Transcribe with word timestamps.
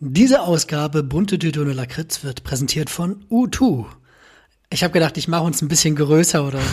Diese 0.00 0.42
Ausgabe 0.42 1.02
Bunte 1.02 1.40
Tüte 1.40 1.60
ohne 1.60 1.72
Lakritz 1.72 2.22
wird 2.22 2.44
präsentiert 2.44 2.88
von 2.88 3.24
U2. 3.30 3.86
Ich 4.70 4.84
habe 4.84 4.92
gedacht, 4.92 5.16
ich 5.16 5.26
mache 5.26 5.42
uns 5.42 5.60
ein 5.60 5.66
bisschen 5.66 5.96
größer 5.96 6.46
oder 6.46 6.60
so. 6.60 6.66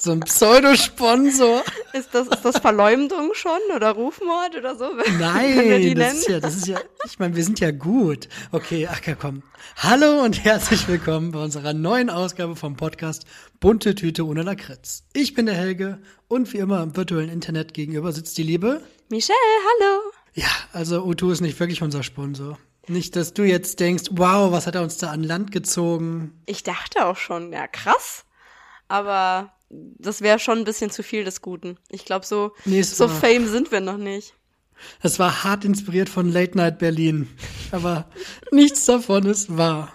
So 0.00 0.12
ein 0.12 0.20
Pseudosponsor. 0.20 1.64
Ist 1.92 2.10
das, 2.14 2.28
ist 2.28 2.44
das 2.44 2.58
Verleumdung 2.58 3.32
schon 3.34 3.58
oder 3.74 3.90
Rufmord 3.90 4.54
oder 4.56 4.76
so? 4.76 4.90
Nein, 5.18 5.96
das 5.96 6.18
ist 6.18 6.28
ja, 6.28 6.38
das 6.38 6.54
ist 6.54 6.68
ja, 6.68 6.78
ich 7.04 7.18
meine, 7.18 7.34
wir 7.34 7.42
sind 7.42 7.58
ja 7.58 7.72
gut. 7.72 8.28
Okay, 8.52 8.86
ach 8.88 9.04
ja, 9.04 9.16
komm. 9.16 9.42
Hallo 9.78 10.22
und 10.22 10.44
herzlich 10.44 10.86
willkommen 10.86 11.32
bei 11.32 11.42
unserer 11.42 11.72
neuen 11.72 12.10
Ausgabe 12.10 12.54
vom 12.54 12.76
Podcast 12.76 13.24
Bunte 13.58 13.96
Tüte 13.96 14.24
ohne 14.24 14.42
Lakritz. 14.42 15.02
Ich 15.14 15.34
bin 15.34 15.46
der 15.46 15.56
Helge 15.56 15.98
und 16.28 16.52
wie 16.52 16.58
immer 16.58 16.80
im 16.84 16.96
virtuellen 16.96 17.30
Internet 17.30 17.74
gegenüber 17.74 18.12
sitzt 18.12 18.38
die 18.38 18.44
Liebe 18.44 18.82
Michelle, 19.10 19.36
hallo. 19.80 20.12
Ja, 20.34 20.50
also 20.72 21.02
U2 21.04 21.32
ist 21.32 21.40
nicht 21.40 21.58
wirklich 21.58 21.82
unser 21.82 22.04
Sponsor. 22.04 22.56
Nicht, 22.88 23.16
dass 23.16 23.34
du 23.34 23.42
jetzt 23.44 23.80
denkst, 23.80 24.04
wow, 24.12 24.50
was 24.52 24.66
hat 24.66 24.74
er 24.74 24.82
uns 24.82 24.96
da 24.98 25.10
an 25.10 25.22
Land 25.22 25.52
gezogen? 25.52 26.40
Ich 26.46 26.62
dachte 26.62 27.06
auch 27.06 27.16
schon, 27.16 27.52
ja 27.52 27.66
krass. 27.66 28.24
Aber 28.88 29.52
das 29.70 30.22
wäre 30.22 30.38
schon 30.38 30.58
ein 30.58 30.64
bisschen 30.64 30.90
zu 30.90 31.02
viel 31.02 31.24
des 31.24 31.42
Guten. 31.42 31.76
Ich 31.90 32.04
glaube, 32.04 32.24
so, 32.24 32.52
Nee, 32.64 32.82
so 32.82 33.08
war- 33.08 33.14
fame 33.16 33.46
sind 33.46 33.70
wir 33.70 33.80
noch 33.80 33.98
nicht. 33.98 34.34
Das 35.02 35.18
war 35.18 35.42
hart 35.44 35.64
inspiriert 35.64 36.08
von 36.08 36.30
Late 36.30 36.56
Night 36.56 36.78
Berlin. 36.78 37.28
Aber 37.72 38.08
nichts 38.52 38.84
davon 38.86 39.26
ist 39.26 39.56
wahr. 39.56 39.92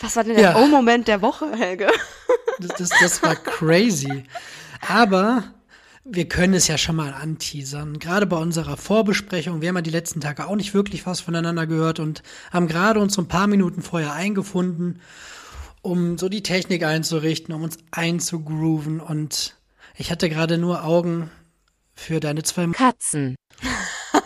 Was 0.00 0.16
war 0.16 0.24
denn 0.24 0.34
der 0.36 0.42
Ja. 0.52 0.56
Oh-Moment 0.56 1.08
der 1.08 1.20
Woche, 1.22 1.52
Helge? 1.54 1.88
Das, 2.58 2.76
das, 2.78 2.88
das 3.00 3.22
war 3.22 3.36
crazy. 3.36 4.24
Aber 4.88 5.44
wir 6.04 6.28
können 6.28 6.54
es 6.54 6.68
ja 6.68 6.76
schon 6.76 6.96
mal 6.96 7.14
anteasern. 7.14 7.98
Gerade 7.98 8.26
bei 8.26 8.36
unserer 8.36 8.76
Vorbesprechung. 8.76 9.62
Wir 9.62 9.68
haben 9.70 9.76
ja 9.76 9.82
die 9.82 9.90
letzten 9.90 10.20
Tage 10.20 10.46
auch 10.46 10.56
nicht 10.56 10.74
wirklich 10.74 11.06
was 11.06 11.20
voneinander 11.20 11.66
gehört 11.66 11.98
und 11.98 12.22
haben 12.52 12.68
gerade 12.68 13.00
uns 13.00 13.14
so 13.14 13.22
ein 13.22 13.28
paar 13.28 13.46
Minuten 13.46 13.80
vorher 13.80 14.12
eingefunden, 14.12 15.00
um 15.80 16.18
so 16.18 16.28
die 16.28 16.42
Technik 16.42 16.84
einzurichten, 16.84 17.54
um 17.54 17.62
uns 17.62 17.78
einzugrooven. 17.90 19.00
Und 19.00 19.56
ich 19.96 20.10
hatte 20.10 20.28
gerade 20.28 20.58
nur 20.58 20.84
Augen 20.84 21.30
für 21.94 22.20
deine 22.20 22.42
zwei. 22.42 22.66
Katzen. 22.66 23.34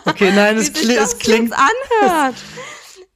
Okay, 0.05 0.31
nein, 0.33 0.57
es, 0.57 0.73
kli 0.73 0.95
das 0.95 1.13
es 1.13 1.19
klingt. 1.19 1.53
anhört. 1.53 2.35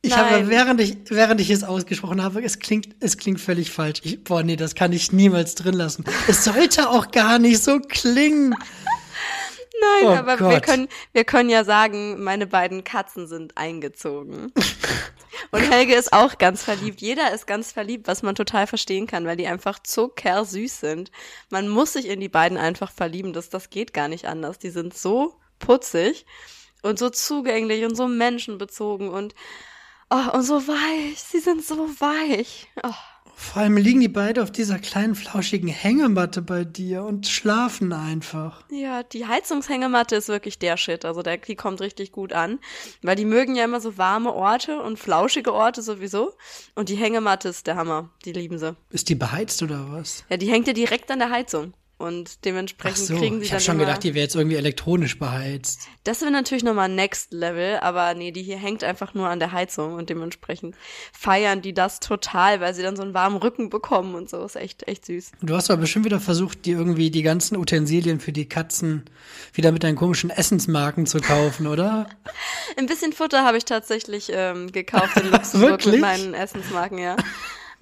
Ich 0.06 0.10
Nein. 0.10 0.20
habe, 0.20 0.50
während 0.50 0.82
ich, 0.82 0.98
während 1.06 1.40
ich 1.40 1.50
es 1.50 1.64
ausgesprochen 1.64 2.22
habe, 2.22 2.44
es 2.44 2.60
klingt, 2.60 2.90
es 3.00 3.18
klingt 3.18 3.40
völlig 3.40 3.72
falsch. 3.72 4.02
Ich, 4.04 4.22
boah, 4.22 4.44
nee, 4.44 4.58
das 4.58 4.76
kann 4.76 4.92
ich 4.92 5.14
niemals 5.14 5.56
drin 5.56 5.76
lassen. 5.76 6.04
Es 6.28 6.44
sollte 6.44 6.90
auch 6.90 7.10
gar 7.12 7.40
nicht 7.40 7.64
so 7.64 7.80
klingen. 7.80 8.50
Nein, 8.50 10.04
Oh 10.04 10.10
aber 10.10 10.38
wir 10.42 10.56
Gott. 10.56 10.64
können, 10.64 10.90
wir 11.14 11.24
können 11.24 11.50
ja 11.50 11.64
sagen, 11.64 12.22
meine 12.22 12.48
beiden 12.48 12.84
Katzen 12.84 13.28
sind 13.28 13.58
eingezogen. 13.58 14.52
Und 15.52 15.62
Helge 15.72 15.96
ist 15.96 16.12
auch 16.12 16.38
ganz 16.38 16.64
verliebt. 16.64 17.00
Jeder 17.00 17.34
ist 17.34 17.48
ganz 17.48 17.72
verliebt, 17.72 18.08
was 18.08 18.24
man 18.24 18.36
total 18.36 18.68
verstehen 18.68 19.08
kann, 19.08 19.26
weil 19.26 19.38
die 19.38 19.48
einfach 19.48 19.80
zuckersüß 19.80 20.82
sind. 20.82 21.12
Man 21.50 21.70
muss 21.70 21.94
sich 21.94 22.08
in 22.10 22.20
die 22.20 22.30
beiden 22.30 22.58
einfach 22.58 22.92
verlieben. 22.92 23.32
Das, 23.32 23.50
das 23.50 23.70
geht 23.70 23.94
gar 23.94 24.10
nicht 24.10 24.26
anders. 24.26 24.60
Die 24.60 24.70
sind 24.70 24.94
so 24.98 25.40
putzig 25.60 26.26
und 26.82 27.00
so 27.00 27.10
zugänglich 27.10 27.86
und 27.86 27.96
so 27.96 28.08
menschenbezogen 28.10 29.08
und, 29.10 29.34
oh, 30.10 30.36
und 30.38 30.44
so 30.44 30.68
weich. 30.68 31.20
Sie 31.22 31.40
sind 31.40 31.64
so 31.64 31.78
weich. 32.00 32.68
Oh. 32.84 32.94
Vor 33.36 33.62
allem 33.64 33.78
liegen 33.78 34.00
die 34.00 34.08
beide 34.08 34.44
auf 34.44 34.52
dieser 34.52 34.80
kleinen 34.80 35.16
flauschigen 35.16 35.68
Hängematte 35.68 36.42
bei 36.42 36.64
dir 36.64 37.04
und 37.04 37.28
schlafen 37.28 37.92
einfach. 37.92 38.64
Ja, 38.70 39.04
die 39.04 39.26
Heizungshängematte 39.26 40.16
ist 40.16 40.28
wirklich 40.28 40.60
der 40.60 40.78
Shit. 40.78 41.04
Also 41.04 41.24
der, 41.24 41.38
die 41.38 41.56
kommt 41.56 41.82
richtig 41.82 42.12
gut 42.12 42.32
an. 42.32 42.60
Weil 43.02 43.16
die 43.16 43.26
mögen 43.26 43.56
ja 43.56 43.66
immer 43.66 43.82
so 43.82 43.98
warme 43.98 44.34
Orte 44.34 44.82
und 44.82 45.00
flauschige 45.00 45.54
Orte 45.54 45.82
sowieso. 45.82 46.34
Und 46.76 46.90
die 46.90 46.96
Hängematte 46.96 47.50
ist 47.50 47.68
der 47.68 47.76
Hammer. 47.76 48.10
Die 48.24 48.34
lieben 48.34 48.60
sie. 48.60 48.76
Ist 48.92 49.10
die 49.10 49.16
beheizt 49.16 49.62
oder 49.64 49.92
was? 49.92 50.24
Ja, 50.30 50.38
die 50.38 50.50
hängt 50.50 50.68
ja 50.68 50.74
direkt 50.74 51.10
an 51.12 51.20
der 51.20 51.32
Heizung. 51.32 51.74
Und 52.04 52.44
dementsprechend 52.44 53.08
so, 53.08 53.18
kriegen 53.18 53.38
sie 53.38 53.44
ich 53.44 53.50
dann 53.50 53.60
habe 53.60 53.64
schon 53.64 53.78
gedacht, 53.78 54.04
die 54.04 54.14
wäre 54.14 54.24
jetzt 54.24 54.36
irgendwie 54.36 54.58
elektronisch 54.58 55.18
beheizt. 55.18 55.88
Das 56.04 56.20
wäre 56.20 56.32
natürlich 56.32 56.62
nochmal 56.62 56.90
Next 56.90 57.32
Level, 57.32 57.78
aber 57.80 58.14
nee, 58.14 58.32
die 58.32 58.44
hier 58.44 58.58
hängt 58.58 58.84
einfach 58.84 59.14
nur 59.14 59.30
an 59.30 59.40
der 59.40 59.54
Heizung 59.54 59.94
und 59.94 60.10
dementsprechend 60.10 60.76
feiern 61.14 61.62
die 61.62 61.74
das 61.74 62.02
total, 62.02 62.60
weil 62.60 62.74
sie 62.74 62.82
dann 62.84 62.98
so 62.98 63.04
einen 63.04 63.14
warmen 63.14 63.38
Rücken 63.38 63.70
bekommen 63.70 64.16
und 64.16 64.30
so. 64.30 64.44
Ist 64.44 64.58
echt, 64.58 64.86
echt 64.86 65.06
süß. 65.06 65.32
Du 65.42 65.56
hast 65.56 65.72
aber 65.72 65.80
bestimmt 65.80 66.04
wieder 66.04 66.20
versucht, 66.20 66.66
dir 66.66 66.78
irgendwie 66.78 67.10
die 67.10 67.24
ganzen 67.24 67.56
Utensilien 67.56 68.20
für 68.20 68.34
die 68.34 68.50
Katzen 68.50 69.06
wieder 69.54 69.72
mit 69.72 69.86
deinen 69.86 69.96
komischen 69.96 70.30
Essensmarken 70.30 71.06
zu 71.06 71.22
kaufen, 71.22 71.68
oder? 71.68 72.10
Ein 72.78 72.86
bisschen 72.86 73.14
Futter 73.14 73.46
habe 73.46 73.56
ich 73.56 73.64
tatsächlich 73.64 74.30
ähm, 74.30 74.74
gekauft 74.74 75.16
in 75.16 75.28
Luxemburg 75.32 75.86
mit 75.86 76.02
meinen 76.02 76.34
Essensmarken, 76.34 76.98
ja. 76.98 77.16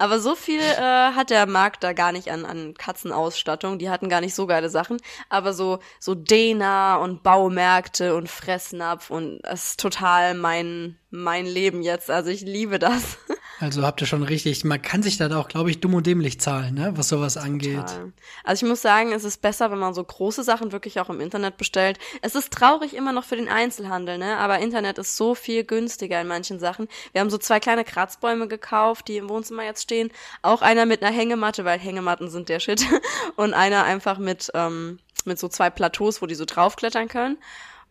Aber 0.02 0.18
so 0.18 0.34
viel 0.34 0.58
äh, 0.58 1.12
hat 1.12 1.30
der 1.30 1.46
Markt 1.46 1.84
da 1.84 1.92
gar 1.92 2.10
nicht 2.10 2.32
an, 2.32 2.44
an 2.44 2.74
Katzenausstattung. 2.74 3.78
Die 3.78 3.88
hatten 3.88 4.08
gar 4.08 4.20
nicht 4.20 4.34
so 4.34 4.48
geile 4.48 4.68
Sachen. 4.68 4.96
Aber 5.28 5.52
so, 5.52 5.78
so 6.00 6.16
Dena 6.16 6.96
und 6.96 7.22
Baumärkte 7.22 8.16
und 8.16 8.28
Fressnapf 8.28 9.10
und 9.10 9.38
das 9.42 9.66
ist 9.66 9.80
total 9.80 10.34
mein, 10.34 10.98
mein 11.10 11.46
Leben 11.46 11.82
jetzt. 11.82 12.10
Also 12.10 12.30
ich 12.30 12.40
liebe 12.40 12.80
das. 12.80 13.16
Also 13.62 13.84
habt 13.84 14.00
ihr 14.00 14.08
schon 14.08 14.24
richtig, 14.24 14.64
man 14.64 14.82
kann 14.82 15.04
sich 15.04 15.18
da 15.18 15.38
auch, 15.38 15.46
glaube 15.46 15.70
ich, 15.70 15.78
dumm 15.78 15.94
und 15.94 16.04
dämlich 16.04 16.40
zahlen, 16.40 16.74
ne, 16.74 16.96
was 16.96 17.08
sowas 17.08 17.36
angeht. 17.36 17.76
Total. 17.76 18.12
Also 18.42 18.66
ich 18.66 18.68
muss 18.68 18.82
sagen, 18.82 19.12
es 19.12 19.22
ist 19.22 19.40
besser, 19.40 19.70
wenn 19.70 19.78
man 19.78 19.94
so 19.94 20.02
große 20.02 20.42
Sachen 20.42 20.72
wirklich 20.72 20.98
auch 20.98 21.08
im 21.10 21.20
Internet 21.20 21.58
bestellt. 21.58 22.00
Es 22.22 22.34
ist 22.34 22.52
traurig 22.52 22.92
immer 22.92 23.12
noch 23.12 23.22
für 23.22 23.36
den 23.36 23.48
Einzelhandel, 23.48 24.18
ne? 24.18 24.36
Aber 24.38 24.58
Internet 24.58 24.98
ist 24.98 25.16
so 25.16 25.36
viel 25.36 25.62
günstiger 25.62 26.20
in 26.20 26.26
manchen 26.26 26.58
Sachen. 26.58 26.88
Wir 27.12 27.20
haben 27.20 27.30
so 27.30 27.38
zwei 27.38 27.60
kleine 27.60 27.84
Kratzbäume 27.84 28.48
gekauft, 28.48 29.06
die 29.06 29.18
im 29.18 29.28
Wohnzimmer 29.28 29.62
jetzt 29.62 29.84
stehen. 29.84 30.10
Auch 30.42 30.62
einer 30.62 30.84
mit 30.84 31.00
einer 31.00 31.14
Hängematte, 31.14 31.64
weil 31.64 31.78
Hängematten 31.78 32.30
sind 32.30 32.48
der 32.48 32.58
Shit. 32.58 32.84
Und 33.36 33.54
einer 33.54 33.84
einfach 33.84 34.18
mit, 34.18 34.50
ähm, 34.54 34.98
mit 35.24 35.38
so 35.38 35.46
zwei 35.46 35.70
Plateaus, 35.70 36.20
wo 36.20 36.26
die 36.26 36.34
so 36.34 36.46
draufklettern 36.46 37.06
können. 37.06 37.38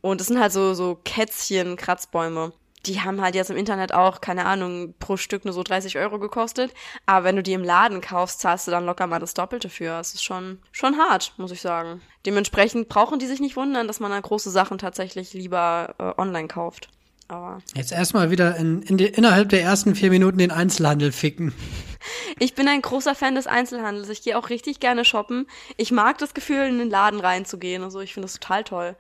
Und 0.01 0.19
das 0.19 0.27
sind 0.27 0.41
halt 0.41 0.51
so, 0.51 0.73
so 0.73 0.99
Kätzchen, 1.05 1.77
Kratzbäume. 1.77 2.51
Die 2.85 3.01
haben 3.01 3.21
halt 3.21 3.35
jetzt 3.35 3.51
im 3.51 3.57
Internet 3.57 3.93
auch, 3.93 4.21
keine 4.21 4.45
Ahnung, 4.45 4.95
pro 4.99 5.17
Stück 5.17 5.45
nur 5.45 5.53
so 5.53 5.61
30 5.61 5.97
Euro 5.97 6.17
gekostet. 6.17 6.73
Aber 7.05 7.25
wenn 7.25 7.35
du 7.35 7.43
die 7.43 7.53
im 7.53 7.63
Laden 7.63 8.01
kaufst, 8.01 8.39
zahlst 8.39 8.67
du 8.67 8.71
dann 8.71 8.85
locker 8.85 9.05
mal 9.07 9.19
das 9.19 9.33
Doppelte 9.33 9.69
für. 9.69 9.99
Es 9.99 10.13
ist 10.13 10.23
schon, 10.23 10.59
schon 10.71 10.97
hart, 10.97 11.33
muss 11.37 11.51
ich 11.51 11.61
sagen. 11.61 12.01
Dementsprechend 12.25 12.89
brauchen 12.89 13.19
die 13.19 13.27
sich 13.27 13.39
nicht 13.39 13.55
wundern, 13.55 13.87
dass 13.87 13.99
man 13.99 14.11
dann 14.11 14.21
große 14.21 14.49
Sachen 14.49 14.77
tatsächlich 14.77 15.33
lieber 15.33 15.95
äh, 15.99 16.19
online 16.19 16.47
kauft. 16.47 16.89
Aber 17.31 17.59
Jetzt 17.75 17.93
erstmal 17.93 18.29
wieder 18.29 18.57
in, 18.57 18.81
in 18.81 18.97
die, 18.97 19.05
innerhalb 19.05 19.49
der 19.49 19.61
ersten 19.61 19.95
vier 19.95 20.09
Minuten 20.09 20.37
den 20.37 20.51
Einzelhandel 20.51 21.11
ficken. 21.11 21.53
ich 22.39 22.55
bin 22.55 22.67
ein 22.67 22.81
großer 22.81 23.15
Fan 23.15 23.35
des 23.35 23.47
Einzelhandels. 23.47 24.09
Ich 24.09 24.21
gehe 24.21 24.37
auch 24.37 24.49
richtig 24.49 24.79
gerne 24.79 25.05
shoppen. 25.05 25.47
Ich 25.77 25.91
mag 25.91 26.17
das 26.17 26.33
Gefühl, 26.33 26.67
in 26.67 26.79
den 26.79 26.89
Laden 26.89 27.19
reinzugehen 27.19 27.83
und 27.83 27.91
so. 27.91 28.01
Ich 28.01 28.13
finde 28.13 28.25
das 28.25 28.33
total 28.33 28.63
toll. 28.63 28.95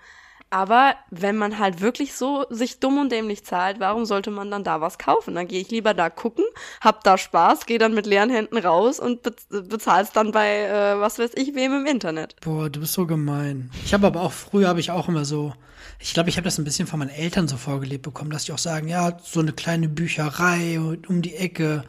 Aber 0.51 0.95
wenn 1.09 1.37
man 1.37 1.59
halt 1.59 1.79
wirklich 1.79 2.13
so 2.13 2.45
sich 2.49 2.81
dumm 2.81 2.99
und 2.99 3.09
dämlich 3.09 3.45
zahlt, 3.45 3.79
warum 3.79 4.03
sollte 4.03 4.31
man 4.31 4.51
dann 4.51 4.65
da 4.65 4.81
was 4.81 4.97
kaufen? 4.97 5.33
Dann 5.33 5.47
gehe 5.47 5.61
ich 5.61 5.71
lieber 5.71 5.93
da 5.93 6.09
gucken, 6.09 6.43
hab 6.81 7.05
da 7.05 7.17
Spaß, 7.17 7.65
gehe 7.65 7.79
dann 7.79 7.93
mit 7.93 8.05
leeren 8.05 8.29
Händen 8.29 8.57
raus 8.57 8.99
und 8.99 9.23
bez 9.23 9.47
bezahl's 9.49 10.11
dann 10.11 10.33
bei 10.33 10.65
äh, 10.65 10.99
was 10.99 11.19
weiß 11.19 11.31
ich 11.35 11.55
wem 11.55 11.73
im 11.73 11.85
Internet. 11.85 12.35
Boah, 12.41 12.69
du 12.69 12.81
bist 12.81 12.91
so 12.91 13.07
gemein. 13.07 13.71
Ich 13.85 13.93
habe 13.93 14.05
aber 14.07 14.21
auch, 14.21 14.33
früher 14.33 14.67
habe 14.67 14.81
ich 14.81 14.91
auch 14.91 15.07
immer 15.07 15.23
so, 15.23 15.53
ich 15.99 16.13
glaube, 16.13 16.29
ich 16.29 16.35
habe 16.35 16.45
das 16.45 16.57
ein 16.57 16.65
bisschen 16.65 16.85
von 16.85 16.99
meinen 16.99 17.11
Eltern 17.11 17.47
so 17.47 17.55
vorgelebt 17.55 18.03
bekommen, 18.03 18.31
dass 18.31 18.43
die 18.43 18.51
auch 18.51 18.57
sagen, 18.57 18.89
ja, 18.89 19.17
so 19.23 19.39
eine 19.39 19.53
kleine 19.53 19.87
Bücherei 19.87 20.79
um 21.07 21.21
die 21.21 21.35
Ecke. 21.35 21.85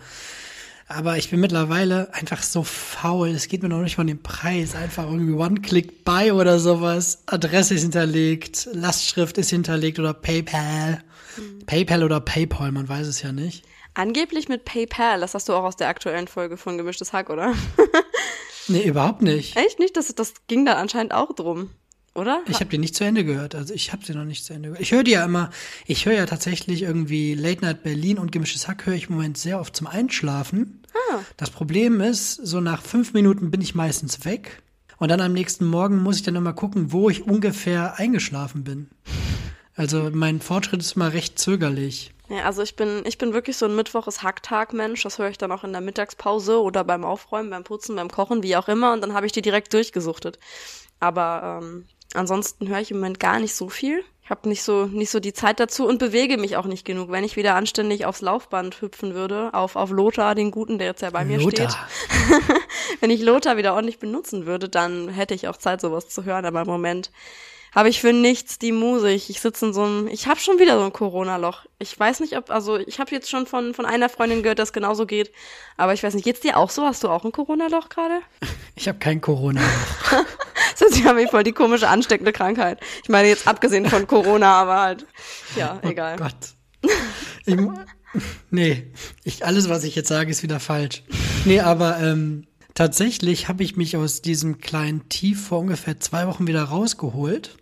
Aber 0.95 1.17
ich 1.17 1.31
bin 1.31 1.41
mittlerweile 1.41 2.13
einfach 2.13 2.43
so 2.43 2.63
faul. 2.63 3.29
Es 3.31 3.49
geht 3.49 3.63
mir 3.63 3.69
noch 3.69 3.81
nicht 3.81 3.97
mal 3.97 4.03
um 4.03 4.09
den 4.09 4.23
Preis. 4.23 4.75
Einfach 4.75 5.05
irgendwie 5.05 5.33
One-Click-Buy 5.33 6.33
oder 6.33 6.59
sowas. 6.59 7.23
Adresse 7.27 7.75
ist 7.75 7.83
hinterlegt, 7.83 8.69
Lastschrift 8.73 9.39
ist 9.39 9.51
hinterlegt 9.51 9.99
oder 9.99 10.13
PayPal. 10.13 11.03
PayPal 11.65 12.05
oder 12.05 12.21
PayPal, 12.21 12.73
man 12.73 12.89
weiß 12.89 13.07
es 13.07 13.23
ja 13.23 13.33
nicht. 13.33 13.65
Angeblich 13.95 14.49
mit 14.49 14.65
PayPal, 14.65 15.21
das 15.21 15.35
hast 15.35 15.49
du 15.49 15.55
auch 15.55 15.65
aus 15.65 15.77
der 15.77 15.89
aktuellen 15.89 16.29
Folge 16.29 16.57
von 16.57 16.77
Gemischtes 16.77 17.13
Hack, 17.13 17.31
oder? 17.31 17.55
Nee, 18.69 18.85
überhaupt 18.85 19.23
nicht. 19.23 19.57
Echt 19.57 19.79
nicht? 19.79 19.97
Das, 19.97 20.15
das 20.15 20.35
ging 20.47 20.65
da 20.65 20.75
anscheinend 20.75 21.13
auch 21.13 21.35
drum, 21.35 21.71
oder? 22.15 22.43
Ich 22.49 22.57
habe 22.57 22.67
die 22.67 22.79
nicht 22.79 22.95
zu 22.95 23.05
Ende 23.05 23.25
gehört. 23.25 23.55
Also 23.55 23.73
ich 23.75 23.93
habe 23.93 24.05
sie 24.05 24.15
noch 24.15 24.25
nicht 24.25 24.45
zu 24.45 24.53
Ende 24.53 24.69
gehört. 24.69 24.83
Ich 24.83 24.93
höre 24.93 25.05
die 25.05 25.13
ja 25.13 25.25
immer, 25.25 25.51
ich 25.87 26.07
höre 26.07 26.15
ja 26.15 26.27
tatsächlich 26.27 26.83
irgendwie 26.83 27.35
Late 27.35 27.63
Night 27.63 27.83
Berlin 27.83 28.19
und 28.19 28.33
Gemischtes 28.33 28.69
Hack 28.69 28.87
höre 28.87 28.95
ich 28.95 29.09
im 29.09 29.17
Moment 29.17 29.39
sehr 29.39 29.61
oft 29.61 29.75
zum 29.75 29.87
Einschlafen. 29.87 30.83
Das 31.37 31.51
Problem 31.51 32.01
ist, 32.01 32.35
so 32.35 32.61
nach 32.61 32.83
fünf 32.83 33.13
Minuten 33.13 33.51
bin 33.51 33.61
ich 33.61 33.75
meistens 33.75 34.25
weg. 34.25 34.63
Und 34.99 35.11
dann 35.11 35.21
am 35.21 35.33
nächsten 35.33 35.67
Morgen 35.67 36.03
muss 36.03 36.17
ich 36.17 36.23
dann 36.23 36.37
immer 36.37 36.53
gucken, 36.53 36.93
wo 36.93 37.11
ich 37.11 37.27
ungefähr 37.27 37.99
eingeschlafen 37.99 38.63
bin. 38.63 38.89
Also 39.75 40.11
mein 40.13 40.41
Fortschritt 40.41 40.81
ist 40.81 40.97
immer 40.97 41.13
recht 41.13 41.39
zögerlich. 41.39 42.13
Ja, 42.29 42.45
also 42.45 42.63
ich 42.63 42.77
bin, 42.77 43.03
ich 43.05 43.19
bin 43.19 43.33
wirklich 43.33 43.57
so 43.57 43.67
ein 43.67 43.75
Mittwoch 43.75 44.07
ist 44.07 44.23
Hacktag-Mensch. 44.23 45.03
Das 45.03 45.19
höre 45.19 45.29
ich 45.29 45.39
dann 45.39 45.53
auch 45.53 45.65
in 45.65 45.73
der 45.73 45.81
Mittagspause 45.81 46.63
oder 46.63 46.85
beim 46.85 47.05
Aufräumen, 47.05 47.51
beim 47.51 47.65
Putzen, 47.65 47.97
beim 47.97 48.11
Kochen, 48.11 48.43
wie 48.43 48.57
auch 48.57 48.69
immer. 48.69 48.93
Und 48.93 49.01
dann 49.01 49.13
habe 49.13 49.27
ich 49.27 49.33
die 49.33 49.43
direkt 49.43 49.73
durchgesuchtet. 49.75 50.39
Aber 51.03 51.61
ähm, 51.61 51.85
ansonsten 52.15 52.69
höre 52.69 52.79
ich 52.79 52.93
im 52.93 52.99
Moment 52.99 53.19
gar 53.19 53.41
nicht 53.41 53.57
so 53.57 53.69
viel. 53.69 54.05
Ich 54.23 54.31
habe 54.31 54.49
nicht 54.49 54.63
so 54.63 54.87
nicht 54.87 55.11
so 55.11 55.19
die 55.19 55.33
Zeit 55.33 55.59
dazu 55.59 55.85
und 55.85 55.99
bewege 55.99 56.39
mich 56.39 56.57
auch 56.57 56.67
nicht 56.67 56.85
genug. 56.85 57.11
Wenn 57.11 57.25
ich 57.25 57.35
wieder 57.35 57.57
anständig 57.57 58.07
aufs 58.07 58.21
Laufband 58.21 58.81
hüpfen 58.81 59.13
würde, 59.13 59.53
auf 59.53 59.75
auf 59.75 59.91
Lothar, 59.91 60.37
den 60.37 60.53
guten, 60.53 60.79
der 60.79 60.87
jetzt 60.87 61.03
ja 61.03 61.11
bei 61.11 61.25
mir 61.25 61.39
Lothar. 61.39 61.71
steht. 61.71 62.47
Wenn 63.01 63.11
ich 63.11 63.21
Lothar 63.21 63.57
wieder 63.57 63.75
ordentlich 63.75 63.99
benutzen 63.99 64.47
würde, 64.47 64.69
dann 64.69 65.09
hätte 65.09 65.35
ich 65.35 65.49
auch 65.49 65.57
Zeit 65.57 65.81
sowas 65.81 66.09
zu 66.09 66.25
hören, 66.25 66.45
aber 66.45 66.61
im 66.61 66.69
Moment 66.69 67.11
habe 67.75 67.89
ich 67.89 68.01
für 68.01 68.13
nichts 68.13 68.59
die 68.59 68.71
Muse. 68.71 69.11
Ich, 69.11 69.41
sitze 69.41 69.67
in 69.67 69.73
so 69.73 69.83
einem, 69.83 70.07
ich 70.07 70.29
habe 70.29 70.39
schon 70.39 70.59
wieder 70.59 70.79
so 70.79 70.85
ein 70.85 70.93
Corona-Loch. 70.93 71.65
Ich 71.79 71.99
weiß 71.99 72.21
nicht, 72.21 72.37
ob, 72.37 72.51
also 72.51 72.77
ich 72.77 73.01
habe 73.01 73.11
jetzt 73.11 73.31
schon 73.31 73.47
von, 73.47 73.75
von 73.75 73.87
einer 73.87 74.09
Freundin 74.09 74.43
gehört, 74.43 74.59
dass 74.59 74.73
genauso 74.73 75.07
geht. 75.07 75.33
Aber 75.77 75.95
ich 75.95 76.03
weiß 76.03 76.15
nicht, 76.15 76.25
geht's 76.25 76.41
dir 76.41 76.59
auch 76.59 76.71
so? 76.71 76.85
Hast 76.85 77.03
du 77.03 77.09
auch 77.09 77.25
ein 77.25 77.33
Corona-Loch 77.33 77.89
gerade? 77.89 78.21
Ich 78.75 78.89
habe 78.89 78.99
kein 78.99 79.21
Corona. 80.79 80.95
Sie 80.95 81.05
haben 81.05 81.17
mich 81.17 81.31
voll 81.31 81.43
die 81.43 81.53
komische 81.53 81.89
ansteckende 81.89 82.33
Krankheit. 82.33 82.81
Ich 83.03 83.09
meine 83.09 83.29
jetzt 83.29 83.47
abgesehen 83.49 83.89
von 83.89 84.07
Corona, 84.07 84.61
aber 84.61 84.81
halt, 84.81 85.07
ja, 85.57 85.81
egal. 85.83 86.17
Oh 86.19 86.25
Gott. 86.25 86.93
Ich, 87.45 87.57
nee, 88.51 88.93
ich, 89.25 89.45
alles, 89.45 89.69
was 89.69 89.85
ich 89.85 89.95
jetzt 89.95 90.09
sage, 90.09 90.31
ist 90.31 90.43
wieder 90.43 90.61
falsch. 90.61 91.03
Nee, 91.45 91.61
aber 91.61 91.99
ähm, 92.01 92.47
tatsächlich 92.75 93.49
habe 93.49 93.63
ich 93.63 93.77
mich 93.77 93.97
aus 93.97 94.23
diesem 94.23 94.59
kleinen 94.59 95.09
Tief 95.09 95.47
vor 95.47 95.61
ungefähr 95.61 96.01
zwei 96.01 96.27
Wochen 96.27 96.47
wieder 96.47 96.65
rausgeholt 96.65 97.57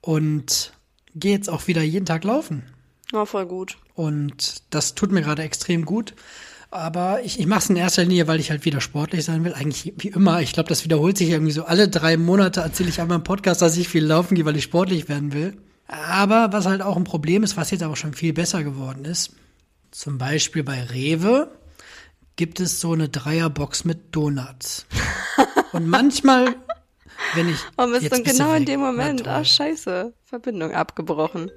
und 0.00 0.72
gehe 1.14 1.32
jetzt 1.32 1.50
auch 1.50 1.66
wieder 1.66 1.82
jeden 1.82 2.06
Tag 2.06 2.24
laufen. 2.24 2.64
Ja, 3.12 3.24
voll 3.24 3.46
gut. 3.46 3.78
Und 3.94 4.62
das 4.70 4.94
tut 4.94 5.12
mir 5.12 5.22
gerade 5.22 5.42
extrem 5.42 5.84
gut. 5.84 6.14
Aber 6.70 7.22
ich, 7.24 7.40
ich 7.40 7.46
mache 7.46 7.60
es 7.60 7.70
in 7.70 7.76
erster 7.76 8.04
Linie, 8.04 8.26
weil 8.26 8.40
ich 8.40 8.50
halt 8.50 8.64
wieder 8.64 8.80
sportlich 8.80 9.24
sein 9.24 9.42
will. 9.44 9.54
Eigentlich 9.54 9.94
wie 9.96 10.08
immer. 10.08 10.42
Ich 10.42 10.52
glaube, 10.52 10.68
das 10.68 10.84
wiederholt 10.84 11.16
sich 11.16 11.30
irgendwie 11.30 11.52
so. 11.52 11.64
Alle 11.64 11.88
drei 11.88 12.16
Monate 12.16 12.60
erzähle 12.60 12.90
ich 12.90 13.00
einmal 13.00 13.18
im 13.18 13.24
Podcast, 13.24 13.62
dass 13.62 13.76
ich 13.76 13.88
viel 13.88 14.04
laufen 14.04 14.34
gehe, 14.34 14.44
weil 14.44 14.56
ich 14.56 14.64
sportlich 14.64 15.08
werden 15.08 15.32
will. 15.32 15.56
Aber 15.86 16.52
was 16.52 16.66
halt 16.66 16.82
auch 16.82 16.96
ein 16.96 17.04
Problem 17.04 17.42
ist, 17.42 17.56
was 17.56 17.70
jetzt 17.70 17.82
aber 17.82 17.96
schon 17.96 18.12
viel 18.12 18.34
besser 18.34 18.62
geworden 18.62 19.06
ist. 19.06 19.34
Zum 19.90 20.18
Beispiel 20.18 20.62
bei 20.62 20.82
Rewe 20.82 21.50
gibt 22.36 22.60
es 22.60 22.80
so 22.80 22.92
eine 22.92 23.08
Dreierbox 23.08 23.86
mit 23.86 24.14
Donuts. 24.14 24.86
Und 25.72 25.88
manchmal, 25.88 26.54
wenn 27.34 27.48
ich. 27.48 27.58
Warum 27.76 27.94
ist 27.94 28.12
dann 28.12 28.22
genau 28.22 28.52
in 28.52 28.66
dem 28.66 28.80
Moment? 28.80 29.26
Ah, 29.26 29.42
scheiße. 29.42 30.12
Verbindung 30.24 30.72
abgebrochen. 30.72 31.50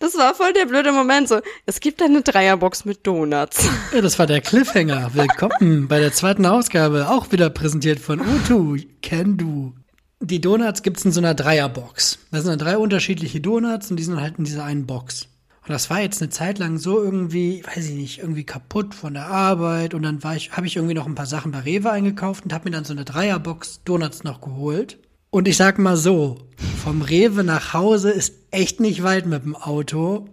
Das 0.00 0.16
war 0.16 0.34
voll 0.34 0.54
der 0.54 0.64
blöde 0.64 0.92
Moment. 0.92 1.28
So, 1.28 1.40
es 1.66 1.78
gibt 1.78 2.00
eine 2.00 2.22
Dreierbox 2.22 2.86
mit 2.86 3.06
Donuts. 3.06 3.68
Ja, 3.92 4.00
das 4.00 4.18
war 4.18 4.26
der 4.26 4.40
Cliffhanger. 4.40 5.10
Willkommen 5.12 5.88
bei 5.88 6.00
der 6.00 6.10
zweiten 6.10 6.46
Ausgabe, 6.46 7.10
auch 7.10 7.32
wieder 7.32 7.50
präsentiert 7.50 8.00
von 8.00 8.18
U2, 8.18 8.86
Can 9.02 9.36
Do. 9.36 9.74
Die 10.20 10.40
Donuts 10.40 10.82
gibt's 10.82 11.04
in 11.04 11.12
so 11.12 11.20
einer 11.20 11.34
Dreierbox. 11.34 12.18
Das 12.30 12.44
sind 12.44 12.50
dann 12.50 12.58
drei 12.58 12.78
unterschiedliche 12.78 13.42
Donuts 13.42 13.90
und 13.90 13.98
die 13.98 14.02
sind 14.02 14.18
halt 14.18 14.38
in 14.38 14.44
dieser 14.44 14.64
einen 14.64 14.86
Box. 14.86 15.28
Und 15.64 15.70
das 15.70 15.90
war 15.90 16.00
jetzt 16.00 16.22
eine 16.22 16.30
Zeit 16.30 16.58
lang 16.58 16.78
so 16.78 17.02
irgendwie, 17.02 17.62
weiß 17.66 17.86
ich 17.90 17.94
nicht, 17.94 18.18
irgendwie 18.20 18.44
kaputt 18.44 18.94
von 18.94 19.12
der 19.12 19.26
Arbeit 19.26 19.92
und 19.92 20.02
dann 20.02 20.20
ich, 20.34 20.52
habe 20.52 20.66
ich 20.66 20.76
irgendwie 20.76 20.94
noch 20.94 21.06
ein 21.06 21.14
paar 21.14 21.26
Sachen 21.26 21.52
bei 21.52 21.60
Rewe 21.60 21.90
eingekauft 21.90 22.44
und 22.44 22.54
habe 22.54 22.64
mir 22.64 22.74
dann 22.74 22.86
so 22.86 22.94
eine 22.94 23.04
Dreierbox 23.04 23.82
Donuts 23.84 24.24
noch 24.24 24.40
geholt. 24.40 24.98
Und 25.30 25.46
ich 25.46 25.56
sag 25.56 25.78
mal 25.78 25.96
so, 25.96 26.38
vom 26.82 27.02
Rewe 27.02 27.44
nach 27.44 27.72
Hause 27.72 28.10
ist 28.10 28.34
echt 28.50 28.80
nicht 28.80 29.04
weit 29.04 29.26
mit 29.26 29.44
dem 29.44 29.54
Auto. 29.54 30.28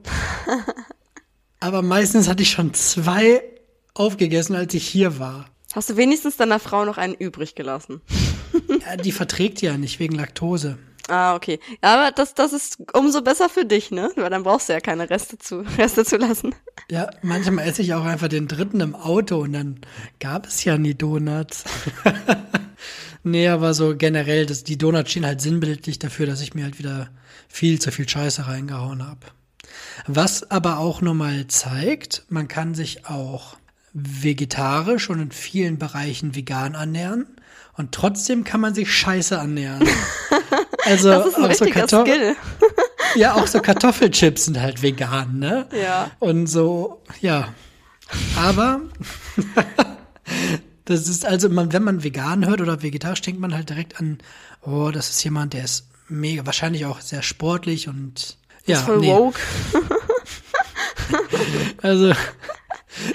Aber 1.59 1.83
meistens 1.83 2.27
hatte 2.27 2.41
ich 2.41 2.49
schon 2.51 2.73
zwei 2.73 3.43
aufgegessen, 3.93 4.55
als 4.55 4.73
ich 4.73 4.87
hier 4.87 5.19
war. 5.19 5.45
Hast 5.73 5.91
du 5.91 5.97
wenigstens 5.97 6.37
deiner 6.37 6.59
Frau 6.59 6.85
noch 6.85 6.97
einen 6.97 7.13
übrig 7.13 7.55
gelassen? 7.55 8.01
Ja, 8.85 8.95
die 8.95 9.11
verträgt 9.11 9.61
ja 9.61 9.77
nicht 9.77 9.99
wegen 9.99 10.15
Laktose. 10.15 10.77
Ah, 11.09 11.35
okay. 11.35 11.59
Aber 11.81 12.11
das, 12.11 12.33
das 12.35 12.53
ist 12.53 12.77
umso 12.93 13.21
besser 13.21 13.49
für 13.49 13.65
dich, 13.65 13.91
ne? 13.91 14.11
Weil 14.15 14.29
dann 14.29 14.43
brauchst 14.43 14.69
du 14.69 14.73
ja 14.73 14.79
keine 14.79 15.09
Reste 15.09 15.37
zu, 15.37 15.59
Reste 15.77 16.05
zu 16.05 16.15
lassen. 16.15 16.55
Ja, 16.89 17.09
manchmal 17.21 17.67
esse 17.67 17.81
ich 17.81 17.93
auch 17.93 18.05
einfach 18.05 18.29
den 18.29 18.47
dritten 18.47 18.79
im 18.79 18.95
Auto 18.95 19.39
und 19.39 19.53
dann 19.53 19.81
gab 20.19 20.47
es 20.47 20.63
ja 20.63 20.77
nie 20.77 20.95
Donuts. 20.95 21.65
nee, 23.27 23.47
aber 23.47 23.73
so 23.73 23.95
generell, 23.95 24.45
das, 24.45 24.63
die 24.63 24.77
Donuts 24.77 25.11
stehen 25.11 25.25
halt 25.25 25.41
sinnbildlich 25.41 25.99
dafür, 25.99 26.25
dass 26.25 26.41
ich 26.41 26.53
mir 26.53 26.63
halt 26.63 26.79
wieder 26.79 27.09
viel 27.47 27.79
zu 27.79 27.91
viel 27.91 28.07
Scheiße 28.07 28.47
reingehauen 28.47 29.05
habe. 29.07 29.19
Was 30.07 30.49
aber 30.51 30.79
auch 30.79 31.01
nochmal 31.01 31.47
zeigt, 31.47 32.23
man 32.29 32.47
kann 32.47 32.73
sich 32.73 33.05
auch 33.05 33.57
vegetarisch 33.93 35.09
und 35.09 35.19
in 35.19 35.31
vielen 35.31 35.77
Bereichen 35.77 36.35
vegan 36.35 36.75
ernähren 36.75 37.25
und 37.75 37.91
trotzdem 37.93 38.43
kann 38.43 38.61
man 38.61 38.73
sich 38.73 38.91
scheiße 38.93 39.35
ernähren. 39.35 39.87
Also 40.85 41.09
Das 41.09 41.27
ist 41.27 41.35
ein 41.35 41.43
auch 41.43 41.53
so 41.53 41.65
richtiger 41.65 41.81
Kartoff- 41.85 42.07
Skill. 42.07 42.35
Ja, 43.15 43.33
auch 43.33 43.47
so 43.47 43.59
Kartoffelchips 43.59 44.45
sind 44.45 44.57
halt 44.61 44.81
vegan, 44.81 45.37
ne? 45.39 45.67
Ja. 45.81 46.11
Und 46.19 46.47
so, 46.47 47.01
ja. 47.19 47.49
Aber 48.37 48.79
das 50.87 51.07
ist 51.09 51.25
also, 51.25 51.49
man, 51.49 51.73
wenn 51.73 51.83
man 51.83 52.03
vegan 52.03 52.45
hört 52.45 52.61
oder 52.61 52.81
vegetarisch, 52.81 53.21
denkt 53.21 53.41
man 53.41 53.53
halt 53.53 53.69
direkt 53.69 53.99
an, 53.99 54.19
oh, 54.61 54.89
das 54.91 55.09
ist 55.09 55.23
jemand, 55.23 55.53
der 55.53 55.65
ist 55.65 55.87
mega, 56.07 56.45
wahrscheinlich 56.45 56.85
auch 56.85 57.01
sehr 57.01 57.21
sportlich 57.21 57.89
und 57.89 58.37
ja, 58.65 58.77
ist 58.77 58.85
voll 58.85 58.99
nee. 58.99 59.13
woke. 59.13 59.39
Also 61.81 62.11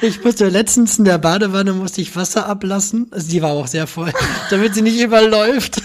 ich 0.00 0.24
musste 0.24 0.48
letztens 0.48 0.98
in 0.98 1.04
der 1.04 1.18
Badewanne 1.18 1.72
musste 1.74 2.00
ich 2.00 2.16
Wasser 2.16 2.46
ablassen. 2.46 3.08
Also 3.10 3.28
die 3.28 3.42
war 3.42 3.50
auch 3.50 3.66
sehr 3.66 3.86
voll, 3.86 4.12
damit 4.50 4.74
sie 4.74 4.82
nicht 4.82 4.98
überläuft. 5.00 5.82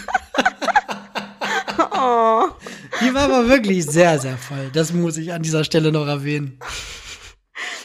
Oh. 1.92 2.44
Die 3.02 3.14
war 3.14 3.24
aber 3.24 3.50
wirklich 3.50 3.86
sehr, 3.86 4.20
sehr 4.20 4.38
voll. 4.38 4.70
Das 4.72 4.94
muss 4.94 5.18
ich 5.18 5.34
an 5.34 5.42
dieser 5.42 5.64
Stelle 5.64 5.92
noch 5.92 6.08
erwähnen. 6.08 6.60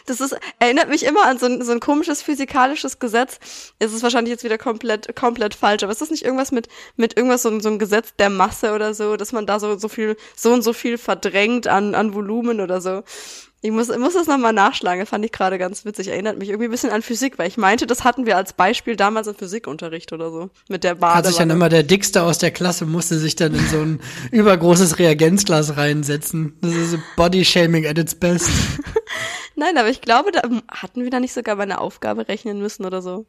Das 0.07 0.21
ist, 0.21 0.37
erinnert 0.59 0.89
mich 0.89 1.05
immer 1.05 1.27
an 1.27 1.39
so 1.39 1.47
ein, 1.47 1.63
so 1.63 1.73
ein 1.73 1.81
komisches 1.81 2.23
physikalisches 2.23 2.99
Gesetz. 2.99 3.39
Es 3.79 3.93
ist 3.93 4.03
wahrscheinlich 4.03 4.33
jetzt 4.33 4.45
wieder 4.45 4.59
komplett, 4.59 5.15
komplett 5.17 5.55
falsch, 5.55 5.83
aber 5.83 5.93
ist 5.93 6.01
das 6.01 6.11
nicht 6.11 6.25
irgendwas 6.25 6.53
mit, 6.53 6.69
mit 6.97 7.17
irgendwas, 7.17 7.43
so, 7.43 7.61
so 7.61 7.69
ein 7.69 7.79
Gesetz 7.79 8.15
der 8.19 8.31
Masse 8.31 8.73
oder 8.73 8.95
so, 8.95 9.17
dass 9.17 9.33
man 9.33 9.47
da 9.47 9.59
so, 9.61 9.79
so 9.79 9.89
viel, 9.89 10.17
so 10.37 10.53
und 10.53 10.63
so 10.63 10.73
viel 10.73 10.99
verdrängt 10.99 11.67
an, 11.67 11.95
an 11.95 12.15
Volumen 12.15 12.61
oder 12.61 12.81
so? 12.81 13.03
Ich 13.65 13.71
muss, 13.71 13.89
ich 13.91 13.99
muss 13.99 14.15
das 14.15 14.27
nochmal 14.27 14.53
nachschlagen, 14.53 14.99
das 14.99 15.09
fand 15.09 15.25
ich 15.25 15.31
gerade 15.31 15.57
ganz 15.57 15.85
witzig. 15.85 16.09
Erinnert 16.09 16.37
mich 16.37 16.49
irgendwie 16.49 16.67
ein 16.67 16.73
bisschen 16.73 16.91
an 16.91 17.01
Physik, 17.01 17.39
weil 17.39 17.47
ich 17.47 17.57
meinte, 17.57 17.87
das 17.87 18.03
hatten 18.03 18.27
wir 18.27 18.37
als 18.37 18.55
Beispiel 18.55 18.97
damals 18.97 19.29
im 19.29 19.37
Physikunterricht 19.37 20.13
oder 20.13 20.33
so. 20.33 20.51
Mit 20.69 20.83
der 20.83 20.99
Hat 21.01 21.27
sich 21.27 21.37
dann 21.37 21.49
Badewanne. 21.49 21.53
immer 21.53 21.69
der 21.69 21.85
Dickste 21.85 22.25
aus 22.25 22.39
der 22.39 22.51
Klasse 22.51 22.87
musste 22.87 23.19
sich 23.19 23.37
dann 23.37 23.55
in 23.55 23.67
so 23.69 23.79
ein 23.79 24.01
übergroßes 24.33 24.99
Reagenzglas 24.99 25.77
reinsetzen. 25.77 26.59
Das 26.61 26.75
ist 26.75 26.91
so 26.91 26.99
Body-Shaming 27.15 27.87
at 27.87 27.99
its 27.99 28.17
best. 28.17 28.51
Nein, 29.55 29.79
aber 29.79 29.91
ich 29.91 30.01
glaube, 30.01 30.33
da 30.33 30.43
hatten 30.69 31.05
wir 31.05 31.11
da 31.11 31.21
nicht 31.21 31.33
sogar 31.33 31.55
bei 31.55 31.63
einer 31.63 31.81
Aufgabe 31.81 32.27
rechnen 32.27 32.59
müssen 32.61 32.85
oder 32.85 33.01
so. 33.01 33.27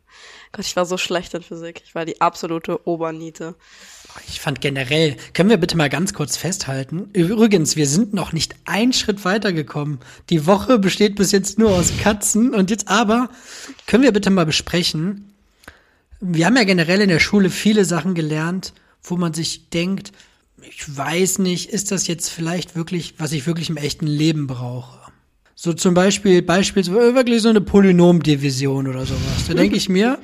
Gott, 0.52 0.66
ich 0.66 0.76
war 0.76 0.88
so 0.88 0.98
schlecht 0.98 1.36
in 1.36 1.44
Physik. 1.44 1.84
Ich 1.86 1.94
war 1.94 2.06
die 2.06 2.22
absolute 2.22 2.88
Oberniete. 2.88 3.54
Ich 4.28 4.40
fand 4.40 4.62
generell, 4.62 5.16
können 5.34 5.50
wir 5.50 5.58
bitte 5.58 5.78
mal 5.78 5.90
ganz 5.90 6.14
kurz 6.14 6.38
festhalten. 6.38 7.10
Übrigens, 7.14 7.76
wir 7.76 7.88
sind 7.88 8.14
noch 8.14 8.34
nicht 8.34 8.56
einen 8.66 8.94
Schritt 8.94 9.26
weitergekommen. 9.26 10.00
Die 10.30 10.46
Woche 10.46 10.80
besteht 10.80 11.16
bis 11.16 11.32
jetzt 11.32 11.58
nur 11.58 11.72
aus 11.72 11.94
Katzen 12.02 12.54
und 12.54 12.70
jetzt 12.70 12.88
aber 12.88 13.30
können 13.88 14.04
wir 14.04 14.12
bitte 14.12 14.30
mal 14.30 14.46
besprechen. 14.46 15.34
Wir 16.20 16.46
haben 16.46 16.56
ja 16.56 16.64
generell 16.64 17.02
in 17.02 17.10
der 17.10 17.20
Schule 17.20 17.50
viele 17.50 17.86
Sachen 17.86 18.14
gelernt, 18.14 18.74
wo 19.02 19.18
man 19.18 19.34
sich 19.34 19.70
denkt, 19.70 20.12
ich 20.62 20.96
weiß 20.96 21.40
nicht, 21.40 21.70
ist 21.70 21.92
das 21.92 22.08
jetzt 22.08 22.30
vielleicht 22.30 22.76
wirklich, 22.76 23.16
was 23.18 23.34
ich 23.34 23.46
wirklich 23.46 23.70
im 23.70 23.78
echten 23.78 24.08
Leben 24.08 24.48
brauche? 24.48 25.00
So 25.56 25.74
zum 25.74 25.94
Beispiel, 25.94 26.42
beispielsweise 26.42 27.16
wirklich 27.16 27.42
so 27.42 27.50
eine 27.50 27.62
Polynomdivision 27.62 28.88
oder 28.88 29.06
sowas. 29.06 29.48
Da 29.48 29.54
denke 29.54 29.76
ich 29.76 29.90
mir, 29.90 30.20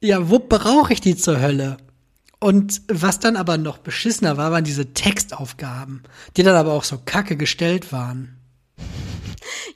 ja, 0.00 0.28
wo 0.28 0.38
brauche 0.38 0.92
ich 0.92 1.00
die 1.00 1.16
zur 1.16 1.40
Hölle? 1.40 1.76
Und 2.44 2.82
was 2.88 3.20
dann 3.20 3.36
aber 3.36 3.56
noch 3.56 3.78
beschissener 3.78 4.36
war, 4.36 4.52
waren 4.52 4.64
diese 4.64 4.92
Textaufgaben, 4.92 6.02
die 6.36 6.42
dann 6.42 6.56
aber 6.56 6.74
auch 6.74 6.84
so 6.84 6.98
kacke 7.02 7.38
gestellt 7.38 7.90
waren. 7.90 8.36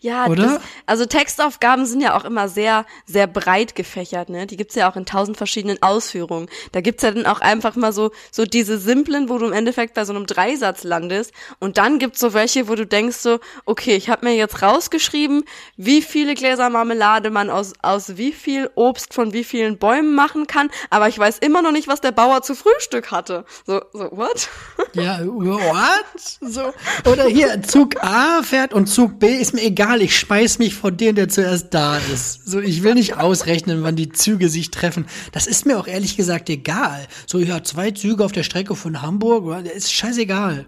Ja, 0.01 0.27
Oder? 0.27 0.43
Das, 0.43 0.61
also 0.87 1.07
Textaufgaben 1.07 1.87
sind 1.87 2.01
ja 2.01 2.17
auch 2.17 2.25
immer 2.25 2.49
sehr, 2.49 2.87
sehr 3.07 3.27
breit 3.27 3.75
gefächert, 3.75 4.29
ne? 4.29 4.47
Die 4.47 4.57
gibt's 4.57 4.75
ja 4.75 4.91
auch 4.91 4.97
in 4.97 5.07
tausend 5.07 5.37
verschiedenen 5.37 5.83
Ausführungen. 5.83 6.49
Da 6.73 6.81
gibt's 6.81 7.03
ja 7.03 7.11
dann 7.11 7.27
auch 7.27 7.41
einfach 7.41 7.75
mal 7.77 7.93
so, 7.93 8.11
so 8.31 8.45
diese 8.45 8.79
simplen, 8.79 9.29
wo 9.29 9.39
du 9.39 9.47
im 9.47 9.53
Endeffekt 9.53 9.95
bei 9.95 10.05
so 10.05 10.13
einem 10.15 10.27
Dreisatz 10.27 10.85
landest. 10.85 11.33
Und 11.59 11.79
dann 11.79 11.99
gibt's 11.99 12.21
so 12.21 12.33
welche, 12.33 12.69
wo 12.69 12.75
du 12.75 12.87
denkst 12.87 13.17
so, 13.17 13.41
okay, 13.65 13.97
ich 13.97 14.09
habe 14.09 14.27
mir 14.27 14.37
jetzt 14.37 14.63
rausgeschrieben, 14.63 15.45
wie 15.77 16.03
viele 16.03 16.35
Gläser 16.35 16.71
Marmelade 16.71 17.31
man 17.31 17.51
aus, 17.51 17.73
aus 17.83 18.17
wie 18.17 18.33
viel 18.33 18.71
Obst 18.75 19.15
von 19.15 19.33
wie 19.33 19.45
vielen 19.45 19.79
Bäumen 19.79 20.15
machen 20.15 20.47
kann, 20.47 20.71
aber 20.91 21.09
ich 21.09 21.19
weiß 21.19 21.39
immer 21.39 21.63
noch 21.63 21.73
nicht, 21.73 21.89
was 21.89 22.01
der 22.01 22.13
Bauer 22.13 22.43
zu 22.43 22.55
Frühstück 22.55 23.11
hatte. 23.11 23.45
So, 23.67 23.81
so, 23.93 24.11
what? 24.13 24.49
Ja, 24.95 25.19
what? 25.25 26.05
So. 26.41 26.73
Oder 27.11 27.25
hier, 27.25 27.63
Zug 27.63 28.03
A 28.03 28.43
fährt 28.43 28.73
und 28.73 28.87
Zug 28.87 29.19
B 29.19 29.29
ist 29.29 29.55
mir 29.55 29.63
egal, 29.63 29.88
ich 29.97 30.17
schmeiß 30.17 30.59
mich 30.59 30.75
von 30.75 30.97
dem, 30.97 31.17
der 31.17 31.29
zuerst 31.29 31.73
da 31.73 31.97
ist. 31.97 32.47
So, 32.47 32.61
ich 32.61 32.83
will 32.83 32.95
nicht 32.95 33.17
ausrechnen, 33.17 33.83
wann 33.83 33.97
die 33.97 34.11
Züge 34.11 34.49
sich 34.49 34.71
treffen. 34.71 35.07
Das 35.33 35.47
ist 35.47 35.67
mir 35.67 35.79
auch 35.79 35.87
ehrlich 35.87 36.17
gesagt 36.17 36.51
egal. 36.51 37.07
So, 37.27 37.39
ja, 37.39 37.65
zwei 37.65 37.91
Züge 37.93 38.25
auf 38.25 38.33
der 38.33 38.43
Strecke 38.43 38.77
von 38.77 39.03
Hamburg, 39.03 39.65
ist 39.65 39.93
scheißegal. 39.93 40.67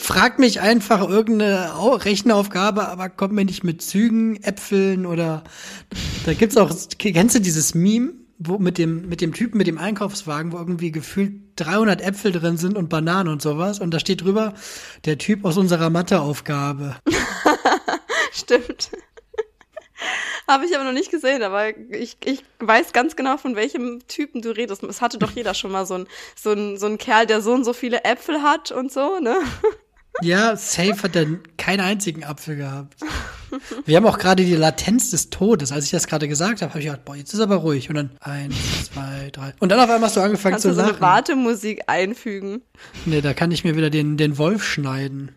Frag 0.00 0.38
mich 0.38 0.60
einfach 0.60 1.06
irgendeine 1.08 1.70
Rechenaufgabe, 1.76 2.88
aber 2.88 3.10
kommt 3.10 3.34
mir 3.34 3.44
nicht 3.44 3.62
mit 3.62 3.82
Zügen, 3.82 4.42
Äpfeln 4.42 5.06
oder 5.06 5.44
da 6.24 6.34
gibt's 6.34 6.56
auch, 6.56 6.74
kennst 6.98 7.36
du 7.36 7.40
dieses 7.40 7.74
Meme? 7.74 8.12
wo 8.38 8.58
mit 8.58 8.78
dem 8.78 9.08
mit 9.08 9.20
dem 9.20 9.34
Typen 9.34 9.58
mit 9.58 9.66
dem 9.66 9.78
Einkaufswagen, 9.78 10.52
wo 10.52 10.58
irgendwie 10.58 10.92
gefühlt 10.92 11.32
300 11.56 12.00
Äpfel 12.00 12.30
drin 12.30 12.56
sind 12.56 12.76
und 12.76 12.88
Bananen 12.88 13.32
und 13.32 13.42
sowas 13.42 13.80
und 13.80 13.92
da 13.92 13.98
steht 13.98 14.22
drüber 14.22 14.54
der 15.04 15.18
Typ 15.18 15.44
aus 15.44 15.56
unserer 15.56 15.90
Matheaufgabe. 15.90 16.96
Stimmt. 18.48 18.90
Habe 20.48 20.64
ich 20.64 20.74
aber 20.74 20.84
noch 20.84 20.92
nicht 20.92 21.10
gesehen, 21.10 21.42
aber 21.42 21.76
ich, 21.90 22.16
ich 22.24 22.44
weiß 22.60 22.92
ganz 22.92 23.16
genau, 23.16 23.36
von 23.36 23.56
welchem 23.56 24.06
Typen 24.06 24.40
du 24.40 24.50
redest. 24.56 24.82
Es 24.84 25.00
hatte 25.00 25.18
doch 25.18 25.32
jeder 25.32 25.54
schon 25.54 25.72
mal 25.72 25.84
so 25.86 25.94
ein 25.94 26.06
so 26.36 26.52
ein 26.52 26.78
so 26.78 26.86
ein 26.86 26.98
Kerl, 26.98 27.26
der 27.26 27.40
so 27.40 27.52
und 27.52 27.64
so 27.64 27.72
viele 27.72 28.04
Äpfel 28.04 28.42
hat 28.42 28.70
und 28.70 28.92
so, 28.92 29.18
ne? 29.20 29.36
Ja, 30.20 30.56
safe 30.56 31.00
hat 31.04 31.14
er 31.14 31.26
keinen 31.58 31.78
einzigen 31.78 32.24
Apfel 32.24 32.56
gehabt. 32.56 32.96
Wir 33.86 33.96
haben 33.96 34.06
auch 34.06 34.18
gerade 34.18 34.44
die 34.44 34.56
Latenz 34.56 35.10
des 35.10 35.30
Todes. 35.30 35.70
Als 35.70 35.84
ich 35.84 35.92
das 35.92 36.08
gerade 36.08 36.26
gesagt 36.26 36.60
habe, 36.60 36.70
habe 36.70 36.80
ich 36.80 36.86
gedacht, 36.86 37.04
boah, 37.04 37.14
jetzt 37.14 37.32
ist 37.32 37.38
aber 37.38 37.54
ruhig. 37.54 37.88
Und 37.88 37.94
dann 37.94 38.10
eins, 38.18 38.56
zwei, 38.92 39.30
drei. 39.30 39.54
Und 39.60 39.68
dann 39.68 39.78
auf 39.78 39.88
einmal 39.88 40.08
hast 40.08 40.16
du 40.16 40.20
angefangen 40.20 40.54
Kannst 40.54 40.62
zu 40.62 40.70
du 40.70 40.74
so 40.74 40.80
lachen. 40.80 40.94
eine 40.94 41.00
Wartemusik 41.00 41.82
einfügen. 41.86 42.62
Nee, 43.04 43.20
da 43.20 43.32
kann 43.32 43.52
ich 43.52 43.62
mir 43.62 43.76
wieder 43.76 43.90
den, 43.90 44.16
den 44.16 44.38
Wolf 44.38 44.64
schneiden. 44.64 45.36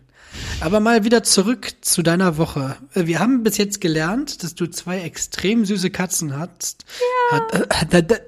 Aber 0.60 0.80
mal 0.80 1.04
wieder 1.04 1.22
zurück 1.22 1.72
zu 1.80 2.02
deiner 2.02 2.36
Woche. 2.36 2.76
Äh, 2.94 3.06
Wir 3.06 3.18
haben 3.18 3.42
bis 3.42 3.56
jetzt 3.58 3.80
gelernt, 3.80 4.42
dass 4.42 4.54
du 4.54 4.66
zwei 4.68 5.00
extrem 5.00 5.64
süße 5.64 5.90
Katzen 5.90 6.38
hast, 6.38 6.84
ja. 7.30 7.38
hat, 7.38 7.92
äh, 7.94 8.20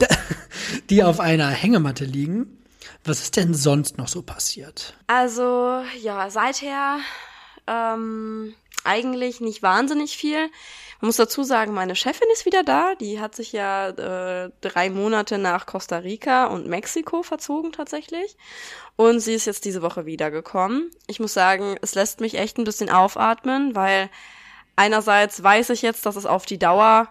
die 0.91 1.05
auf 1.05 1.21
einer 1.21 1.49
Hängematte 1.49 2.05
liegen. 2.05 2.59
Was 3.05 3.21
ist 3.21 3.37
denn 3.37 3.55
sonst 3.55 3.99
noch 3.99 4.09
so 4.09 4.23
passiert? 4.23 4.95
Also, 5.07 5.83
ja, 6.01 6.31
seither 6.31 6.99
ähm, 7.67 8.55
eigentlich 8.85 9.41
nicht 9.41 9.63
wahnsinnig 9.63 10.17
viel. 10.17 10.49
Man 11.01 11.09
muss 11.09 11.17
dazu 11.17 11.43
sagen, 11.43 11.75
meine 11.75 11.97
Chefin 11.97 12.29
ist 12.33 12.47
wieder 12.47 12.63
da. 12.63 12.95
Die 12.95 13.21
hat 13.21 13.35
sich 13.35 13.53
ja 13.53 13.89
äh, 13.89 14.51
drei 14.63 14.89
Monate 14.91 15.37
nach 15.39 15.67
Costa 15.67 15.99
Rica 15.99 16.47
und 16.47 16.67
Mexiko 16.67 17.23
verzogen 17.23 17.73
tatsächlich. 17.73 18.37
Und 18.97 19.21
sie 19.21 19.35
ist 19.35 19.47
jetzt 19.47 19.65
diese 19.65 19.83
Woche 19.83 20.07
wiedergekommen. 20.07 20.91
Ich 21.07 21.19
muss 21.19 21.35
sagen, 21.35 21.77
es 21.83 21.95
lässt 21.95 22.21
mich 22.21 22.39
echt 22.39 22.59
ein 22.59 22.65
bisschen 22.65 22.91
aufatmen, 22.91 23.75
weil 23.75 24.09
einerseits 24.77 25.43
weiß 25.43 25.71
ich 25.71 25.83
jetzt, 25.83 26.07
dass 26.07 26.17
es 26.17 26.27
auf 26.27 26.47
die 26.47 26.59
Dauer 26.59 27.09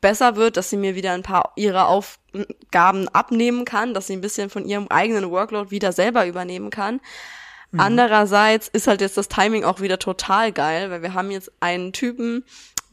besser 0.00 0.36
wird, 0.36 0.56
dass 0.56 0.70
sie 0.70 0.76
mir 0.76 0.94
wieder 0.94 1.12
ein 1.12 1.22
paar 1.22 1.52
ihrer 1.56 1.88
Aufgaben 1.88 3.08
abnehmen 3.08 3.64
kann, 3.64 3.94
dass 3.94 4.06
sie 4.06 4.14
ein 4.14 4.20
bisschen 4.20 4.50
von 4.50 4.64
ihrem 4.64 4.88
eigenen 4.88 5.30
Workload 5.30 5.70
wieder 5.70 5.92
selber 5.92 6.26
übernehmen 6.26 6.70
kann. 6.70 7.00
Mhm. 7.72 7.80
Andererseits 7.80 8.68
ist 8.68 8.86
halt 8.86 9.00
jetzt 9.00 9.16
das 9.16 9.28
Timing 9.28 9.64
auch 9.64 9.80
wieder 9.80 9.98
total 9.98 10.52
geil, 10.52 10.90
weil 10.90 11.02
wir 11.02 11.14
haben 11.14 11.30
jetzt 11.30 11.50
einen 11.60 11.92
Typen, 11.92 12.44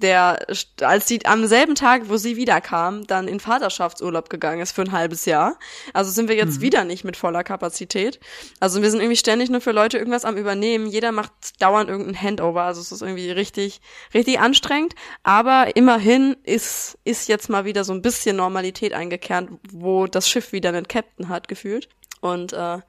der, 0.01 0.46
als 0.82 1.08
sie 1.08 1.25
am 1.25 1.46
selben 1.48 1.75
Tag, 1.75 2.10
wo 2.10 2.18
sie 2.18 2.38
wiederkam, 2.38 3.06
dann 3.08 3.27
in 3.27 3.39
Vaterschaftsurlaub 3.39 4.29
gegangen 4.29 4.62
ist 4.62 4.72
für 4.72 4.82
ein 4.82 4.91
halbes 4.91 5.25
Jahr. 5.25 5.58
Also 5.94 6.12
sind 6.12 6.29
wir 6.29 6.36
jetzt 6.36 6.58
mhm. 6.58 6.62
wieder 6.62 6.84
nicht 6.86 7.03
mit 7.03 7.18
voller 7.18 7.44
Kapazität. 7.44 8.20
Also 8.60 8.82
wir 8.82 8.89
sind 8.89 9.01
irgendwie 9.01 9.18
ständig 9.18 9.50
nur 9.50 9.62
für 9.62 9.72
Leute 9.72 9.98
irgendwas 9.98 10.25
am 10.25 10.38
Übernehmen. 10.38 10.88
Jeder 10.88 11.12
macht 11.12 11.32
dauernd 11.60 11.89
irgendein 11.89 12.22
Handover. 12.22 12.63
Also 12.63 12.82
es 12.82 12.91
ist 12.91 13.01
irgendwie 13.01 13.32
richtig, 13.32 13.82
richtig 14.13 14.39
anstrengend. 14.39 14.96
Aber 15.24 15.75
immerhin 15.75 16.38
ist, 16.44 16.98
ist 17.03 17.27
jetzt 17.27 17.50
mal 17.50 17.65
wieder 17.65 17.84
so 17.84 17.94
ein 17.94 18.01
bisschen 18.01 18.38
Normalität 18.38 18.94
eingekehrt, 18.94 19.50
wo 19.72 20.08
das 20.08 20.29
Schiff 20.29 20.51
wieder 20.51 20.70
einen 20.70 20.88
Captain 20.88 21.29
hat, 21.29 21.48
gefühlt. 21.48 21.89
Und 22.21 22.53
äh, 22.53 22.79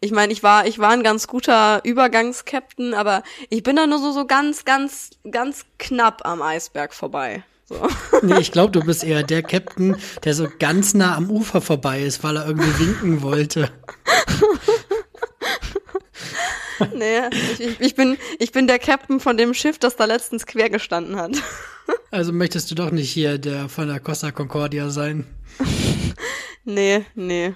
ich 0.00 0.12
meine, 0.12 0.32
ich 0.32 0.42
war, 0.42 0.66
ich 0.66 0.78
war 0.78 0.90
ein 0.90 1.02
ganz 1.02 1.26
guter 1.26 1.80
Übergangskapitän, 1.84 2.94
aber 2.94 3.22
ich 3.50 3.62
bin 3.62 3.76
da 3.76 3.86
nur 3.86 3.98
so, 3.98 4.12
so 4.12 4.26
ganz, 4.26 4.64
ganz, 4.64 5.10
ganz 5.30 5.66
knapp 5.78 6.24
am 6.24 6.42
Eisberg 6.42 6.94
vorbei. 6.94 7.44
So. 7.68 7.86
Nee, 8.22 8.40
ich 8.40 8.50
glaube, 8.50 8.72
du 8.72 8.80
bist 8.80 9.04
eher 9.04 9.22
der 9.22 9.42
Captain, 9.42 9.96
der 10.24 10.34
so 10.34 10.48
ganz 10.58 10.94
nah 10.94 11.14
am 11.16 11.30
Ufer 11.30 11.60
vorbei 11.60 12.02
ist, 12.02 12.24
weil 12.24 12.36
er 12.36 12.46
irgendwie 12.46 12.78
winken 12.78 13.22
wollte. 13.22 13.70
nee, 16.94 17.20
ich, 17.58 17.80
ich, 17.80 17.94
bin, 17.94 18.16
ich 18.38 18.52
bin 18.52 18.66
der 18.66 18.78
Captain 18.78 19.20
von 19.20 19.36
dem 19.36 19.54
Schiff, 19.54 19.78
das 19.78 19.96
da 19.96 20.06
letztens 20.06 20.46
quer 20.46 20.70
gestanden 20.70 21.16
hat. 21.16 21.32
Also 22.10 22.34
möchtest 22.34 22.70
du 22.70 22.74
doch 22.74 22.90
nicht 22.90 23.10
hier 23.10 23.38
der 23.38 23.70
von 23.70 23.88
der 23.88 23.98
Costa 23.98 24.30
Concordia 24.30 24.90
sein? 24.90 25.26
nee, 26.64 27.06
nee. 27.14 27.54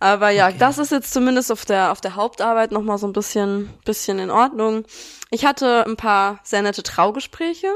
Aber 0.00 0.30
ja, 0.30 0.48
okay. 0.48 0.56
das 0.58 0.78
ist 0.78 0.92
jetzt 0.92 1.12
zumindest 1.12 1.50
auf 1.50 1.64
der, 1.64 1.90
auf 1.90 2.00
der 2.00 2.14
Hauptarbeit 2.14 2.70
nochmal 2.70 2.98
so 2.98 3.06
ein 3.06 3.12
bisschen, 3.12 3.70
bisschen 3.84 4.18
in 4.18 4.30
Ordnung. 4.30 4.84
Ich 5.30 5.44
hatte 5.44 5.84
ein 5.86 5.96
paar 5.96 6.40
sehr 6.44 6.62
nette 6.62 6.82
Traugespräche 6.82 7.68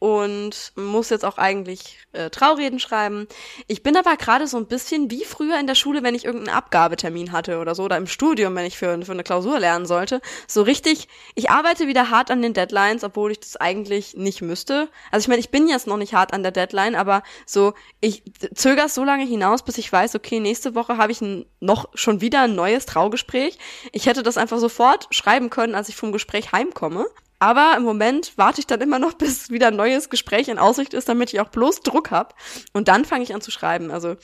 und 0.00 0.72
muss 0.76 1.10
jetzt 1.10 1.26
auch 1.26 1.36
eigentlich 1.36 1.98
äh, 2.12 2.30
Traureden 2.30 2.80
schreiben. 2.80 3.28
Ich 3.68 3.82
bin 3.82 3.96
aber 3.98 4.16
gerade 4.16 4.46
so 4.46 4.56
ein 4.56 4.66
bisschen 4.66 5.10
wie 5.10 5.24
früher 5.24 5.60
in 5.60 5.66
der 5.66 5.74
Schule, 5.74 6.02
wenn 6.02 6.14
ich 6.14 6.24
irgendeinen 6.24 6.56
Abgabetermin 6.56 7.32
hatte 7.32 7.58
oder 7.58 7.74
so, 7.74 7.84
oder 7.84 7.98
im 7.98 8.06
Studium, 8.06 8.56
wenn 8.56 8.64
ich 8.64 8.78
für, 8.78 9.04
für 9.04 9.12
eine 9.12 9.22
Klausur 9.22 9.60
lernen 9.60 9.84
sollte. 9.84 10.22
So 10.46 10.62
richtig, 10.62 11.06
ich 11.34 11.50
arbeite 11.50 11.86
wieder 11.86 12.08
hart 12.08 12.30
an 12.30 12.40
den 12.40 12.54
Deadlines, 12.54 13.04
obwohl 13.04 13.32
ich 13.32 13.40
das 13.40 13.58
eigentlich 13.58 14.16
nicht 14.16 14.40
müsste. 14.40 14.88
Also 15.10 15.24
ich 15.24 15.28
meine, 15.28 15.40
ich 15.40 15.50
bin 15.50 15.68
jetzt 15.68 15.86
noch 15.86 15.98
nicht 15.98 16.14
hart 16.14 16.32
an 16.32 16.42
der 16.42 16.52
Deadline, 16.52 16.94
aber 16.94 17.22
so, 17.44 17.74
ich 18.00 18.22
zögere 18.54 18.88
so 18.88 19.04
lange 19.04 19.26
hinaus, 19.26 19.62
bis 19.62 19.76
ich 19.76 19.92
weiß, 19.92 20.14
okay, 20.14 20.40
nächste 20.40 20.74
Woche 20.74 20.96
habe 20.96 21.12
ich 21.12 21.20
ein, 21.20 21.44
noch 21.60 21.90
schon 21.92 22.22
wieder 22.22 22.40
ein 22.40 22.54
neues 22.54 22.86
Traugespräch. 22.86 23.58
Ich 23.92 24.06
hätte 24.06 24.22
das 24.22 24.38
einfach 24.38 24.58
sofort 24.58 25.08
schreiben 25.10 25.50
können, 25.50 25.74
als 25.74 25.90
ich 25.90 25.96
vom 25.96 26.10
Gespräch 26.10 26.52
heimkomme. 26.52 27.06
Aber 27.40 27.74
im 27.76 27.82
Moment 27.82 28.34
warte 28.36 28.60
ich 28.60 28.66
dann 28.66 28.80
immer 28.80 29.00
noch, 29.00 29.14
bis 29.18 29.50
wieder 29.50 29.68
ein 29.68 29.76
neues 29.76 30.08
Gespräch 30.10 30.46
in 30.48 30.58
Aussicht 30.58 30.94
ist, 30.94 31.08
damit 31.08 31.32
ich 31.32 31.40
auch 31.40 31.48
bloß 31.48 31.80
Druck 31.80 32.12
habe. 32.12 32.34
Und 32.72 32.86
dann 32.86 33.04
fange 33.04 33.24
ich 33.24 33.34
an 33.34 33.40
zu 33.40 33.50
schreiben. 33.50 33.90
Also 33.90 34.16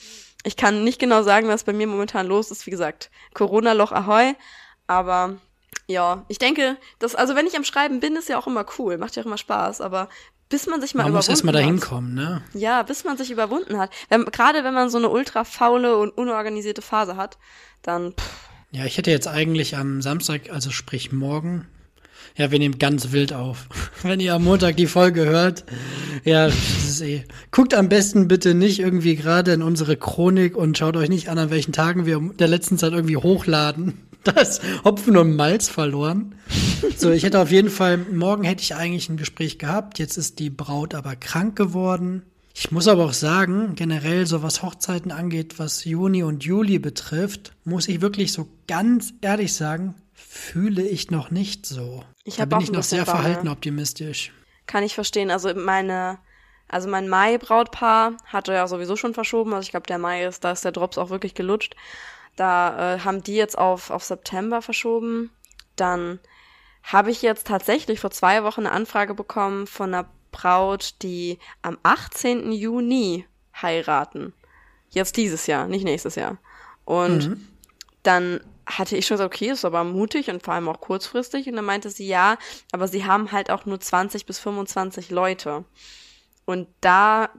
ich 0.43 0.55
kann 0.55 0.85
nicht 0.85 0.99
genau 0.99 1.23
sagen, 1.23 1.49
was 1.49 1.65
bei 1.65 1.73
mir 1.73 1.87
momentan 1.87 2.27
los 2.27 2.51
ist. 2.51 2.65
Wie 2.65 2.71
gesagt, 2.71 3.11
Corona-Loch 3.33 3.91
ahoi. 3.91 4.35
Aber 4.85 5.37
ja, 5.87 6.25
ich 6.27 6.37
denke, 6.37 6.77
dass, 6.99 7.15
also 7.15 7.35
wenn 7.35 7.47
ich 7.47 7.57
am 7.57 7.63
Schreiben 7.63 7.99
bin, 7.99 8.15
ist 8.15 8.29
ja 8.29 8.37
auch 8.37 8.47
immer 8.47 8.65
cool, 8.77 8.97
macht 8.97 9.15
ja 9.15 9.23
auch 9.23 9.25
immer 9.25 9.37
Spaß, 9.37 9.81
aber 9.81 10.07
bis 10.49 10.65
man 10.67 10.79
sich 10.79 10.95
mal 10.95 11.03
man 11.03 11.11
überwunden 11.11 11.17
muss 11.17 11.29
erst 11.29 11.43
mal 11.43 11.51
dahin 11.51 11.79
kommen, 11.79 12.13
ne? 12.13 12.41
Ja, 12.53 12.83
bis 12.83 13.03
man 13.03 13.17
sich 13.17 13.31
überwunden 13.31 13.77
hat. 13.77 13.91
Wenn, 14.07 14.23
gerade 14.25 14.63
wenn 14.63 14.73
man 14.73 14.89
so 14.89 14.97
eine 14.97 15.09
ultra 15.09 15.43
faule 15.43 15.97
und 15.97 16.11
unorganisierte 16.11 16.81
Phase 16.81 17.17
hat, 17.17 17.37
dann 17.81 18.13
pff. 18.13 18.49
Ja, 18.71 18.85
ich 18.85 18.97
hätte 18.97 19.11
jetzt 19.11 19.27
eigentlich 19.27 19.77
am 19.77 20.01
Samstag, 20.01 20.49
also 20.51 20.71
sprich 20.71 21.11
morgen, 21.11 21.67
ja, 22.37 22.51
wir 22.51 22.59
nehmen 22.59 22.77
ganz 22.77 23.11
wild 23.11 23.33
auf. 23.33 23.67
Wenn 24.03 24.19
ihr 24.19 24.35
am 24.35 24.43
Montag 24.43 24.77
die 24.77 24.87
Folge 24.87 25.25
hört, 25.25 25.65
ja, 26.23 26.45
das 26.45 26.55
ist 26.55 27.01
eh. 27.01 27.23
Guckt 27.51 27.73
am 27.73 27.89
besten 27.89 28.27
bitte 28.27 28.53
nicht 28.53 28.79
irgendwie 28.79 29.15
gerade 29.15 29.53
in 29.53 29.63
unsere 29.63 29.97
Chronik 29.97 30.55
und 30.55 30.77
schaut 30.77 30.95
euch 30.95 31.09
nicht 31.09 31.29
an, 31.29 31.39
an 31.39 31.49
welchen 31.49 31.73
Tagen 31.73 32.05
wir 32.05 32.19
der 32.37 32.47
letzten 32.47 32.77
Zeit 32.77 32.93
irgendwie 32.93 33.17
hochladen. 33.17 33.99
Da 34.23 34.41
ist 34.41 34.61
Hopfen 34.83 35.15
und 35.15 35.37
Malz 35.37 35.69
verloren. 35.69 36.35
So, 36.97 37.11
ich 37.11 37.23
hätte 37.23 37.39
auf 37.39 37.49
jeden 37.49 37.69
Fall, 37.69 37.97
morgen 37.97 38.43
hätte 38.43 38.61
ich 38.61 38.75
eigentlich 38.75 39.07
ein 39.07 39.15
Gespräch 39.15 39.57
gehabt. 39.57 39.99
Jetzt 39.99 40.17
ist 40.17 40.39
die 40.39 40.49
Braut 40.49 40.95
aber 40.95 41.15
krank 41.15 41.55
geworden. 41.55 42.23
Ich 42.53 42.69
muss 42.69 42.89
aber 42.89 43.05
auch 43.05 43.13
sagen, 43.13 43.75
generell 43.75 44.25
so 44.25 44.43
was 44.43 44.63
Hochzeiten 44.63 45.11
angeht, 45.11 45.59
was 45.59 45.85
Juni 45.85 46.23
und 46.23 46.43
Juli 46.43 46.77
betrifft, 46.77 47.53
muss 47.63 47.87
ich 47.87 48.01
wirklich 48.01 48.33
so 48.33 48.49
ganz 48.67 49.13
ehrlich 49.21 49.53
sagen, 49.53 49.95
fühle 50.13 50.81
ich 50.81 51.09
noch 51.09 51.31
nicht 51.31 51.65
so. 51.65 52.03
Ich 52.27 52.35
da 52.35 52.45
bin 52.45 52.59
ich 52.59 52.71
noch 52.73 52.83
sehr 52.83 53.05
Bange. 53.05 53.19
verhalten 53.19 53.47
optimistisch. 53.47 54.33
Kann 54.65 54.83
ich 54.83 54.93
verstehen. 54.93 55.31
Also 55.31 55.55
meine, 55.55 56.19
also 56.67 56.89
mein 56.89 57.07
Mai-Brautpaar 57.07 58.17
hatte 58.25 58.51
ja 58.51 58.67
sowieso 58.67 58.97
schon 58.97 59.13
verschoben. 59.13 59.53
Also 59.53 59.65
ich 59.65 59.71
glaube, 59.71 59.87
der 59.87 59.97
Mai 59.97 60.25
ist, 60.25 60.43
da 60.43 60.51
ist 60.51 60.65
der 60.65 60.73
Drops 60.73 60.97
auch 60.97 61.09
wirklich 61.09 61.35
gelutscht. 61.35 61.77
Da 62.35 62.95
äh, 62.95 62.99
haben 62.99 63.23
die 63.23 63.35
jetzt 63.35 63.57
auf, 63.57 63.91
auf 63.91 64.03
September 64.03 64.61
verschoben. 64.61 65.31
Dann 65.77 66.19
habe 66.83 67.11
ich 67.11 67.21
jetzt 67.21 67.47
tatsächlich 67.47 68.01
vor 68.01 68.11
zwei 68.11 68.43
Wochen 68.43 68.65
eine 68.65 68.73
Anfrage 68.73 69.13
bekommen 69.13 69.65
von 69.65 69.93
einer 69.93 70.09
Braut, 70.33 70.95
die 71.03 71.39
am 71.61 71.77
18. 71.83 72.51
Juni 72.51 73.25
heiraten. 73.61 74.33
Jetzt 74.89 75.15
dieses 75.15 75.47
Jahr, 75.47 75.67
nicht 75.67 75.85
nächstes 75.85 76.15
Jahr. 76.15 76.37
Und 76.83 77.29
mhm. 77.29 77.47
dann 78.03 78.41
hatte 78.67 78.97
ich 78.97 79.07
schon 79.07 79.15
gesagt, 79.15 79.33
okay, 79.33 79.49
ist 79.49 79.65
aber 79.65 79.83
mutig 79.83 80.29
und 80.29 80.43
vor 80.43 80.53
allem 80.53 80.67
auch 80.67 80.81
kurzfristig. 80.81 81.47
Und 81.47 81.55
dann 81.55 81.65
meinte 81.65 81.89
sie, 81.89 82.07
ja, 82.07 82.37
aber 82.71 82.87
sie 82.87 83.05
haben 83.05 83.31
halt 83.31 83.49
auch 83.49 83.65
nur 83.65 83.79
20 83.79 84.25
bis 84.25 84.39
25 84.39 85.09
Leute. 85.09 85.65
Und 86.45 86.67
da 86.81 87.29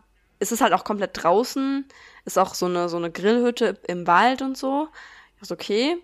ist 0.40 0.52
es 0.52 0.60
halt 0.60 0.72
auch 0.72 0.84
komplett 0.84 1.22
draußen, 1.22 1.86
ist 2.24 2.38
auch 2.38 2.54
so 2.54 2.66
eine, 2.66 2.88
so 2.88 2.96
eine 2.96 3.10
Grillhütte 3.10 3.78
im 3.86 4.06
Wald 4.06 4.42
und 4.42 4.56
so. 4.56 4.88
Ich 5.34 5.40
dachte, 5.42 5.54
okay, 5.54 5.96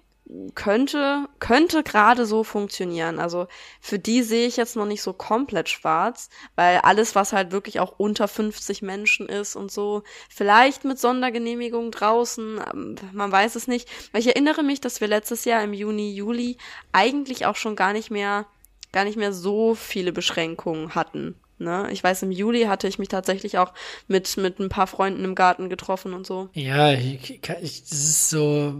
könnte, 0.54 1.28
könnte 1.38 1.82
gerade 1.82 2.24
so 2.24 2.44
funktionieren. 2.44 3.18
Also 3.18 3.46
für 3.80 3.98
die 3.98 4.22
sehe 4.22 4.46
ich 4.46 4.56
jetzt 4.56 4.74
noch 4.74 4.86
nicht 4.86 5.02
so 5.02 5.12
komplett 5.12 5.68
schwarz, 5.68 6.30
weil 6.56 6.78
alles, 6.78 7.14
was 7.14 7.32
halt 7.32 7.52
wirklich 7.52 7.78
auch 7.80 7.94
unter 7.98 8.26
50 8.26 8.82
Menschen 8.82 9.28
ist 9.28 9.54
und 9.54 9.70
so, 9.70 10.02
vielleicht 10.30 10.84
mit 10.84 10.98
Sondergenehmigung 10.98 11.90
draußen, 11.90 12.60
ähm, 12.72 12.96
man 13.12 13.30
weiß 13.30 13.54
es 13.56 13.68
nicht. 13.68 13.88
Weil 14.12 14.22
ich 14.22 14.28
erinnere 14.28 14.62
mich, 14.62 14.80
dass 14.80 15.00
wir 15.00 15.08
letztes 15.08 15.44
Jahr 15.44 15.62
im 15.62 15.74
Juni, 15.74 16.14
Juli 16.14 16.56
eigentlich 16.92 17.46
auch 17.46 17.56
schon 17.56 17.76
gar 17.76 17.92
nicht 17.92 18.10
mehr, 18.10 18.46
gar 18.92 19.04
nicht 19.04 19.16
mehr 19.16 19.32
so 19.32 19.74
viele 19.74 20.12
Beschränkungen 20.12 20.94
hatten. 20.94 21.38
Ne? 21.58 21.88
Ich 21.92 22.02
weiß, 22.02 22.22
im 22.22 22.32
Juli 22.32 22.64
hatte 22.64 22.88
ich 22.88 22.98
mich 22.98 23.08
tatsächlich 23.08 23.58
auch 23.58 23.72
mit, 24.08 24.36
mit 24.38 24.58
ein 24.58 24.68
paar 24.68 24.86
Freunden 24.86 25.24
im 25.24 25.34
Garten 25.34 25.68
getroffen 25.68 26.12
und 26.14 26.26
so. 26.26 26.48
Ja, 26.52 26.92
ich, 26.92 27.30
ich, 27.30 27.40
das 27.40 27.92
ist 27.92 28.30
so, 28.30 28.74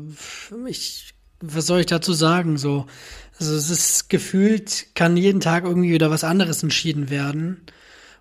ich 0.66 1.13
was 1.46 1.66
soll 1.66 1.80
ich 1.80 1.86
dazu 1.86 2.12
sagen? 2.12 2.56
So, 2.56 2.86
also 3.38 3.54
es 3.54 3.70
ist 3.70 4.10
gefühlt, 4.10 4.86
kann 4.94 5.16
jeden 5.16 5.40
Tag 5.40 5.64
irgendwie 5.64 5.92
wieder 5.92 6.10
was 6.10 6.24
anderes 6.24 6.62
entschieden 6.62 7.10
werden. 7.10 7.60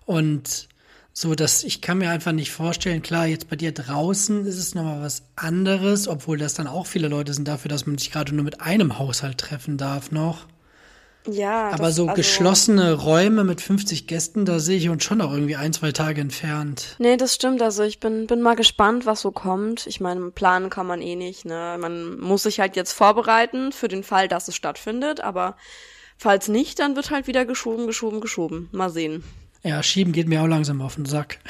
Und 0.06 0.68
so, 1.12 1.34
dass 1.34 1.62
ich 1.62 1.80
kann 1.80 1.98
mir 1.98 2.10
einfach 2.10 2.32
nicht 2.32 2.50
vorstellen, 2.50 3.02
klar, 3.02 3.26
jetzt 3.26 3.48
bei 3.48 3.56
dir 3.56 3.72
draußen 3.72 4.46
ist 4.46 4.58
es 4.58 4.74
nochmal 4.74 5.00
was 5.00 5.22
anderes, 5.36 6.08
obwohl 6.08 6.38
das 6.38 6.54
dann 6.54 6.66
auch 6.66 6.86
viele 6.86 7.08
Leute 7.08 7.32
sind 7.32 7.46
dafür, 7.46 7.68
dass 7.68 7.86
man 7.86 7.98
sich 7.98 8.10
gerade 8.10 8.34
nur 8.34 8.44
mit 8.44 8.60
einem 8.60 8.98
Haushalt 8.98 9.38
treffen 9.38 9.76
darf 9.76 10.10
noch. 10.10 10.46
Ja. 11.26 11.70
Aber 11.70 11.86
das, 11.86 11.96
so 11.96 12.04
also, 12.04 12.14
geschlossene 12.14 12.92
Räume 12.92 13.44
mit 13.44 13.60
50 13.60 14.06
Gästen, 14.06 14.44
da 14.44 14.58
sehe 14.58 14.76
ich 14.76 14.88
uns 14.88 15.04
schon 15.04 15.18
noch 15.18 15.32
irgendwie 15.32 15.56
ein, 15.56 15.72
zwei 15.72 15.92
Tage 15.92 16.20
entfernt. 16.20 16.96
Nee, 16.98 17.16
das 17.16 17.34
stimmt. 17.34 17.62
Also 17.62 17.82
ich 17.82 17.98
bin, 17.98 18.26
bin 18.26 18.42
mal 18.42 18.56
gespannt, 18.56 19.06
was 19.06 19.22
so 19.22 19.30
kommt. 19.30 19.86
Ich 19.86 20.00
meine, 20.00 20.30
planen 20.30 20.70
kann 20.70 20.86
man 20.86 21.00
eh 21.00 21.16
nicht. 21.16 21.44
Ne? 21.44 21.76
Man 21.80 22.18
muss 22.18 22.42
sich 22.42 22.60
halt 22.60 22.76
jetzt 22.76 22.92
vorbereiten 22.92 23.72
für 23.72 23.88
den 23.88 24.02
Fall, 24.02 24.28
dass 24.28 24.48
es 24.48 24.56
stattfindet. 24.56 25.20
Aber 25.22 25.56
falls 26.18 26.48
nicht, 26.48 26.78
dann 26.78 26.96
wird 26.96 27.10
halt 27.10 27.26
wieder 27.26 27.46
geschoben, 27.46 27.86
geschoben, 27.86 28.20
geschoben. 28.20 28.68
Mal 28.72 28.90
sehen. 28.90 29.24
Ja, 29.62 29.82
schieben 29.82 30.12
geht 30.12 30.28
mir 30.28 30.42
auch 30.42 30.46
langsam 30.46 30.82
auf 30.82 30.96
den 30.96 31.06
Sack. 31.06 31.38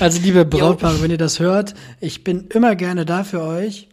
Also 0.00 0.20
liebe 0.20 0.44
Brautpaare, 0.44 1.02
wenn 1.02 1.10
ihr 1.10 1.18
das 1.18 1.40
hört, 1.40 1.74
ich 2.00 2.22
bin 2.22 2.46
immer 2.54 2.76
gerne 2.76 3.04
da 3.04 3.24
für 3.24 3.42
euch. 3.42 3.88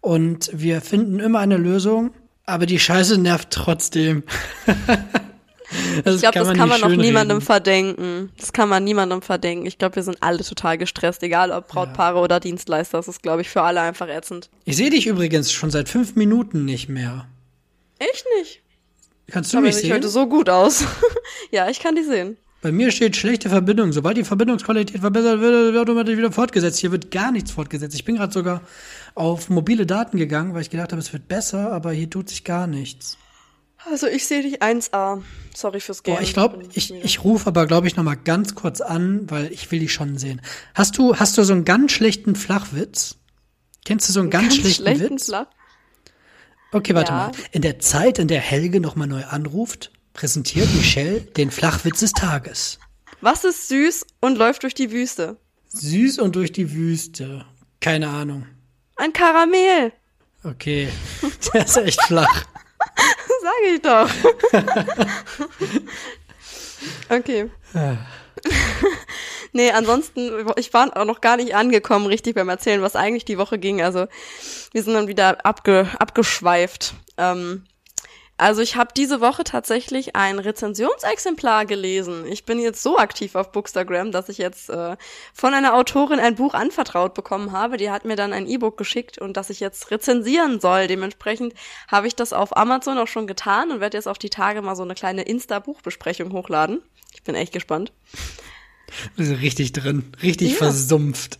Und 0.00 0.50
wir 0.52 0.80
finden 0.80 1.20
immer 1.20 1.38
eine 1.38 1.56
Lösung. 1.56 2.10
Aber 2.46 2.66
die 2.66 2.78
Scheiße 2.78 3.18
nervt 3.18 3.50
trotzdem. 3.50 4.22
ich 5.96 6.20
glaube, 6.20 6.38
das 6.38 6.54
kann 6.54 6.68
man 6.68 6.82
auch 6.84 6.88
niemandem 6.88 7.40
verdenken. 7.40 8.30
Das 8.38 8.52
kann 8.52 8.68
man 8.68 8.84
niemandem 8.84 9.20
verdenken. 9.20 9.66
Ich 9.66 9.78
glaube, 9.78 9.96
wir 9.96 10.04
sind 10.04 10.22
alle 10.22 10.44
total 10.44 10.78
gestresst, 10.78 11.24
egal 11.24 11.50
ob 11.50 11.66
Brautpaare 11.66 12.18
ja. 12.18 12.22
oder 12.22 12.38
Dienstleister. 12.38 12.98
Das 12.98 13.08
ist, 13.08 13.22
glaube 13.22 13.42
ich, 13.42 13.48
für 13.48 13.62
alle 13.62 13.80
einfach 13.80 14.08
ätzend. 14.08 14.48
Ich 14.64 14.76
sehe 14.76 14.90
dich 14.90 15.08
übrigens 15.08 15.50
schon 15.50 15.72
seit 15.72 15.88
fünf 15.88 16.14
Minuten 16.14 16.64
nicht 16.64 16.88
mehr. 16.88 17.26
Echt 17.98 18.24
nicht? 18.38 18.62
Kannst 19.28 19.52
du 19.52 19.58
Aber 19.58 19.66
mich 19.66 19.76
sehen? 19.76 19.92
heute 19.92 20.08
so 20.08 20.28
gut 20.28 20.48
aus. 20.48 20.84
ja, 21.50 21.68
ich 21.68 21.80
kann 21.80 21.96
dich 21.96 22.06
sehen. 22.06 22.36
Bei 22.62 22.72
mir 22.72 22.90
steht 22.90 23.16
schlechte 23.16 23.48
Verbindung. 23.48 23.92
Sobald 23.92 24.16
die 24.16 24.24
Verbindungsqualität 24.24 25.00
verbessert 25.00 25.40
wird, 25.40 25.74
wird 25.74 25.76
automatisch 25.76 26.16
wieder 26.16 26.32
fortgesetzt. 26.32 26.78
Hier 26.78 26.92
wird 26.92 27.10
gar 27.10 27.32
nichts 27.32 27.50
fortgesetzt. 27.50 27.94
Ich 27.94 28.04
bin 28.04 28.16
gerade 28.16 28.32
sogar 28.32 28.60
auf 29.16 29.48
mobile 29.48 29.86
Daten 29.86 30.18
gegangen, 30.18 30.54
weil 30.54 30.62
ich 30.62 30.70
gedacht 30.70 30.92
habe, 30.92 31.00
es 31.00 31.12
wird 31.12 31.26
besser, 31.26 31.72
aber 31.72 31.90
hier 31.90 32.08
tut 32.08 32.28
sich 32.28 32.44
gar 32.44 32.66
nichts. 32.66 33.18
Also 33.90 34.06
ich 34.06 34.26
sehe 34.26 34.42
dich 34.42 34.62
1A. 34.62 35.22
Sorry 35.54 35.80
fürs 35.80 36.02
Gehen. 36.02 36.14
Boah, 36.14 36.20
ich 36.20 36.34
glaube, 36.34 36.62
ich, 36.74 36.92
ich 36.92 37.24
rufe 37.24 37.46
aber, 37.46 37.66
glaube 37.66 37.86
ich, 37.86 37.96
noch 37.96 38.04
mal 38.04 38.16
ganz 38.16 38.54
kurz 38.54 38.80
an, 38.80 39.30
weil 39.30 39.52
ich 39.52 39.70
will 39.70 39.80
dich 39.80 39.92
schon 39.92 40.18
sehen. 40.18 40.42
Hast 40.74 40.98
du, 40.98 41.16
hast 41.16 41.38
du 41.38 41.44
so 41.44 41.52
einen 41.52 41.64
ganz 41.64 41.92
schlechten 41.92 42.34
Flachwitz? 42.34 43.16
Kennst 43.84 44.08
du 44.08 44.12
so 44.12 44.20
einen 44.20 44.30
ganz, 44.30 44.48
ganz 44.48 44.56
schlechten, 44.56 44.82
schlechten 44.82 45.14
Witz? 45.14 45.26
Flach? 45.26 45.46
Okay, 46.72 46.94
warte 46.94 47.12
ja. 47.12 47.18
mal. 47.18 47.32
In 47.52 47.62
der 47.62 47.78
Zeit, 47.78 48.18
in 48.18 48.28
der 48.28 48.40
Helge 48.40 48.80
noch 48.80 48.96
mal 48.96 49.06
neu 49.06 49.24
anruft, 49.24 49.92
präsentiert 50.12 50.68
Michelle 50.74 51.20
den 51.20 51.50
Flachwitz 51.50 52.00
des 52.00 52.12
Tages. 52.12 52.78
Was 53.20 53.44
ist 53.44 53.68
süß 53.68 54.06
und 54.20 54.36
läuft 54.36 54.64
durch 54.64 54.74
die 54.74 54.90
Wüste? 54.90 55.38
Süß 55.68 56.18
und 56.18 56.36
durch 56.36 56.52
die 56.52 56.72
Wüste. 56.72 57.46
Keine 57.80 58.08
Ahnung. 58.08 58.46
Ein 58.96 59.12
Karamell. 59.12 59.92
Okay, 60.42 60.88
der 61.54 61.64
ist 61.64 61.76
echt 61.76 62.02
flach. 62.02 62.44
Sag 63.42 63.52
ich 63.72 63.82
doch. 63.82 64.10
okay. 67.10 67.50
nee, 69.52 69.70
ansonsten, 69.70 70.46
ich 70.56 70.72
war 70.72 70.96
auch 70.96 71.04
noch 71.04 71.20
gar 71.20 71.36
nicht 71.36 71.54
angekommen, 71.54 72.06
richtig 72.06 72.34
beim 72.34 72.48
Erzählen, 72.48 72.82
was 72.82 72.96
eigentlich 72.96 73.24
die 73.24 73.38
Woche 73.38 73.58
ging. 73.58 73.82
Also, 73.82 74.06
wir 74.72 74.82
sind 74.82 74.94
dann 74.94 75.08
wieder 75.08 75.44
abge, 75.44 75.88
abgeschweift. 75.98 76.94
Ähm, 77.18 77.64
also 78.38 78.60
ich 78.60 78.76
habe 78.76 78.90
diese 78.94 79.22
Woche 79.22 79.44
tatsächlich 79.44 80.14
ein 80.14 80.38
Rezensionsexemplar 80.38 81.64
gelesen. 81.64 82.26
Ich 82.26 82.44
bin 82.44 82.58
jetzt 82.58 82.82
so 82.82 82.98
aktiv 82.98 83.34
auf 83.34 83.50
Bookstagram, 83.50 84.12
dass 84.12 84.28
ich 84.28 84.36
jetzt 84.36 84.68
äh, 84.68 84.96
von 85.32 85.54
einer 85.54 85.74
Autorin 85.74 86.20
ein 86.20 86.34
Buch 86.34 86.52
anvertraut 86.52 87.14
bekommen 87.14 87.52
habe. 87.52 87.78
Die 87.78 87.90
hat 87.90 88.04
mir 88.04 88.16
dann 88.16 88.34
ein 88.34 88.46
E-Book 88.46 88.76
geschickt 88.76 89.16
und 89.16 89.38
dass 89.38 89.48
ich 89.48 89.60
jetzt 89.60 89.90
rezensieren 89.90 90.60
soll. 90.60 90.86
Dementsprechend 90.86 91.54
habe 91.88 92.08
ich 92.08 92.14
das 92.14 92.34
auf 92.34 92.54
Amazon 92.56 92.98
auch 92.98 93.08
schon 93.08 93.26
getan 93.26 93.70
und 93.70 93.80
werde 93.80 93.96
jetzt 93.96 94.08
auf 94.08 94.18
die 94.18 94.30
Tage 94.30 94.60
mal 94.60 94.76
so 94.76 94.82
eine 94.82 94.94
kleine 94.94 95.22
Insta-Buchbesprechung 95.22 96.32
hochladen. 96.32 96.82
Ich 97.14 97.22
bin 97.22 97.34
echt 97.34 97.54
gespannt. 97.54 97.92
Richtig 99.18 99.72
drin, 99.72 100.12
richtig 100.22 100.52
ja. 100.52 100.56
versumpft. 100.58 101.38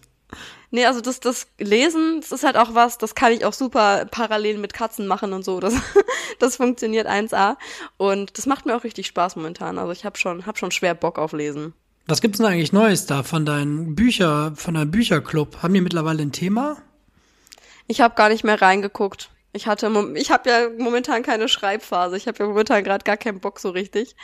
Nee, 0.71 0.87
also 0.87 1.01
das, 1.01 1.21
das 1.21 1.47
Lesen, 1.59 2.21
das 2.21 2.33
ist 2.33 2.45
halt 2.45 2.57
auch 2.57 2.75
was, 2.75 2.99
das 2.99 3.15
kann 3.15 3.33
ich 3.33 3.45
auch 3.45 3.53
super 3.53 4.07
parallel 4.11 4.59
mit 4.59 4.75
Katzen 4.75 5.07
machen 5.07 5.33
und 5.33 5.45
so. 5.45 5.61
Das, 5.61 5.75
das 6.39 6.57
funktioniert 6.57 7.07
1A. 7.07 7.57
Und 7.97 8.37
das 8.37 8.47
macht 8.47 8.67
mir 8.67 8.77
auch 8.77 8.85
richtig 8.85 9.07
Spaß 9.07 9.37
momentan. 9.37 9.79
Also 9.79 9.93
ich 9.93 10.05
habe 10.05 10.19
schon, 10.19 10.47
hab 10.47 10.59
schon 10.59 10.73
schwer 10.73 10.95
Bock 10.95 11.19
auf 11.19 11.33
Lesen. 11.33 11.73
Was 12.07 12.21
gibt's 12.21 12.39
denn 12.39 12.47
eigentlich 12.47 12.73
Neues 12.73 13.07
da 13.07 13.23
von 13.23 13.45
deinen 13.45 13.95
Bücher, 13.95 14.53
von 14.55 14.75
deinem 14.75 14.91
Bücherclub? 14.91 15.63
Haben 15.63 15.75
die 15.75 15.81
mittlerweile 15.81 16.23
ein 16.23 16.33
Thema? 16.33 16.77
Ich 17.89 18.01
habe 18.01 18.15
gar 18.15 18.29
nicht 18.29 18.45
mehr 18.45 18.61
reingeguckt. 18.61 19.31
Ich 19.53 19.67
hatte, 19.67 19.91
ich 20.17 20.31
habe 20.31 20.51
ja 20.51 20.69
momentan 20.77 21.23
keine 21.23 21.49
Schreibphase. 21.49 22.17
Ich 22.17 22.29
habe 22.29 22.39
ja 22.41 22.47
momentan 22.47 22.85
gerade 22.85 23.05
gar 23.05 23.17
keinen 23.17 23.41
Bock 23.41 23.59
so 23.59 23.71
richtig. 23.71 24.15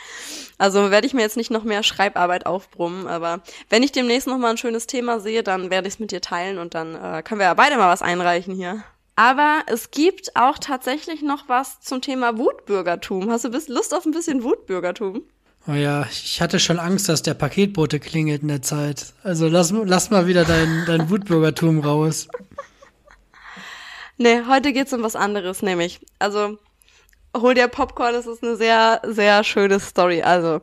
Also 0.59 0.91
werde 0.91 1.07
ich 1.07 1.13
mir 1.13 1.21
jetzt 1.21 1.37
nicht 1.37 1.49
noch 1.49 1.63
mehr 1.63 1.81
Schreibarbeit 1.81 2.45
aufbrummen. 2.45 3.07
Aber 3.07 3.41
wenn 3.69 3.81
ich 3.81 3.91
demnächst 3.91 4.27
noch 4.27 4.37
mal 4.37 4.51
ein 4.51 4.57
schönes 4.57 4.85
Thema 4.85 5.19
sehe, 5.19 5.41
dann 5.41 5.71
werde 5.71 5.87
ich 5.87 5.95
es 5.95 5.99
mit 5.99 6.11
dir 6.11 6.21
teilen 6.21 6.59
und 6.59 6.75
dann 6.75 6.95
äh, 6.95 7.23
können 7.23 7.39
wir 7.39 7.47
ja 7.47 7.53
beide 7.55 7.77
mal 7.77 7.91
was 7.91 8.03
einreichen 8.03 8.53
hier. 8.53 8.83
Aber 9.15 9.63
es 9.67 9.91
gibt 9.91 10.35
auch 10.35 10.57
tatsächlich 10.57 11.21
noch 11.21 11.47
was 11.47 11.81
zum 11.81 12.01
Thema 12.01 12.37
Wutbürgertum. 12.37 13.29
Hast 13.29 13.45
du 13.45 13.49
Lust 13.49 13.93
auf 13.93 14.05
ein 14.05 14.11
bisschen 14.11 14.43
Wutbürgertum? 14.43 15.23
Oh 15.67 15.73
ja, 15.73 16.05
ich 16.11 16.41
hatte 16.41 16.59
schon 16.59 16.77
Angst, 16.77 17.07
dass 17.07 17.21
der 17.21 17.35
Paketbote 17.35 17.99
klingelt 17.99 18.41
in 18.41 18.49
der 18.49 18.61
Zeit. 18.61 19.13
Also 19.23 19.47
lass, 19.47 19.71
lass 19.71 20.09
mal 20.09 20.27
wieder 20.27 20.43
dein, 20.43 20.83
dein 20.87 21.09
Wutbürgertum 21.09 21.79
raus. 21.79 22.27
Nee, 24.17 24.41
heute 24.47 24.73
geht's 24.73 24.93
um 24.93 25.03
was 25.03 25.15
anderes, 25.15 25.61
nämlich. 25.61 25.99
Also, 26.19 26.57
hol 27.35 27.53
dir 27.53 27.67
Popcorn, 27.67 28.13
das 28.13 28.27
ist 28.27 28.43
eine 28.43 28.55
sehr, 28.55 29.01
sehr 29.03 29.43
schöne 29.43 29.79
Story. 29.79 30.21
Also, 30.21 30.61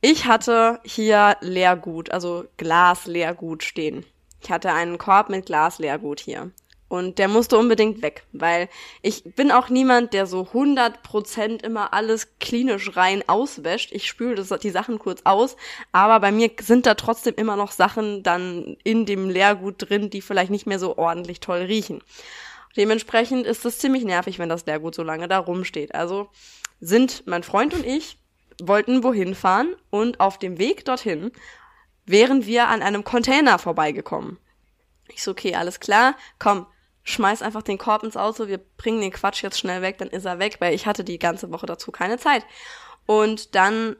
ich 0.00 0.26
hatte 0.26 0.80
hier 0.84 1.36
Leergut, 1.40 2.10
also 2.10 2.44
Glasleergut 2.56 3.62
stehen. 3.62 4.04
Ich 4.42 4.50
hatte 4.50 4.72
einen 4.72 4.98
Korb 4.98 5.28
mit 5.28 5.46
Glasleergut 5.46 6.20
hier. 6.20 6.50
Und 6.92 7.18
der 7.18 7.26
musste 7.26 7.56
unbedingt 7.56 8.02
weg, 8.02 8.26
weil 8.32 8.68
ich 9.00 9.24
bin 9.24 9.50
auch 9.50 9.70
niemand, 9.70 10.12
der 10.12 10.26
so 10.26 10.42
100% 10.42 11.64
immer 11.64 11.94
alles 11.94 12.38
klinisch 12.38 12.98
rein 12.98 13.26
auswäscht. 13.26 13.92
Ich 13.92 14.06
spüle 14.06 14.34
die 14.34 14.70
Sachen 14.70 14.98
kurz 14.98 15.22
aus, 15.24 15.56
aber 15.92 16.20
bei 16.20 16.30
mir 16.30 16.50
sind 16.60 16.84
da 16.84 16.92
trotzdem 16.92 17.34
immer 17.36 17.56
noch 17.56 17.72
Sachen 17.72 18.22
dann 18.22 18.76
in 18.84 19.06
dem 19.06 19.30
Leergut 19.30 19.76
drin, 19.88 20.10
die 20.10 20.20
vielleicht 20.20 20.50
nicht 20.50 20.66
mehr 20.66 20.78
so 20.78 20.98
ordentlich 20.98 21.40
toll 21.40 21.60
riechen. 21.60 22.02
Dementsprechend 22.76 23.46
ist 23.46 23.64
es 23.64 23.78
ziemlich 23.78 24.04
nervig, 24.04 24.38
wenn 24.38 24.50
das 24.50 24.66
Leergut 24.66 24.94
so 24.94 25.02
lange 25.02 25.28
da 25.28 25.38
rumsteht. 25.38 25.94
Also 25.94 26.28
sind 26.78 27.26
mein 27.26 27.42
Freund 27.42 27.72
und 27.72 27.86
ich 27.86 28.18
wollten 28.62 29.02
wohin 29.02 29.34
fahren 29.34 29.74
und 29.88 30.20
auf 30.20 30.38
dem 30.38 30.58
Weg 30.58 30.84
dorthin 30.84 31.32
wären 32.04 32.44
wir 32.44 32.68
an 32.68 32.82
einem 32.82 33.02
Container 33.02 33.58
vorbeigekommen. 33.58 34.36
Ich 35.08 35.22
so, 35.22 35.30
okay, 35.30 35.54
alles 35.54 35.80
klar, 35.80 36.16
komm, 36.38 36.66
schmeiß 37.04 37.42
einfach 37.42 37.62
den 37.62 37.78
Korb 37.78 38.02
ins 38.04 38.16
Auto, 38.16 38.46
wir 38.46 38.58
bringen 38.58 39.00
den 39.00 39.12
Quatsch 39.12 39.42
jetzt 39.42 39.58
schnell 39.58 39.82
weg, 39.82 39.98
dann 39.98 40.08
ist 40.08 40.24
er 40.24 40.38
weg, 40.38 40.56
weil 40.60 40.74
ich 40.74 40.86
hatte 40.86 41.04
die 41.04 41.18
ganze 41.18 41.50
Woche 41.50 41.66
dazu 41.66 41.90
keine 41.90 42.18
Zeit. 42.18 42.44
Und 43.06 43.54
dann 43.54 43.96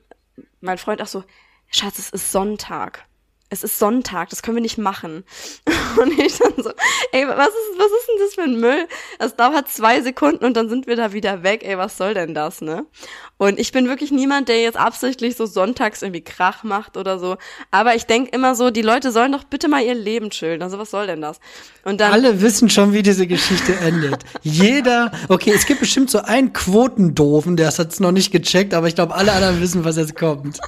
mein 0.60 0.78
Freund 0.78 1.02
auch 1.02 1.06
so, 1.06 1.24
Schatz, 1.68 1.98
es 1.98 2.10
ist 2.10 2.32
Sonntag. 2.32 3.06
Es 3.52 3.62
ist 3.62 3.78
Sonntag, 3.78 4.30
das 4.30 4.40
können 4.40 4.56
wir 4.56 4.62
nicht 4.62 4.78
machen. 4.78 5.24
Und 6.00 6.18
ich 6.18 6.38
dann 6.38 6.54
so, 6.56 6.70
ey, 7.12 7.28
was 7.28 7.48
ist, 7.48 7.78
was 7.78 7.86
ist 7.86 8.08
denn 8.08 8.18
das 8.18 8.34
für 8.34 8.42
ein 8.42 8.58
Müll? 8.58 8.88
Das 9.18 9.36
dauert 9.36 9.68
zwei 9.68 10.00
Sekunden 10.00 10.42
und 10.46 10.56
dann 10.56 10.70
sind 10.70 10.86
wir 10.86 10.96
da 10.96 11.12
wieder 11.12 11.42
weg. 11.42 11.62
Ey, 11.62 11.76
was 11.76 11.98
soll 11.98 12.14
denn 12.14 12.32
das, 12.32 12.62
ne? 12.62 12.86
Und 13.36 13.58
ich 13.58 13.72
bin 13.72 13.88
wirklich 13.88 14.10
niemand, 14.10 14.48
der 14.48 14.62
jetzt 14.62 14.78
absichtlich 14.78 15.36
so 15.36 15.44
sonntags 15.44 16.00
irgendwie 16.00 16.22
Krach 16.22 16.64
macht 16.64 16.96
oder 16.96 17.18
so. 17.18 17.36
Aber 17.70 17.94
ich 17.94 18.06
denk 18.06 18.32
immer 18.34 18.54
so, 18.54 18.70
die 18.70 18.80
Leute 18.80 19.12
sollen 19.12 19.32
doch 19.32 19.44
bitte 19.44 19.68
mal 19.68 19.84
ihr 19.84 19.94
Leben 19.94 20.30
chillen. 20.30 20.62
Also 20.62 20.78
was 20.78 20.90
soll 20.90 21.06
denn 21.06 21.20
das? 21.20 21.38
Und 21.84 22.00
dann. 22.00 22.10
Alle 22.10 22.40
wissen 22.40 22.70
schon, 22.70 22.94
wie 22.94 23.02
diese 23.02 23.26
Geschichte 23.26 23.74
endet. 23.76 24.24
Jeder, 24.40 25.12
okay, 25.28 25.52
es 25.54 25.66
gibt 25.66 25.80
bestimmt 25.80 26.10
so 26.10 26.22
einen 26.22 26.54
Quotendoofen, 26.54 27.56
der 27.58 27.66
hat 27.66 27.92
es 27.92 28.00
noch 28.00 28.12
nicht 28.12 28.32
gecheckt, 28.32 28.72
aber 28.72 28.88
ich 28.88 28.94
glaube, 28.94 29.14
alle 29.14 29.32
anderen 29.32 29.60
wissen, 29.60 29.84
was 29.84 29.98
jetzt 29.98 30.16
kommt. 30.16 30.58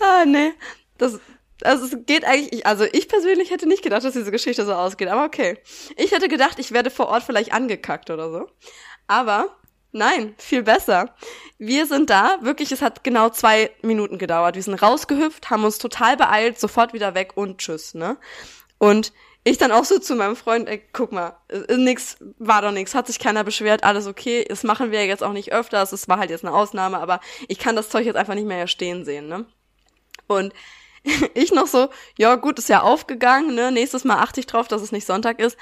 Ah, 0.00 0.24
nee. 0.24 0.52
Das, 0.98 1.20
also 1.62 1.84
es 1.84 1.96
geht 2.06 2.24
eigentlich, 2.24 2.66
also 2.66 2.84
ich 2.92 3.08
persönlich 3.08 3.50
hätte 3.50 3.66
nicht 3.66 3.82
gedacht, 3.82 4.04
dass 4.04 4.14
diese 4.14 4.30
Geschichte 4.30 4.64
so 4.64 4.72
ausgeht, 4.72 5.08
aber 5.08 5.24
okay. 5.24 5.58
Ich 5.96 6.12
hätte 6.12 6.28
gedacht, 6.28 6.58
ich 6.58 6.72
werde 6.72 6.90
vor 6.90 7.08
Ort 7.08 7.22
vielleicht 7.22 7.52
angekackt 7.52 8.10
oder 8.10 8.30
so. 8.30 8.46
Aber 9.06 9.56
nein, 9.92 10.34
viel 10.38 10.62
besser. 10.62 11.14
Wir 11.58 11.86
sind 11.86 12.10
da, 12.10 12.38
wirklich, 12.40 12.72
es 12.72 12.82
hat 12.82 13.04
genau 13.04 13.28
zwei 13.30 13.70
Minuten 13.82 14.18
gedauert. 14.18 14.54
Wir 14.54 14.62
sind 14.62 14.80
rausgehüpft, 14.80 15.50
haben 15.50 15.64
uns 15.64 15.78
total 15.78 16.16
beeilt, 16.16 16.58
sofort 16.58 16.92
wieder 16.92 17.14
weg 17.14 17.32
und 17.36 17.58
tschüss, 17.58 17.94
ne? 17.94 18.16
Und 18.78 19.12
ich 19.42 19.58
dann 19.58 19.72
auch 19.72 19.84
so 19.84 19.98
zu 19.98 20.14
meinem 20.16 20.36
Freund, 20.36 20.68
ey, 20.68 20.82
guck 20.92 21.12
mal, 21.12 21.36
nix, 21.74 22.18
war 22.38 22.60
doch 22.62 22.72
nix, 22.72 22.94
hat 22.94 23.06
sich 23.06 23.18
keiner 23.18 23.42
beschwert, 23.42 23.84
alles 23.84 24.06
okay, 24.06 24.44
das 24.46 24.64
machen 24.64 24.90
wir 24.90 25.06
jetzt 25.06 25.22
auch 25.22 25.32
nicht 25.32 25.52
öfters, 25.52 25.92
es 25.92 26.08
war 26.08 26.18
halt 26.18 26.30
jetzt 26.30 26.44
eine 26.44 26.54
Ausnahme, 26.54 26.98
aber 26.98 27.20
ich 27.48 27.58
kann 27.58 27.74
das 27.74 27.88
Zeug 27.88 28.04
jetzt 28.04 28.16
einfach 28.16 28.34
nicht 28.34 28.46
mehr 28.46 28.66
stehen 28.66 29.04
sehen, 29.04 29.28
ne? 29.28 29.46
Und 30.30 30.54
ich 31.34 31.52
noch 31.52 31.66
so, 31.66 31.88
ja 32.18 32.36
gut, 32.36 32.58
ist 32.58 32.68
ja 32.68 32.82
aufgegangen, 32.82 33.54
ne? 33.54 33.72
Nächstes 33.72 34.04
Mal 34.04 34.18
achte 34.18 34.40
ich 34.40 34.46
drauf, 34.46 34.68
dass 34.68 34.82
es 34.82 34.92
nicht 34.92 35.06
Sonntag 35.06 35.40
ist. 35.40 35.56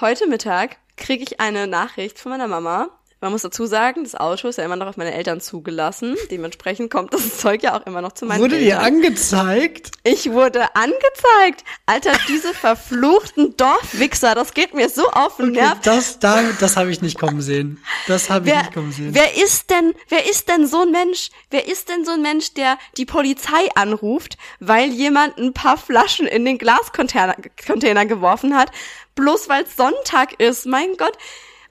Heute 0.00 0.26
Mittag 0.26 0.78
kriege 0.96 1.22
ich 1.22 1.40
eine 1.40 1.66
Nachricht 1.66 2.18
von 2.18 2.30
meiner 2.30 2.48
Mama, 2.48 2.88
man 3.20 3.32
muss 3.32 3.42
dazu 3.42 3.66
sagen, 3.66 4.02
das 4.04 4.14
Auto 4.14 4.48
ist 4.48 4.56
ja 4.56 4.64
immer 4.64 4.76
noch 4.76 4.86
auf 4.86 4.96
meine 4.96 5.12
Eltern 5.12 5.42
zugelassen. 5.42 6.16
Dementsprechend 6.30 6.90
kommt 6.90 7.12
das 7.12 7.36
Zeug 7.38 7.62
ja 7.62 7.78
auch 7.78 7.86
immer 7.86 8.00
noch 8.00 8.12
zu 8.12 8.24
meinen 8.24 8.40
wurde 8.40 8.56
Eltern. 8.56 8.80
Wurde 8.80 9.00
dir 9.00 9.06
angezeigt? 9.06 9.90
Ich 10.04 10.30
wurde 10.32 10.74
angezeigt. 10.74 11.64
Alter, 11.84 12.12
diese 12.28 12.54
verfluchten 12.54 13.56
Dorfwichser, 13.58 14.34
das 14.34 14.54
geht 14.54 14.72
mir 14.72 14.88
so 14.88 15.06
auf 15.10 15.36
den 15.36 15.50
okay, 15.50 15.60
Nerv. 15.60 15.80
Das, 15.82 16.18
da, 16.18 16.42
das 16.58 16.78
habe 16.78 16.90
ich 16.90 17.02
nicht 17.02 17.18
kommen 17.18 17.42
sehen. 17.42 17.82
Das 18.06 18.30
habe 18.30 18.48
ich 18.48 18.54
nicht 18.54 18.72
kommen 18.72 18.92
sehen. 18.92 19.10
Wer 19.12 19.36
ist 19.36 19.68
denn, 19.68 19.94
wer 20.08 20.28
ist 20.28 20.48
denn 20.48 20.66
so 20.66 20.82
ein 20.82 20.90
Mensch? 20.90 21.28
Wer 21.50 21.68
ist 21.68 21.90
denn 21.90 22.06
so 22.06 22.12
ein 22.12 22.22
Mensch, 22.22 22.54
der 22.54 22.78
die 22.96 23.04
Polizei 23.04 23.68
anruft, 23.74 24.38
weil 24.60 24.90
jemand 24.90 25.36
ein 25.36 25.52
paar 25.52 25.76
Flaschen 25.76 26.26
in 26.26 26.46
den 26.46 26.56
Glascontainer 26.56 27.36
Container 27.66 28.06
geworfen 28.06 28.56
hat, 28.56 28.70
bloß 29.14 29.50
weil 29.50 29.64
es 29.64 29.76
Sonntag 29.76 30.40
ist? 30.40 30.64
Mein 30.64 30.96
Gott. 30.96 31.18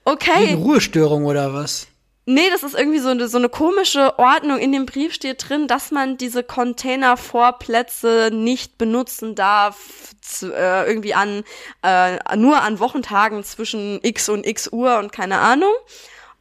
Okay. 0.09 0.49
Wegen 0.49 0.63
Ruhestörung 0.63 1.25
oder 1.25 1.53
was? 1.53 1.87
Nee, 2.25 2.49
das 2.51 2.63
ist 2.63 2.75
irgendwie 2.75 2.99
so 2.99 3.09
eine, 3.09 3.27
so 3.27 3.37
eine 3.37 3.49
komische 3.49 4.17
Ordnung. 4.17 4.57
In 4.59 4.71
dem 4.71 4.85
Brief 4.85 5.13
steht 5.13 5.49
drin, 5.49 5.67
dass 5.67 5.91
man 5.91 6.17
diese 6.17 6.43
Containervorplätze 6.43 8.29
nicht 8.31 8.77
benutzen 8.77 9.35
darf, 9.35 10.13
zu, 10.21 10.53
äh, 10.53 10.85
irgendwie 10.85 11.13
an, 11.13 11.43
äh, 11.83 12.17
nur 12.35 12.61
an 12.61 12.79
Wochentagen 12.79 13.43
zwischen 13.43 13.99
X 14.03 14.29
und 14.29 14.45
X 14.45 14.67
Uhr 14.71 14.97
und 14.97 15.11
keine 15.11 15.39
Ahnung. 15.39 15.73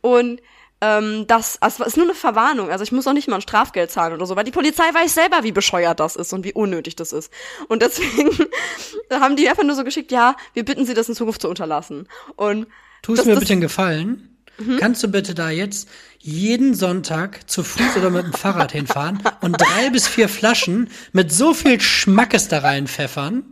Und 0.01 0.41
ähm, 0.81 1.27
das 1.27 1.61
also 1.61 1.85
ist 1.85 1.97
nur 1.97 2.07
eine 2.07 2.15
Verwarnung. 2.15 2.71
Also 2.71 2.85
ich 2.85 2.93
muss 2.93 3.07
auch 3.07 3.13
nicht 3.13 3.29
mal 3.29 3.37
ein 3.37 3.43
Strafgeld 3.43 3.91
zahlen 3.91 4.15
oder 4.15 4.27
so, 4.27 4.37
weil 4.37 4.45
die 4.45 4.51
Polizei 4.51 4.85
weiß 4.93 5.15
selber, 5.15 5.43
wie 5.43 5.53
bescheuert 5.53 6.01
das 6.01 6.17
ist 6.17 6.33
und 6.33 6.45
wie 6.45 6.53
unnötig 6.53 6.97
das 6.97 7.13
ist. 7.13 7.33
Und 7.69 7.83
deswegen 7.83 8.31
haben 9.11 9.37
die 9.37 9.49
einfach 9.49 9.65
nur 9.65 9.75
so 9.75 9.85
geschickt, 9.85 10.13
ja, 10.13 10.37
wir 10.55 10.65
bitten 10.65 10.87
Sie, 10.87 10.95
das 10.95 11.09
in 11.09 11.15
Zukunft 11.15 11.43
zu 11.43 11.49
unterlassen. 11.49 12.09
Und 12.37 12.67
Tust 13.03 13.27
mir 13.27 13.37
bitte 13.37 13.53
einen 13.53 13.61
Gefallen. 13.61 14.29
Mhm. 14.59 14.79
Kannst 14.79 15.03
du 15.03 15.09
bitte 15.09 15.35
da 15.35 15.51
jetzt 15.51 15.89
jeden 16.19 16.75
Sonntag 16.75 17.49
zu 17.49 17.63
Fuß 17.63 17.97
oder 17.97 18.11
mit 18.11 18.25
dem 18.25 18.33
Fahrrad 18.33 18.73
hinfahren 18.73 19.23
und 19.41 19.53
drei 19.61 19.91
bis 19.91 20.09
vier 20.09 20.29
Flaschen 20.29 20.91
mit 21.13 21.33
so 21.33 21.55
viel 21.55 21.81
Schmackes 21.81 22.49
da 22.49 22.59
reinpfeffern? 22.59 23.45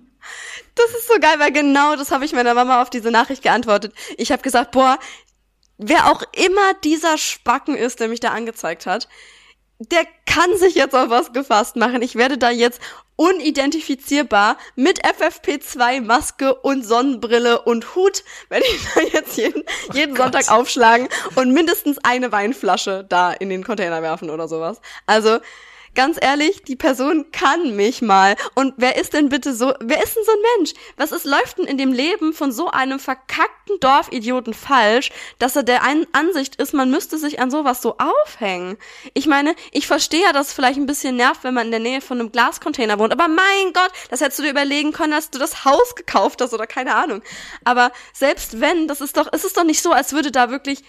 Das 0.74 0.90
ist 0.90 1.08
so 1.08 1.18
geil, 1.20 1.36
weil 1.38 1.52
genau 1.52 1.96
das 1.96 2.10
habe 2.10 2.24
ich 2.24 2.32
meiner 2.32 2.54
Mama 2.54 2.82
auf 2.82 2.90
diese 2.90 3.10
Nachricht 3.10 3.42
geantwortet. 3.42 3.94
Ich 4.18 4.32
habe 4.32 4.42
gesagt, 4.42 4.72
boah, 4.72 4.98
wer 5.78 6.10
auch 6.10 6.22
immer 6.32 6.74
dieser 6.84 7.18
Spacken 7.18 7.76
ist, 7.76 8.00
der 8.00 8.08
mich 8.08 8.20
da 8.20 8.30
angezeigt 8.30 8.86
hat, 8.86 9.08
der 9.78 10.06
kann 10.26 10.56
sich 10.56 10.74
jetzt 10.74 10.94
auf 10.94 11.10
was 11.10 11.32
gefasst 11.32 11.76
machen. 11.76 12.02
Ich 12.02 12.14
werde 12.14 12.38
da 12.38 12.50
jetzt 12.50 12.80
unidentifizierbar 13.16 14.58
mit 14.74 15.02
FFP2 15.04 16.02
Maske 16.02 16.54
und 16.54 16.84
Sonnenbrille 16.84 17.62
und 17.62 17.94
Hut 17.94 18.24
werde 18.50 18.66
ich 18.66 18.86
da 18.94 19.00
jetzt 19.00 19.36
jeden, 19.36 19.64
jeden 19.94 20.12
oh 20.12 20.22
Sonntag 20.22 20.50
aufschlagen 20.50 21.08
und 21.34 21.52
mindestens 21.52 21.98
eine 22.02 22.30
Weinflasche 22.30 23.06
da 23.08 23.32
in 23.32 23.48
den 23.48 23.64
Container 23.64 24.02
werfen 24.02 24.28
oder 24.30 24.48
sowas. 24.48 24.80
Also 25.06 25.38
ganz 25.96 26.18
ehrlich, 26.20 26.62
die 26.62 26.76
Person 26.76 27.32
kann 27.32 27.74
mich 27.74 28.02
mal. 28.02 28.36
Und 28.54 28.74
wer 28.76 28.96
ist 28.96 29.14
denn 29.14 29.28
bitte 29.28 29.54
so, 29.54 29.72
wer 29.80 30.02
ist 30.02 30.14
denn 30.14 30.24
so 30.24 30.30
ein 30.30 30.58
Mensch? 30.58 30.74
Was 30.96 31.10
ist, 31.10 31.24
läuft 31.24 31.58
denn 31.58 31.64
in 31.64 31.78
dem 31.78 31.92
Leben 31.92 32.32
von 32.32 32.52
so 32.52 32.70
einem 32.70 33.00
verkackten 33.00 33.80
Dorfidioten 33.80 34.54
falsch, 34.54 35.10
dass 35.40 35.56
er 35.56 35.64
der 35.64 35.82
einen 35.82 36.06
Ansicht 36.12 36.56
ist, 36.56 36.74
man 36.74 36.90
müsste 36.90 37.18
sich 37.18 37.40
an 37.40 37.50
sowas 37.50 37.82
so 37.82 37.96
aufhängen? 37.98 38.76
Ich 39.14 39.26
meine, 39.26 39.56
ich 39.72 39.86
verstehe 39.88 40.22
ja, 40.22 40.32
dass 40.32 40.48
es 40.48 40.52
vielleicht 40.52 40.78
ein 40.78 40.86
bisschen 40.86 41.16
nervt, 41.16 41.42
wenn 41.42 41.54
man 41.54 41.66
in 41.66 41.72
der 41.72 41.80
Nähe 41.80 42.00
von 42.00 42.20
einem 42.20 42.30
Glascontainer 42.30 42.98
wohnt, 42.98 43.12
aber 43.12 43.28
mein 43.28 43.72
Gott, 43.72 43.90
das 44.10 44.20
hättest 44.20 44.38
du 44.38 44.42
dir 44.44 44.50
überlegen 44.50 44.92
können, 44.92 45.14
als 45.14 45.30
du 45.30 45.38
das 45.38 45.64
Haus 45.64 45.94
gekauft 45.96 46.40
hast 46.40 46.54
oder 46.54 46.66
keine 46.66 46.94
Ahnung. 46.94 47.22
Aber 47.64 47.90
selbst 48.12 48.60
wenn, 48.60 48.86
das 48.86 49.00
ist 49.00 49.16
doch, 49.16 49.32
ist 49.32 49.44
es 49.44 49.54
doch 49.54 49.64
nicht 49.64 49.82
so, 49.82 49.92
als 49.92 50.12
würde 50.12 50.30
da 50.30 50.50
wirklich 50.50 50.82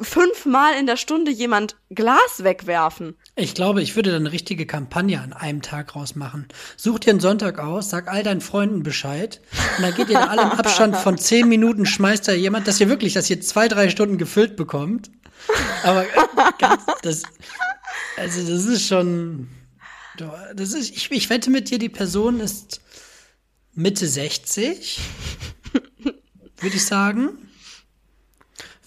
fünfmal 0.00 0.74
in 0.78 0.86
der 0.86 0.96
Stunde 0.96 1.30
jemand 1.30 1.76
Glas 1.90 2.42
wegwerfen. 2.42 3.16
Ich 3.34 3.54
glaube, 3.54 3.82
ich 3.82 3.96
würde 3.96 4.10
da 4.10 4.16
eine 4.16 4.32
richtige 4.32 4.66
Kampagne 4.66 5.20
an 5.20 5.32
einem 5.32 5.62
Tag 5.62 5.94
rausmachen. 5.94 6.48
Such 6.76 7.00
dir 7.00 7.10
einen 7.10 7.20
Sonntag 7.20 7.58
aus, 7.58 7.90
sag 7.90 8.08
all 8.08 8.22
deinen 8.22 8.40
Freunden 8.40 8.82
Bescheid 8.82 9.40
und 9.76 9.82
dann 9.82 9.94
geht 9.94 10.08
ihr 10.08 10.20
in 10.20 10.28
allem 10.28 10.50
Abstand 10.50 10.96
von 10.96 11.18
zehn 11.18 11.48
Minuten, 11.48 11.84
schmeißt 11.84 12.26
da 12.26 12.32
jemand, 12.32 12.66
dass 12.66 12.80
ihr 12.80 12.88
wirklich, 12.88 13.12
dass 13.12 13.28
ihr 13.28 13.40
zwei, 13.40 13.68
drei 13.68 13.90
Stunden 13.90 14.18
gefüllt 14.18 14.56
bekommt. 14.56 15.10
Aber 15.82 16.06
ganz, 16.58 16.82
das, 17.02 17.22
also 18.16 18.50
das 18.50 18.64
ist 18.64 18.86
schon, 18.86 19.48
das 20.54 20.72
ist, 20.72 20.96
ich, 20.96 21.10
ich 21.10 21.28
wette 21.28 21.50
mit 21.50 21.70
dir, 21.70 21.78
die 21.78 21.90
Person 21.90 22.40
ist 22.40 22.80
Mitte 23.74 24.08
60, 24.08 25.00
würde 26.60 26.76
ich 26.76 26.84
sagen 26.86 27.45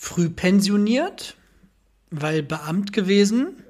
früh 0.10 0.30
pensioniert, 0.30 1.36
weil 2.10 2.42
Beamt 2.42 2.94
gewesen. 2.94 3.64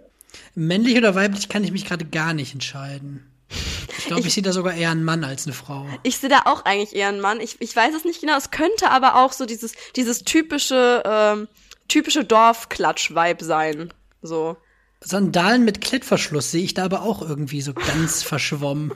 Männlich 0.56 0.97
oder 0.97 1.13
weiblich 1.13 1.49
kann 1.49 1.63
ich 1.63 1.71
mich 1.71 1.86
gerade 1.86 2.06
gar 2.06 2.34
nicht 2.34 2.54
entscheiden. 2.54 3.25
Ich 3.97 4.06
glaube, 4.06 4.21
ich, 4.21 4.28
ich 4.28 4.34
sehe 4.36 4.43
da 4.43 4.54
sogar 4.54 4.73
eher 4.73 4.91
einen 4.91 5.04
Mann 5.04 5.23
als 5.23 5.45
eine 5.45 5.54
Frau. 5.54 5.86
Ich 6.04 6.17
sehe 6.17 6.30
da 6.30 6.43
auch 6.45 6.63
eigentlich 6.63 6.95
eher 6.95 7.10
einen 7.10 7.19
Mann. 7.19 7.41
Ich, 7.41 7.60
ich 7.60 7.75
weiß 7.75 7.93
es 7.93 8.06
nicht 8.06 8.21
genau. 8.21 8.38
Es 8.38 8.52
könnte 8.52 8.89
aber 8.89 9.15
auch 9.15 9.34
so 9.34 9.45
dieses, 9.45 9.73
dieses 9.95 10.23
typische, 10.23 11.04
ähm, 11.06 11.47
typische 11.88 12.23
Dorfklatsch-Vibe 12.23 13.43
sein. 13.43 13.93
So. 14.21 14.56
Sandalen 15.02 15.64
mit 15.64 15.82
Klettverschluss 15.82 16.52
sehe 16.52 16.64
ich 16.64 16.74
da 16.74 16.86
aber 16.86 17.04
auch 17.04 17.22
irgendwie 17.22 17.62
so 17.62 17.74
ganz 17.74 18.24
verschwommen. 18.24 18.94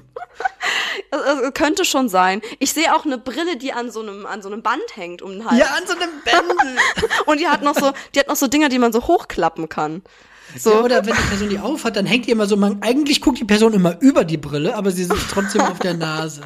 Es 1.12 1.54
könnte 1.54 1.86
schon 1.86 2.10
sein. 2.10 2.42
Ich 2.60 2.74
sehe 2.74 2.94
auch 2.94 3.06
eine 3.06 3.18
Brille, 3.18 3.58
die 3.58 3.72
an 3.72 3.92
so 3.92 4.02
einem 4.02 4.26
an 4.26 4.42
so 4.42 4.50
einem 4.50 4.62
Band 4.62 4.84
hängt 4.96 5.22
um 5.22 5.32
den 5.32 5.46
Hals. 5.46 5.60
Ja, 5.60 5.68
an 5.68 5.88
so 5.88 5.94
einem 5.94 6.10
Bändel. 6.26 6.78
Und 7.26 7.39
die 7.39 7.48
hat 7.48 7.62
noch 7.62 7.76
so, 7.76 7.94
die 8.13 8.20
hat 8.20 8.28
noch 8.28 8.36
so 8.36 8.48
Dinger, 8.48 8.70
die 8.70 8.80
man 8.80 8.92
so 8.92 9.08
hochklappen 9.08 9.70
kann. 9.70 10.02
So. 10.58 10.72
Ja, 10.72 10.82
oder 10.82 11.06
wenn 11.06 11.16
die 11.16 11.22
Person 11.22 11.50
die 11.50 11.60
auf 11.60 11.84
hat, 11.84 11.96
dann 11.96 12.06
hängt 12.06 12.28
die 12.28 12.32
immer 12.32 12.46
so, 12.46 12.58
man, 12.58 12.82
eigentlich 12.82 13.22
guckt 13.22 13.39
die 13.39 13.46
Person 13.46 13.74
immer 13.74 14.00
über 14.02 14.24
die 14.24 14.38
Brille, 14.38 14.76
aber 14.76 14.92
sie 14.92 15.04
sitzt 15.06 15.32
trotzdem 15.32 15.62
auf 15.62 15.80
der 15.80 15.96
Nase. 15.96 16.42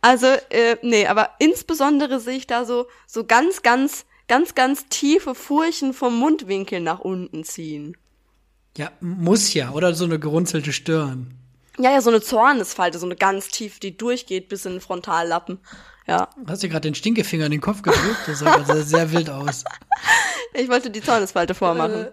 Also, 0.00 0.26
äh, 0.26 0.76
nee, 0.82 1.06
aber 1.06 1.30
insbesondere 1.38 2.20
sehe 2.20 2.36
ich 2.36 2.46
da 2.46 2.64
so, 2.64 2.86
so 3.06 3.24
ganz, 3.24 3.62
ganz, 3.62 4.04
ganz, 4.32 4.54
ganz 4.54 4.86
tiefe 4.88 5.34
Furchen 5.34 5.92
vom 5.92 6.18
Mundwinkel 6.18 6.80
nach 6.80 7.00
unten 7.00 7.44
ziehen. 7.44 7.98
Ja, 8.78 8.90
muss 9.02 9.52
ja, 9.52 9.72
oder 9.72 9.94
so 9.94 10.06
eine 10.06 10.18
gerunzelte 10.18 10.72
Stirn. 10.72 11.34
Ja, 11.78 11.90
ja, 11.90 12.00
so 12.00 12.08
eine 12.08 12.22
Zornesfalte, 12.22 12.98
so 12.98 13.04
eine 13.04 13.16
ganz 13.16 13.48
tief, 13.48 13.78
die 13.78 13.94
durchgeht 13.94 14.48
bis 14.48 14.64
in 14.64 14.72
den 14.72 14.80
Frontallappen. 14.80 15.58
Ja. 16.06 16.30
Hast 16.46 16.62
du 16.62 16.70
gerade 16.70 16.88
den 16.88 16.94
Stinkefinger 16.94 17.44
in 17.44 17.52
den 17.52 17.60
Kopf 17.60 17.82
gedrückt? 17.82 18.26
Das 18.26 18.38
sah 18.38 18.82
sehr 18.82 19.12
wild 19.12 19.28
aus. 19.28 19.64
Ich 20.54 20.68
wollte 20.68 20.90
die 20.90 21.00
Zornesfalte 21.00 21.54
vormachen. 21.54 22.06
Äh. 22.06 22.12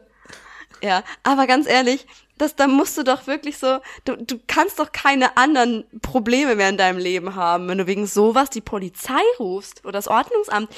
Ja, 0.81 1.03
aber 1.23 1.45
ganz 1.45 1.67
ehrlich, 1.67 2.07
das, 2.37 2.55
da 2.55 2.67
musst 2.67 2.97
du 2.97 3.03
doch 3.03 3.27
wirklich 3.27 3.57
so, 3.57 3.79
du, 4.05 4.15
du 4.15 4.39
kannst 4.47 4.79
doch 4.79 4.93
keine 4.93 5.35
anderen 5.35 5.83
Probleme 6.01 6.55
mehr 6.55 6.69
in 6.69 6.77
deinem 6.77 6.99
Leben 6.99 7.35
haben, 7.35 7.67
wenn 7.67 7.77
du 7.77 7.85
wegen 7.85 8.07
sowas 8.07 8.49
die 8.49 8.61
Polizei 8.61 9.19
rufst 9.39 9.83
oder 9.83 9.93
das 9.93 10.07
Ordnungsamt. 10.07 10.69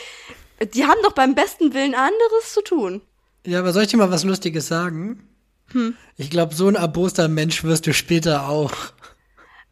Die 0.74 0.86
haben 0.86 1.00
doch 1.04 1.14
beim 1.14 1.36
besten 1.36 1.74
Willen 1.74 1.96
anderes 1.96 2.54
zu 2.54 2.62
tun. 2.62 3.02
Ja, 3.46 3.60
aber 3.60 3.74
soll 3.74 3.84
ich 3.84 3.90
dir 3.90 3.98
mal 3.98 4.12
was 4.12 4.24
Lustiges 4.24 4.68
sagen? 4.68 5.28
Hm. 5.72 5.96
Ich 6.18 6.30
glaube, 6.30 6.54
so 6.54 6.68
ein 6.68 6.76
erboster 6.76 7.28
Mensch 7.28 7.64
wirst 7.64 7.88
du 7.88 7.94
später 7.94 8.48
auch. 8.48 8.74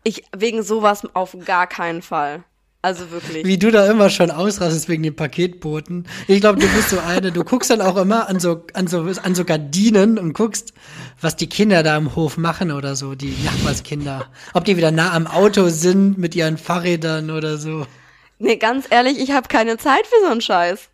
Ich, 0.04 0.24
wegen 0.36 0.64
sowas 0.64 1.04
auf 1.14 1.36
gar 1.46 1.68
keinen 1.68 2.02
Fall. 2.02 2.44
Also 2.82 3.12
wirklich. 3.12 3.46
Wie 3.46 3.58
du 3.58 3.72
da 3.72 3.92
immer 3.92 4.10
schon 4.10 4.32
ausrastest 4.32 4.88
wegen 4.88 5.04
den 5.04 5.16
Paketboten. 5.16 6.08
Ich 6.28 6.40
glaube, 6.40 6.60
du 6.60 6.68
bist 6.70 6.90
so 6.90 7.00
eine, 7.00 7.34
du 7.34 7.44
guckst 7.44 7.70
dann 7.70 7.82
auch 7.82 7.98
immer 7.98 8.30
an 8.30 8.40
so, 8.40 8.64
an 8.74 8.88
so, 8.88 9.02
an 9.02 9.36
so 9.36 9.44
Gardinen 9.44 10.18
und 10.18 10.32
guckst, 10.32 10.74
was 11.20 11.36
die 11.36 11.48
Kinder 11.48 11.84
da 11.84 11.98
im 11.98 12.16
Hof 12.16 12.38
machen 12.38 12.72
oder 12.72 12.96
so, 12.96 13.16
die 13.16 13.36
Nachbarskinder. 13.44 14.28
Ob 14.54 14.64
die 14.64 14.78
wieder 14.78 14.92
nah 14.92 15.12
am 15.12 15.28
Auto 15.28 15.68
sind 15.68 16.18
mit 16.18 16.36
ihren 16.36 16.58
Fahrrädern 16.58 17.32
oder 17.32 17.58
so. 17.58 17.86
Nee, 18.40 18.56
ganz 18.56 18.88
ehrlich, 18.90 19.20
ich 19.20 19.32
habe 19.32 19.48
keine 19.48 19.78
Zeit 19.78 20.08
für 20.08 20.22
so 20.22 20.32
einen 20.32 20.42
Scheiß. 20.42 20.90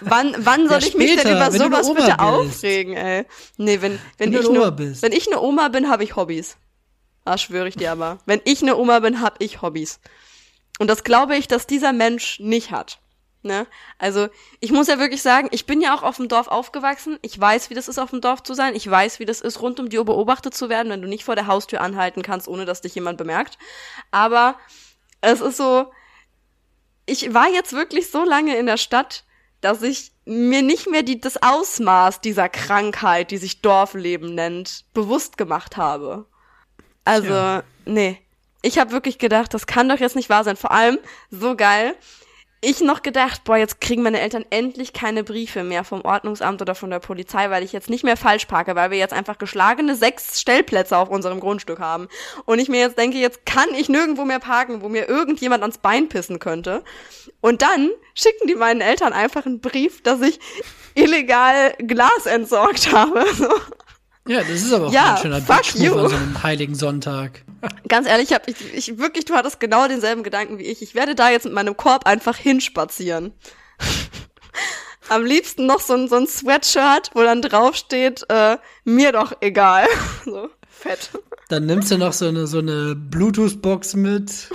Wann, 0.00 0.34
wann 0.38 0.68
soll 0.68 0.80
ja, 0.80 0.86
ich 0.88 0.96
mich 0.96 1.14
denn 1.16 1.36
über 1.36 1.52
sowas 1.52 1.88
bitte 1.88 2.06
bist. 2.06 2.18
aufregen, 2.18 2.94
ey? 2.94 3.24
Nee, 3.56 3.80
wenn, 3.80 4.00
wenn, 4.18 4.32
wenn 4.32 4.40
ich 4.40 4.48
ne, 4.48 4.96
wenn 5.00 5.12
ich 5.12 5.26
eine 5.28 5.40
Oma 5.40 5.68
bin, 5.68 5.88
habe 5.88 6.02
ich 6.02 6.16
Hobbys. 6.16 6.56
Das 7.24 7.42
schwöre 7.42 7.68
ich 7.68 7.76
dir 7.76 7.92
aber. 7.92 8.18
Wenn 8.26 8.40
ich 8.44 8.62
eine 8.62 8.76
Oma 8.76 9.00
bin, 9.00 9.20
habe 9.20 9.36
ich 9.40 9.62
Hobbys. 9.62 10.00
Und 10.78 10.88
das 10.88 11.04
glaube 11.04 11.36
ich, 11.36 11.48
dass 11.48 11.66
dieser 11.66 11.92
Mensch 11.92 12.40
nicht 12.40 12.70
hat. 12.70 12.98
Ne? 13.42 13.66
Also 13.98 14.28
ich 14.60 14.72
muss 14.72 14.88
ja 14.88 14.98
wirklich 14.98 15.22
sagen, 15.22 15.48
ich 15.52 15.66
bin 15.66 15.80
ja 15.80 15.94
auch 15.94 16.02
auf 16.02 16.16
dem 16.16 16.28
Dorf 16.28 16.48
aufgewachsen. 16.48 17.18
Ich 17.22 17.38
weiß, 17.38 17.70
wie 17.70 17.74
das 17.74 17.88
ist, 17.88 17.98
auf 17.98 18.10
dem 18.10 18.20
Dorf 18.20 18.42
zu 18.42 18.54
sein. 18.54 18.74
Ich 18.74 18.90
weiß, 18.90 19.20
wie 19.20 19.24
das 19.24 19.40
ist, 19.40 19.62
rund 19.62 19.78
um 19.78 19.88
die 19.88 19.98
Uhr 19.98 20.04
beobachtet 20.04 20.54
zu 20.54 20.68
werden, 20.68 20.90
wenn 20.90 21.02
du 21.02 21.08
nicht 21.08 21.24
vor 21.24 21.36
der 21.36 21.46
Haustür 21.46 21.80
anhalten 21.80 22.22
kannst, 22.22 22.48
ohne 22.48 22.64
dass 22.64 22.80
dich 22.80 22.94
jemand 22.94 23.18
bemerkt. 23.18 23.58
Aber 24.10 24.56
es 25.20 25.40
ist 25.40 25.56
so, 25.56 25.92
ich 27.06 27.32
war 27.32 27.48
jetzt 27.48 27.72
wirklich 27.72 28.10
so 28.10 28.24
lange 28.24 28.56
in 28.56 28.66
der 28.66 28.76
Stadt, 28.76 29.24
dass 29.60 29.82
ich 29.82 30.12
mir 30.24 30.62
nicht 30.62 30.88
mehr 30.88 31.02
die, 31.02 31.20
das 31.20 31.42
Ausmaß 31.42 32.20
dieser 32.20 32.48
Krankheit, 32.48 33.30
die 33.30 33.38
sich 33.38 33.62
Dorfleben 33.62 34.34
nennt, 34.34 34.84
bewusst 34.92 35.38
gemacht 35.38 35.76
habe. 35.76 36.26
Also, 37.04 37.28
ja. 37.28 37.62
nee. 37.84 38.20
Ich 38.62 38.78
habe 38.78 38.90
wirklich 38.90 39.18
gedacht, 39.18 39.54
das 39.54 39.66
kann 39.66 39.88
doch 39.88 39.98
jetzt 39.98 40.16
nicht 40.16 40.28
wahr 40.28 40.42
sein. 40.42 40.56
Vor 40.56 40.72
allem, 40.72 40.98
so 41.30 41.56
geil, 41.56 41.94
ich 42.60 42.80
noch 42.80 43.02
gedacht, 43.02 43.44
boah, 43.44 43.56
jetzt 43.56 43.80
kriegen 43.80 44.02
meine 44.02 44.20
Eltern 44.20 44.44
endlich 44.50 44.92
keine 44.92 45.24
Briefe 45.24 45.62
mehr 45.62 45.84
vom 45.84 46.02
Ordnungsamt 46.02 46.62
oder 46.62 46.74
von 46.74 46.90
der 46.90 47.00
Polizei, 47.00 47.50
weil 47.50 47.62
ich 47.62 47.72
jetzt 47.72 47.90
nicht 47.90 48.02
mehr 48.02 48.16
falsch 48.16 48.46
parke, 48.46 48.74
weil 48.74 48.90
wir 48.90 48.98
jetzt 48.98 49.12
einfach 49.12 49.38
geschlagene 49.38 49.94
sechs 49.94 50.40
Stellplätze 50.40 50.96
auf 50.96 51.10
unserem 51.10 51.40
Grundstück 51.40 51.78
haben. 51.78 52.08
Und 52.44 52.58
ich 52.58 52.68
mir 52.68 52.80
jetzt 52.80 52.98
denke, 52.98 53.18
jetzt 53.18 53.44
kann 53.44 53.68
ich 53.76 53.88
nirgendwo 53.88 54.24
mehr 54.24 54.40
parken, 54.40 54.80
wo 54.80 54.88
mir 54.88 55.08
irgendjemand 55.08 55.62
ans 55.62 55.78
Bein 55.78 56.08
pissen 56.08 56.38
könnte. 56.38 56.82
Und 57.40 57.62
dann 57.62 57.90
schicken 58.14 58.48
die 58.48 58.54
meinen 58.54 58.80
Eltern 58.80 59.12
einfach 59.12 59.46
einen 59.46 59.60
Brief, 59.60 60.02
dass 60.02 60.22
ich 60.22 60.40
illegal 60.94 61.74
Glas 61.78 62.26
entsorgt 62.26 62.92
habe. 62.92 63.24
Ja, 64.28 64.40
das 64.40 64.50
ist 64.50 64.72
aber 64.72 64.88
auch 64.88 64.92
ja, 64.92 65.14
ein 65.14 65.22
schöner 65.22 65.40
Bitchmove 65.40 65.98
an 65.98 66.08
so 66.08 66.16
einem 66.16 66.42
heiligen 66.42 66.74
Sonntag. 66.74 67.44
Ganz 67.88 68.08
ehrlich, 68.08 68.30
ich, 68.30 68.34
hab, 68.34 68.48
ich, 68.48 68.56
ich 68.74 68.98
wirklich, 68.98 69.24
du 69.24 69.34
hattest 69.34 69.60
genau 69.60 69.88
denselben 69.88 70.22
Gedanken 70.22 70.58
wie 70.58 70.64
ich. 70.64 70.82
Ich 70.82 70.94
werde 70.94 71.14
da 71.14 71.30
jetzt 71.30 71.44
mit 71.44 71.54
meinem 71.54 71.76
Korb 71.76 72.06
einfach 72.06 72.36
hinspazieren. 72.36 73.32
Am 75.08 75.24
liebsten 75.24 75.66
noch 75.66 75.80
so 75.80 75.94
ein, 75.94 76.08
so 76.08 76.16
ein 76.16 76.26
Sweatshirt, 76.26 77.10
wo 77.14 77.22
dann 77.22 77.40
draufsteht, 77.40 78.24
äh, 78.28 78.58
mir 78.84 79.12
doch 79.12 79.32
egal. 79.40 79.86
so, 80.24 80.48
fett. 80.68 81.10
Dann 81.48 81.66
nimmst 81.66 81.92
du 81.92 81.98
noch 81.98 82.12
so 82.12 82.26
eine, 82.26 82.48
so 82.48 82.58
eine 82.58 82.96
Bluetooth-Box 82.96 83.94
mit. 83.94 84.50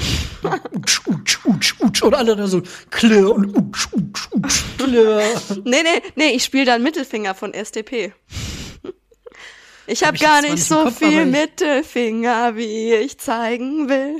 utsch, 0.76 1.02
utsch, 1.08 1.39
utsch, 1.45 1.76
utsch. 1.80 2.02
Und 2.02 2.15
alle 2.15 2.36
da 2.36 2.47
so 2.47 2.62
klirr 2.89 3.34
und 3.34 3.56
utsch, 3.58 3.88
utsch, 3.93 4.28
utsch, 4.32 4.63
klirr. 4.78 5.21
Nee, 5.63 5.84
nee, 5.84 6.02
nee, 6.15 6.32
ich 6.32 6.43
spiele 6.43 6.65
dann 6.65 6.84
Mittelfinger 6.84 7.34
von 7.34 7.54
SDP. 7.54 8.12
Ich 9.87 10.03
habe 10.03 10.17
hab 10.17 10.23
gar 10.23 10.41
nicht 10.41 10.63
so 10.63 10.83
Kopf, 10.83 10.99
viel 10.99 11.25
Mittelfinger, 11.25 12.55
wie 12.55 12.93
ich 12.93 13.17
zeigen 13.17 13.89
will. 13.89 14.17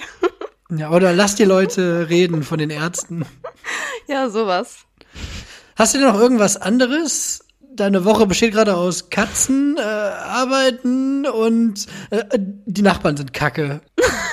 ja, 0.78 0.91
oder 0.91 1.13
lass 1.13 1.36
die 1.36 1.45
Leute 1.45 2.10
reden 2.10 2.43
von 2.43 2.58
den 2.58 2.69
Ärzten. 2.69 3.26
Ja, 4.08 4.30
sowas. 4.30 4.80
Hast 5.76 5.93
du 5.93 6.00
denn 6.00 6.08
noch 6.08 6.19
irgendwas 6.19 6.58
anderes? 6.58 7.45
Deine 7.74 8.04
Woche 8.04 8.28
besteht 8.28 8.54
gerade 8.54 8.76
aus 8.76 9.10
Katzen, 9.10 9.78
äh, 9.78 9.82
Arbeiten 9.82 11.26
und 11.26 11.86
äh, 12.10 12.24
die 12.38 12.82
Nachbarn 12.82 13.15
sind 13.15 13.34
kacke. 13.34 13.82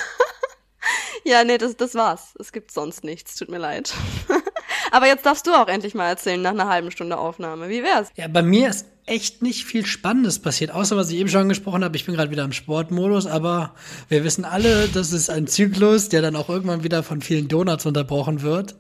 ja, 1.28 1.44
nee, 1.44 1.58
das, 1.58 1.76
das 1.76 1.94
war's. 1.94 2.34
Es 2.38 2.52
gibt 2.52 2.72
sonst 2.72 3.04
nichts. 3.04 3.36
Tut 3.36 3.48
mir 3.48 3.58
leid. 3.58 3.92
Aber 4.90 5.06
jetzt 5.06 5.26
darfst 5.26 5.46
du 5.46 5.52
auch 5.52 5.68
endlich 5.68 5.94
mal 5.94 6.08
erzählen 6.08 6.40
nach 6.40 6.52
einer 6.52 6.68
halben 6.68 6.90
Stunde 6.90 7.18
Aufnahme. 7.18 7.68
Wie 7.68 7.82
wär's? 7.82 8.08
Ja, 8.16 8.28
bei 8.28 8.42
mir 8.42 8.70
ist 8.70 8.86
echt 9.06 9.42
nicht 9.42 9.64
viel 9.64 9.86
Spannendes 9.86 10.38
passiert, 10.38 10.70
außer 10.70 10.96
was 10.96 11.10
ich 11.10 11.16
eben 11.16 11.28
schon 11.28 11.42
angesprochen 11.42 11.84
habe. 11.84 11.96
Ich 11.96 12.06
bin 12.06 12.14
gerade 12.14 12.30
wieder 12.30 12.44
im 12.44 12.52
Sportmodus, 12.52 13.26
aber 13.26 13.74
wir 14.08 14.24
wissen 14.24 14.44
alle, 14.44 14.88
das 14.88 15.12
ist 15.12 15.30
ein 15.30 15.46
Zyklus, 15.46 16.08
der 16.08 16.22
dann 16.22 16.36
auch 16.36 16.48
irgendwann 16.48 16.84
wieder 16.84 17.02
von 17.02 17.20
vielen 17.20 17.48
Donuts 17.48 17.86
unterbrochen 17.86 18.42
wird. 18.42 18.76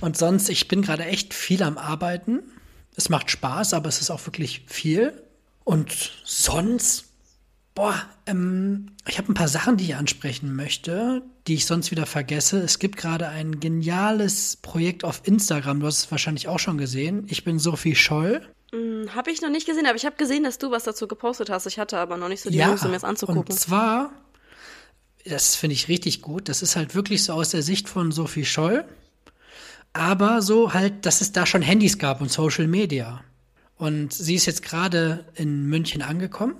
Und 0.00 0.16
sonst, 0.16 0.48
ich 0.48 0.68
bin 0.68 0.82
gerade 0.82 1.04
echt 1.04 1.34
viel 1.34 1.62
am 1.62 1.76
Arbeiten. 1.76 2.42
Es 2.96 3.08
macht 3.08 3.30
Spaß, 3.30 3.74
aber 3.74 3.88
es 3.88 4.00
ist 4.00 4.10
auch 4.10 4.24
wirklich 4.26 4.64
viel. 4.66 5.22
Und 5.64 6.12
sonst, 6.24 7.07
boah, 7.78 7.94
ähm, 8.26 8.86
ich 9.06 9.18
habe 9.18 9.30
ein 9.30 9.34
paar 9.34 9.46
Sachen, 9.46 9.76
die 9.76 9.84
ich 9.84 9.94
ansprechen 9.94 10.56
möchte, 10.56 11.22
die 11.46 11.54
ich 11.54 11.64
sonst 11.64 11.92
wieder 11.92 12.06
vergesse. 12.06 12.58
Es 12.58 12.80
gibt 12.80 12.96
gerade 12.96 13.28
ein 13.28 13.60
geniales 13.60 14.56
Projekt 14.56 15.04
auf 15.04 15.22
Instagram. 15.24 15.78
Du 15.78 15.86
hast 15.86 15.98
es 15.98 16.10
wahrscheinlich 16.10 16.48
auch 16.48 16.58
schon 16.58 16.76
gesehen. 16.76 17.24
Ich 17.28 17.44
bin 17.44 17.60
Sophie 17.60 17.94
Scholl. 17.94 18.44
Hm, 18.72 19.14
habe 19.14 19.30
ich 19.30 19.42
noch 19.42 19.50
nicht 19.50 19.64
gesehen, 19.64 19.86
aber 19.86 19.94
ich 19.94 20.04
habe 20.06 20.16
gesehen, 20.16 20.42
dass 20.42 20.58
du 20.58 20.72
was 20.72 20.82
dazu 20.82 21.06
gepostet 21.06 21.50
hast. 21.50 21.66
Ich 21.66 21.78
hatte 21.78 21.98
aber 21.98 22.16
noch 22.16 22.28
nicht 22.28 22.40
so 22.40 22.50
die 22.50 22.56
ja, 22.56 22.68
Lust, 22.68 22.82
um 22.82 22.90
mir 22.90 22.96
das 22.96 23.04
anzugucken. 23.04 23.42
Und 23.42 23.52
zwar, 23.52 24.10
das 25.24 25.54
finde 25.54 25.74
ich 25.74 25.86
richtig 25.86 26.20
gut, 26.20 26.48
das 26.48 26.62
ist 26.62 26.74
halt 26.74 26.96
wirklich 26.96 27.22
so 27.22 27.32
aus 27.32 27.50
der 27.50 27.62
Sicht 27.62 27.88
von 27.88 28.10
Sophie 28.10 28.44
Scholl, 28.44 28.84
aber 29.92 30.42
so 30.42 30.74
halt, 30.74 31.06
dass 31.06 31.20
es 31.20 31.30
da 31.30 31.46
schon 31.46 31.62
Handys 31.62 31.98
gab 31.98 32.20
und 32.20 32.32
Social 32.32 32.66
Media. 32.66 33.22
Und 33.76 34.12
sie 34.12 34.34
ist 34.34 34.46
jetzt 34.46 34.64
gerade 34.64 35.24
in 35.36 35.66
München 35.66 36.02
angekommen 36.02 36.56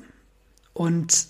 und 0.78 1.26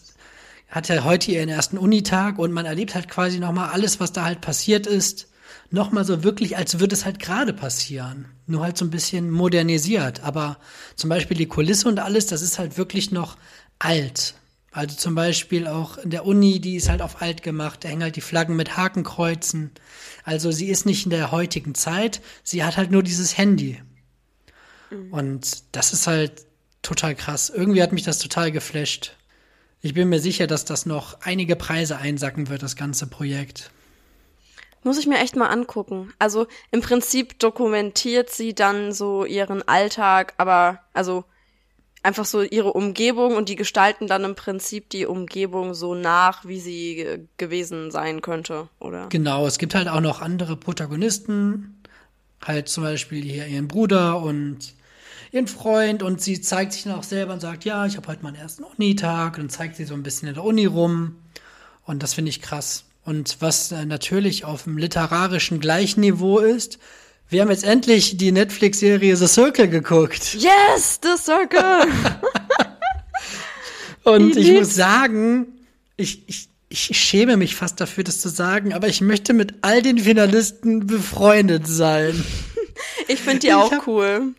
hatte 0.68 1.04
heute 1.04 1.32
ihren 1.32 1.48
ersten 1.48 1.78
Unitag 1.78 2.38
und 2.38 2.52
man 2.52 2.66
erlebt 2.66 2.94
halt 2.94 3.08
quasi 3.08 3.38
nochmal 3.38 3.70
alles, 3.70 4.00
was 4.00 4.12
da 4.12 4.24
halt 4.24 4.40
passiert 4.40 4.86
ist 4.86 5.28
nochmal 5.70 6.04
so 6.04 6.22
wirklich, 6.24 6.56
als 6.56 6.80
würde 6.80 6.94
es 6.94 7.04
halt 7.04 7.18
gerade 7.18 7.52
passieren. 7.52 8.26
Nur 8.46 8.62
halt 8.62 8.78
so 8.78 8.84
ein 8.84 8.90
bisschen 8.90 9.30
modernisiert. 9.30 10.22
Aber 10.22 10.58
zum 10.96 11.10
Beispiel 11.10 11.36
die 11.36 11.46
Kulisse 11.46 11.88
und 11.88 11.98
alles, 11.98 12.26
das 12.26 12.42
ist 12.42 12.58
halt 12.58 12.78
wirklich 12.78 13.10
noch 13.10 13.36
alt. 13.78 14.34
Also 14.70 14.96
zum 14.96 15.14
Beispiel 15.14 15.66
auch 15.66 15.98
in 15.98 16.10
der 16.10 16.26
Uni, 16.26 16.60
die 16.60 16.76
ist 16.76 16.88
halt 16.88 17.02
auf 17.02 17.22
alt 17.22 17.42
gemacht, 17.42 17.84
da 17.84 17.88
hängen 17.88 18.02
halt 18.02 18.16
die 18.16 18.20
Flaggen 18.20 18.56
mit 18.56 18.76
Hakenkreuzen. 18.76 19.72
Also 20.24 20.50
sie 20.50 20.68
ist 20.68 20.86
nicht 20.86 21.04
in 21.04 21.10
der 21.10 21.32
heutigen 21.32 21.74
Zeit, 21.74 22.20
sie 22.44 22.64
hat 22.64 22.76
halt 22.76 22.90
nur 22.90 23.02
dieses 23.02 23.36
Handy. 23.36 23.80
Mhm. 24.90 25.12
Und 25.12 25.62
das 25.72 25.92
ist 25.92 26.06
halt 26.06 26.46
total 26.82 27.14
krass. 27.14 27.50
Irgendwie 27.50 27.82
hat 27.82 27.92
mich 27.92 28.04
das 28.04 28.18
total 28.18 28.52
geflasht. 28.52 29.16
Ich 29.80 29.94
bin 29.94 30.08
mir 30.08 30.20
sicher, 30.20 30.46
dass 30.46 30.64
das 30.64 30.86
noch 30.86 31.20
einige 31.22 31.54
Preise 31.56 31.98
einsacken 31.98 32.48
wird, 32.48 32.62
das 32.62 32.76
ganze 32.76 33.06
Projekt. 33.06 33.70
Muss 34.82 34.98
ich 34.98 35.06
mir 35.06 35.18
echt 35.18 35.36
mal 35.36 35.48
angucken. 35.48 36.12
Also 36.18 36.46
im 36.70 36.80
Prinzip 36.80 37.38
dokumentiert 37.38 38.30
sie 38.30 38.54
dann 38.54 38.92
so 38.92 39.24
ihren 39.24 39.66
Alltag, 39.66 40.34
aber 40.36 40.80
also 40.92 41.24
einfach 42.02 42.24
so 42.24 42.42
ihre 42.42 42.72
Umgebung 42.72 43.36
und 43.36 43.48
die 43.48 43.56
gestalten 43.56 44.06
dann 44.06 44.24
im 44.24 44.34
Prinzip 44.34 44.88
die 44.90 45.06
Umgebung 45.06 45.74
so 45.74 45.94
nach, 45.94 46.44
wie 46.46 46.60
sie 46.60 47.26
gewesen 47.36 47.90
sein 47.90 48.22
könnte, 48.22 48.68
oder? 48.78 49.08
Genau, 49.08 49.46
es 49.46 49.58
gibt 49.58 49.74
halt 49.74 49.88
auch 49.88 50.00
noch 50.00 50.20
andere 50.20 50.56
Protagonisten, 50.56 51.82
halt 52.44 52.68
zum 52.68 52.84
Beispiel 52.84 53.22
hier 53.22 53.46
ihren 53.46 53.68
Bruder 53.68 54.20
und 54.22 54.74
ihren 55.32 55.46
Freund 55.46 56.02
und 56.02 56.20
sie 56.20 56.40
zeigt 56.40 56.72
sich 56.72 56.84
dann 56.84 56.94
auch 56.94 57.02
selber 57.02 57.32
und 57.32 57.40
sagt, 57.40 57.64
ja, 57.64 57.86
ich 57.86 57.96
habe 57.96 58.08
heute 58.08 58.22
meinen 58.22 58.36
ersten 58.36 58.64
Unitag 58.64 59.38
und 59.38 59.50
zeigt 59.50 59.76
sie 59.76 59.84
so 59.84 59.94
ein 59.94 60.02
bisschen 60.02 60.28
in 60.28 60.34
der 60.34 60.44
Uni 60.44 60.66
rum 60.66 61.16
und 61.84 62.02
das 62.02 62.14
finde 62.14 62.30
ich 62.30 62.40
krass. 62.40 62.84
Und 63.04 63.38
was 63.40 63.72
äh, 63.72 63.86
natürlich 63.86 64.44
auf 64.44 64.64
dem 64.64 64.76
literarischen 64.76 65.60
Gleichniveau 65.60 66.38
ist, 66.38 66.78
wir 67.30 67.42
haben 67.42 67.50
jetzt 67.50 67.64
endlich 67.64 68.16
die 68.16 68.32
Netflix-Serie 68.32 69.16
The 69.16 69.26
Circle 69.26 69.68
geguckt. 69.68 70.34
Yes, 70.34 71.00
The 71.02 71.16
Circle! 71.22 71.86
Und 74.04 74.36
ich, 74.36 74.48
ich 74.48 74.58
muss 74.58 74.74
sagen, 74.74 75.46
ich, 75.98 76.26
ich, 76.26 76.48
ich 76.70 76.98
schäme 76.98 77.36
mich 77.36 77.54
fast 77.54 77.80
dafür, 77.80 78.04
das 78.04 78.20
zu 78.20 78.30
sagen, 78.30 78.72
aber 78.72 78.88
ich 78.88 79.02
möchte 79.02 79.34
mit 79.34 79.56
all 79.60 79.82
den 79.82 79.98
Finalisten 79.98 80.86
befreundet 80.86 81.66
sein. 81.66 82.24
Ich 83.08 83.20
finde 83.20 83.40
die 83.40 83.52
auch 83.52 83.72
hab, 83.72 83.86
cool 83.86 84.34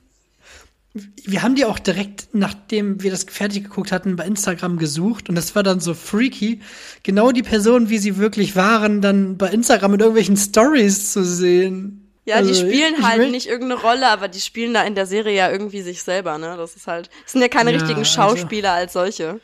wir 0.94 1.44
haben 1.44 1.56
die 1.56 1.66
auch 1.66 1.78
direkt, 1.80 2.30
nachdem 2.34 3.02
wir 3.04 3.12
das 3.12 3.24
fertig 3.24 3.64
geguckt 3.66 3.92
hatten, 3.92 4.16
bei 4.16 4.26
Instagram 4.26 4.78
gesucht 4.78 5.30
und 5.30 5.36
das 5.36 5.56
war 5.56 5.62
dann 5.64 5.80
so 5.80 5.94
freaky, 5.94 6.62
genau 7.04 7.32
die 7.32 7.44
Personen, 7.44 7.90
wie 7.90 8.00
sie 8.00 8.18
wirklich 8.18 8.56
waren, 8.56 9.02
dann 9.02 9.38
bei 9.38 9.50
Instagram 9.50 9.94
in 9.94 10.00
irgendwelchen 10.00 10.36
Stories 10.38 11.14
zu 11.14 11.24
sehen. 11.24 12.06
Ja, 12.26 12.42
die 12.42 12.50
Also, 12.50 12.62
spielen 12.68 12.96
ich 12.98 13.04
halt 13.04 13.22
möcht- 13.22 13.32
nicht 13.32 13.48
irgendeine 13.48 13.82
Rolle, 13.82 14.08
aber 14.08 14.28
die 14.28 14.40
spielen 14.42 14.74
da 14.74 14.84
in 14.84 14.96
der 14.96 15.06
Serie 15.06 15.36
ja 15.36 15.52
irgendwie 15.52 15.82
sich 15.82 16.02
selber, 16.04 16.38
ne? 16.38 16.56
Das 16.58 16.76
ist 16.76 16.86
halt, 16.88 17.10
das 17.24 17.32
sind 17.34 17.42
ja 17.42 17.48
keine 17.48 17.72
Ja, 17.72 17.78
richtigen 17.78 18.00
also- 18.00 18.12
Schauspieler 18.12 18.72
als 18.74 18.94
solche. 18.94 19.40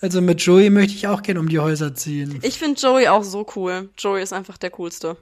Also 0.00 0.20
mit 0.20 0.40
Joey 0.42 0.70
möchte 0.70 0.94
ich 0.94 1.06
auch 1.08 1.22
gern 1.22 1.38
um 1.38 1.48
die 1.48 1.58
Häuser 1.60 1.94
ziehen. 1.94 2.38
Ich 2.42 2.58
finde 2.58 2.80
Joey 2.80 3.08
auch 3.08 3.22
so 3.24 3.46
cool. 3.56 3.90
Joey 3.96 4.22
ist 4.22 4.32
einfach 4.32 4.58
der 4.58 4.70
coolste. 4.70 5.16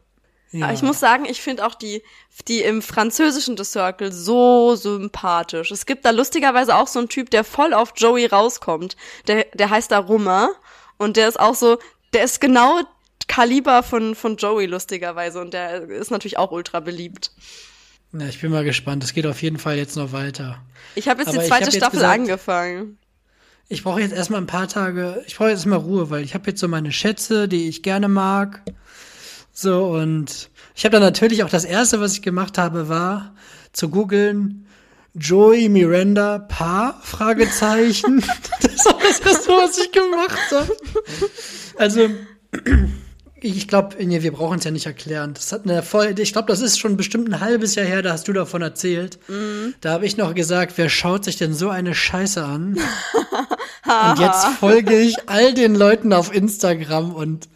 Ja. 0.52 0.66
Aber 0.66 0.74
ich 0.74 0.82
muss 0.82 1.00
sagen, 1.00 1.24
ich 1.24 1.40
finde 1.40 1.66
auch 1.66 1.74
die, 1.74 2.02
die 2.46 2.60
im 2.60 2.82
französischen 2.82 3.56
The 3.56 3.64
Circle 3.64 4.12
so 4.12 4.76
sympathisch. 4.76 5.70
Es 5.70 5.86
gibt 5.86 6.04
da 6.04 6.10
lustigerweise 6.10 6.76
auch 6.76 6.86
so 6.88 6.98
einen 6.98 7.08
Typ, 7.08 7.30
der 7.30 7.42
voll 7.42 7.72
auf 7.72 7.94
Joey 7.96 8.26
rauskommt. 8.26 8.96
Der, 9.26 9.46
der 9.54 9.70
heißt 9.70 9.90
da 9.90 9.98
Rummer. 9.98 10.50
Und 10.98 11.16
der 11.16 11.28
ist 11.28 11.40
auch 11.40 11.54
so, 11.54 11.78
der 12.12 12.24
ist 12.24 12.40
genau 12.40 12.80
Kaliber 13.28 13.82
von, 13.82 14.14
von 14.14 14.36
Joey 14.36 14.66
lustigerweise. 14.66 15.40
Und 15.40 15.54
der 15.54 15.88
ist 15.88 16.10
natürlich 16.10 16.38
auch 16.38 16.50
ultra 16.52 16.80
beliebt. 16.80 17.30
Ja, 18.12 18.26
ich 18.26 18.40
bin 18.40 18.50
mal 18.52 18.62
gespannt. 18.62 19.02
Es 19.04 19.14
geht 19.14 19.26
auf 19.26 19.40
jeden 19.40 19.58
Fall 19.58 19.78
jetzt 19.78 19.96
noch 19.96 20.12
weiter. 20.12 20.58
Ich 20.94 21.08
habe 21.08 21.20
jetzt 21.22 21.28
Aber 21.30 21.38
die 21.38 21.48
zweite 21.48 21.64
jetzt 21.64 21.76
Staffel 21.76 21.98
gesagt- 21.98 22.14
angefangen. 22.20 22.98
Ich 23.68 23.84
brauche 23.84 24.02
jetzt 24.02 24.12
erstmal 24.12 24.42
ein 24.42 24.46
paar 24.46 24.68
Tage, 24.68 25.24
ich 25.26 25.36
brauche 25.36 25.48
jetzt 25.48 25.64
mal 25.64 25.76
Ruhe, 25.76 26.10
weil 26.10 26.22
ich 26.24 26.34
habe 26.34 26.50
jetzt 26.50 26.60
so 26.60 26.68
meine 26.68 26.92
Schätze, 26.92 27.48
die 27.48 27.68
ich 27.70 27.82
gerne 27.82 28.08
mag. 28.08 28.60
So, 29.52 29.86
und 29.86 30.50
ich 30.74 30.84
habe 30.84 30.92
dann 30.92 31.02
natürlich 31.02 31.44
auch 31.44 31.50
das 31.50 31.64
erste, 31.64 32.00
was 32.00 32.14
ich 32.14 32.22
gemacht 32.22 32.58
habe, 32.58 32.88
war 32.88 33.34
zu 33.72 33.90
googeln 33.90 34.66
Joey 35.14 35.68
Miranda 35.68 36.38
Paar 36.38 36.98
Fragezeichen. 37.02 38.24
das 38.62 38.86
war 38.86 38.98
das 39.00 39.20
erste, 39.20 39.50
was 39.50 39.78
ich 39.78 39.92
gemacht 39.92 40.38
habe. 40.50 40.76
Also 41.76 42.08
ich 43.42 43.68
glaube, 43.68 43.96
nee, 44.04 44.22
wir 44.22 44.32
brauchen 44.32 44.58
es 44.58 44.64
ja 44.64 44.70
nicht 44.70 44.86
erklären. 44.86 45.34
Das 45.34 45.52
hat 45.52 45.64
eine 45.64 45.82
voll, 45.82 46.14
ich 46.18 46.32
glaube, 46.32 46.48
das 46.48 46.60
ist 46.60 46.78
schon 46.78 46.96
bestimmt 46.96 47.28
ein 47.28 47.40
halbes 47.40 47.74
Jahr 47.74 47.86
her, 47.86 48.02
da 48.02 48.12
hast 48.12 48.28
du 48.28 48.32
davon 48.32 48.62
erzählt. 48.62 49.18
Da 49.80 49.90
habe 49.92 50.06
ich 50.06 50.16
noch 50.16 50.34
gesagt, 50.34 50.74
wer 50.76 50.88
schaut 50.88 51.24
sich 51.24 51.36
denn 51.36 51.54
so 51.54 51.68
eine 51.68 51.94
Scheiße 51.94 52.44
an? 52.44 52.78
und 53.84 54.18
jetzt 54.18 54.46
folge 54.60 54.98
ich 54.98 55.16
all 55.28 55.54
den 55.54 55.74
Leuten 55.74 56.12
auf 56.12 56.34
Instagram 56.34 57.14
und 57.14 57.48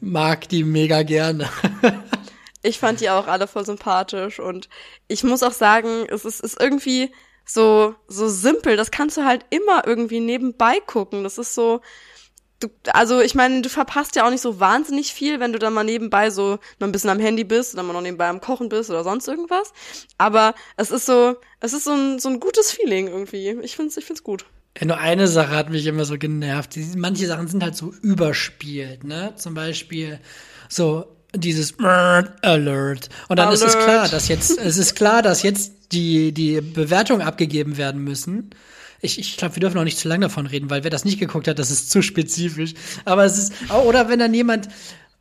mag 0.00 0.48
die 0.48 0.64
mega 0.64 1.02
gerne. 1.02 1.48
Ich 2.60 2.80
fand 2.80 3.00
die 3.00 3.08
auch 3.08 3.28
alle 3.28 3.46
voll 3.46 3.64
sympathisch 3.64 4.40
und 4.40 4.68
ich 5.06 5.22
muss 5.22 5.44
auch 5.44 5.52
sagen, 5.52 6.06
es 6.10 6.24
ist, 6.24 6.40
ist 6.40 6.60
irgendwie 6.60 7.12
so, 7.44 7.94
so 8.08 8.28
simpel. 8.28 8.76
Das 8.76 8.90
kannst 8.90 9.16
du 9.16 9.24
halt 9.24 9.46
immer 9.50 9.86
irgendwie 9.86 10.18
nebenbei 10.18 10.80
gucken. 10.84 11.22
Das 11.22 11.38
ist 11.38 11.54
so, 11.54 11.80
du, 12.60 12.68
also 12.92 13.20
ich 13.20 13.34
meine, 13.34 13.62
du 13.62 13.68
verpasst 13.68 14.16
ja 14.16 14.26
auch 14.26 14.30
nicht 14.30 14.40
so 14.40 14.60
wahnsinnig 14.60 15.12
viel, 15.12 15.40
wenn 15.40 15.52
du 15.52 15.58
dann 15.58 15.72
mal 15.72 15.84
nebenbei 15.84 16.30
so 16.30 16.58
noch 16.78 16.88
ein 16.88 16.92
bisschen 16.92 17.10
am 17.10 17.20
Handy 17.20 17.44
bist 17.44 17.74
oder 17.74 17.82
mal 17.82 17.92
noch 17.92 18.02
nebenbei 18.02 18.28
am 18.28 18.40
Kochen 18.40 18.68
bist 18.68 18.90
oder 18.90 19.04
sonst 19.04 19.28
irgendwas. 19.28 19.72
Aber 20.18 20.54
es 20.76 20.90
ist 20.90 21.06
so, 21.06 21.36
es 21.60 21.72
ist 21.72 21.84
so 21.84 21.92
ein, 21.92 22.18
so 22.18 22.28
ein 22.28 22.40
gutes 22.40 22.72
Feeling 22.72 23.08
irgendwie. 23.08 23.50
Ich 23.62 23.76
find's, 23.76 23.96
ich 23.96 24.04
find's 24.04 24.22
gut. 24.22 24.46
Ja, 24.78 24.86
nur 24.86 24.98
eine 24.98 25.26
Sache 25.26 25.56
hat 25.56 25.70
mich 25.70 25.86
immer 25.86 26.04
so 26.04 26.18
genervt. 26.18 26.76
Manche 26.96 27.26
Sachen 27.26 27.48
sind 27.48 27.62
halt 27.62 27.76
so 27.76 27.92
überspielt, 28.02 29.04
ne? 29.04 29.34
Zum 29.36 29.54
Beispiel 29.54 30.20
so 30.68 31.16
dieses 31.34 31.78
Alert. 31.80 33.08
Und 33.28 33.38
dann 33.38 33.52
ist 33.52 33.62
es 33.62 33.74
Alert. 33.74 33.84
klar, 33.84 34.08
dass 34.08 34.28
jetzt, 34.28 34.56
es 34.58 34.78
ist 34.78 34.94
klar, 34.94 35.22
dass 35.22 35.42
jetzt 35.42 35.92
die, 35.92 36.32
die 36.32 36.60
Bewertungen 36.60 37.22
abgegeben 37.22 37.76
werden 37.76 38.02
müssen. 38.04 38.50
Ich, 39.00 39.18
ich 39.18 39.36
glaube, 39.36 39.56
wir 39.56 39.60
dürfen 39.60 39.78
auch 39.78 39.84
nicht 39.84 39.98
zu 39.98 40.08
lange 40.08 40.26
davon 40.26 40.46
reden, 40.46 40.70
weil 40.70 40.82
wer 40.84 40.90
das 40.90 41.04
nicht 41.04 41.20
geguckt 41.20 41.46
hat, 41.46 41.58
das 41.58 41.70
ist 41.70 41.90
zu 41.90 42.02
spezifisch. 42.02 42.74
Aber 43.04 43.24
es 43.24 43.38
ist, 43.38 43.52
oder 43.84 44.08
wenn 44.08 44.18
dann 44.18 44.34
jemand 44.34 44.68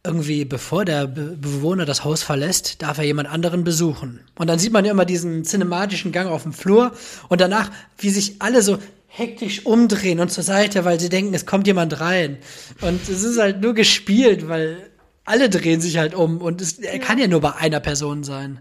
irgendwie, 0.04 0.46
bevor 0.46 0.86
der 0.86 1.06
Be 1.06 1.38
Bewohner 1.38 1.86
das 1.86 2.04
Haus 2.04 2.24
verlässt, 2.24 2.82
darf 2.82 2.98
er 2.98 3.04
jemand 3.04 3.30
anderen 3.30 3.64
besuchen. 3.64 4.22
Und 4.36 4.48
dann 4.48 4.58
sieht 4.58 4.72
man 4.72 4.86
ja 4.86 4.92
immer 4.92 5.06
diesen 5.06 5.44
cinematischen 5.44 6.12
Gang 6.12 6.30
auf 6.30 6.44
dem 6.44 6.54
Flur 6.54 6.94
und 7.28 7.42
danach, 7.42 7.70
wie 7.98 8.10
sich 8.10 8.42
alle 8.42 8.62
so 8.62 8.80
hektisch 9.08 9.66
umdrehen 9.66 10.20
und 10.20 10.32
zur 10.32 10.44
Seite, 10.44 10.86
weil 10.86 11.00
sie 11.00 11.10
denken, 11.10 11.34
es 11.34 11.46
kommt 11.46 11.68
jemand 11.68 12.00
rein. 12.00 12.38
Und 12.82 13.02
es 13.10 13.24
ist 13.24 13.40
halt 13.40 13.62
nur 13.62 13.74
gespielt, 13.74 14.48
weil 14.48 14.78
alle 15.26 15.50
drehen 15.50 15.82
sich 15.82 15.98
halt 15.98 16.16
um 16.16 16.42
und 16.42 16.62
es 16.62 16.80
er 16.80 17.00
kann 17.00 17.20
ja 17.20 17.28
nur 17.28 17.42
bei 17.42 17.56
einer 17.56 17.80
Person 17.80 18.24
sein. 18.24 18.60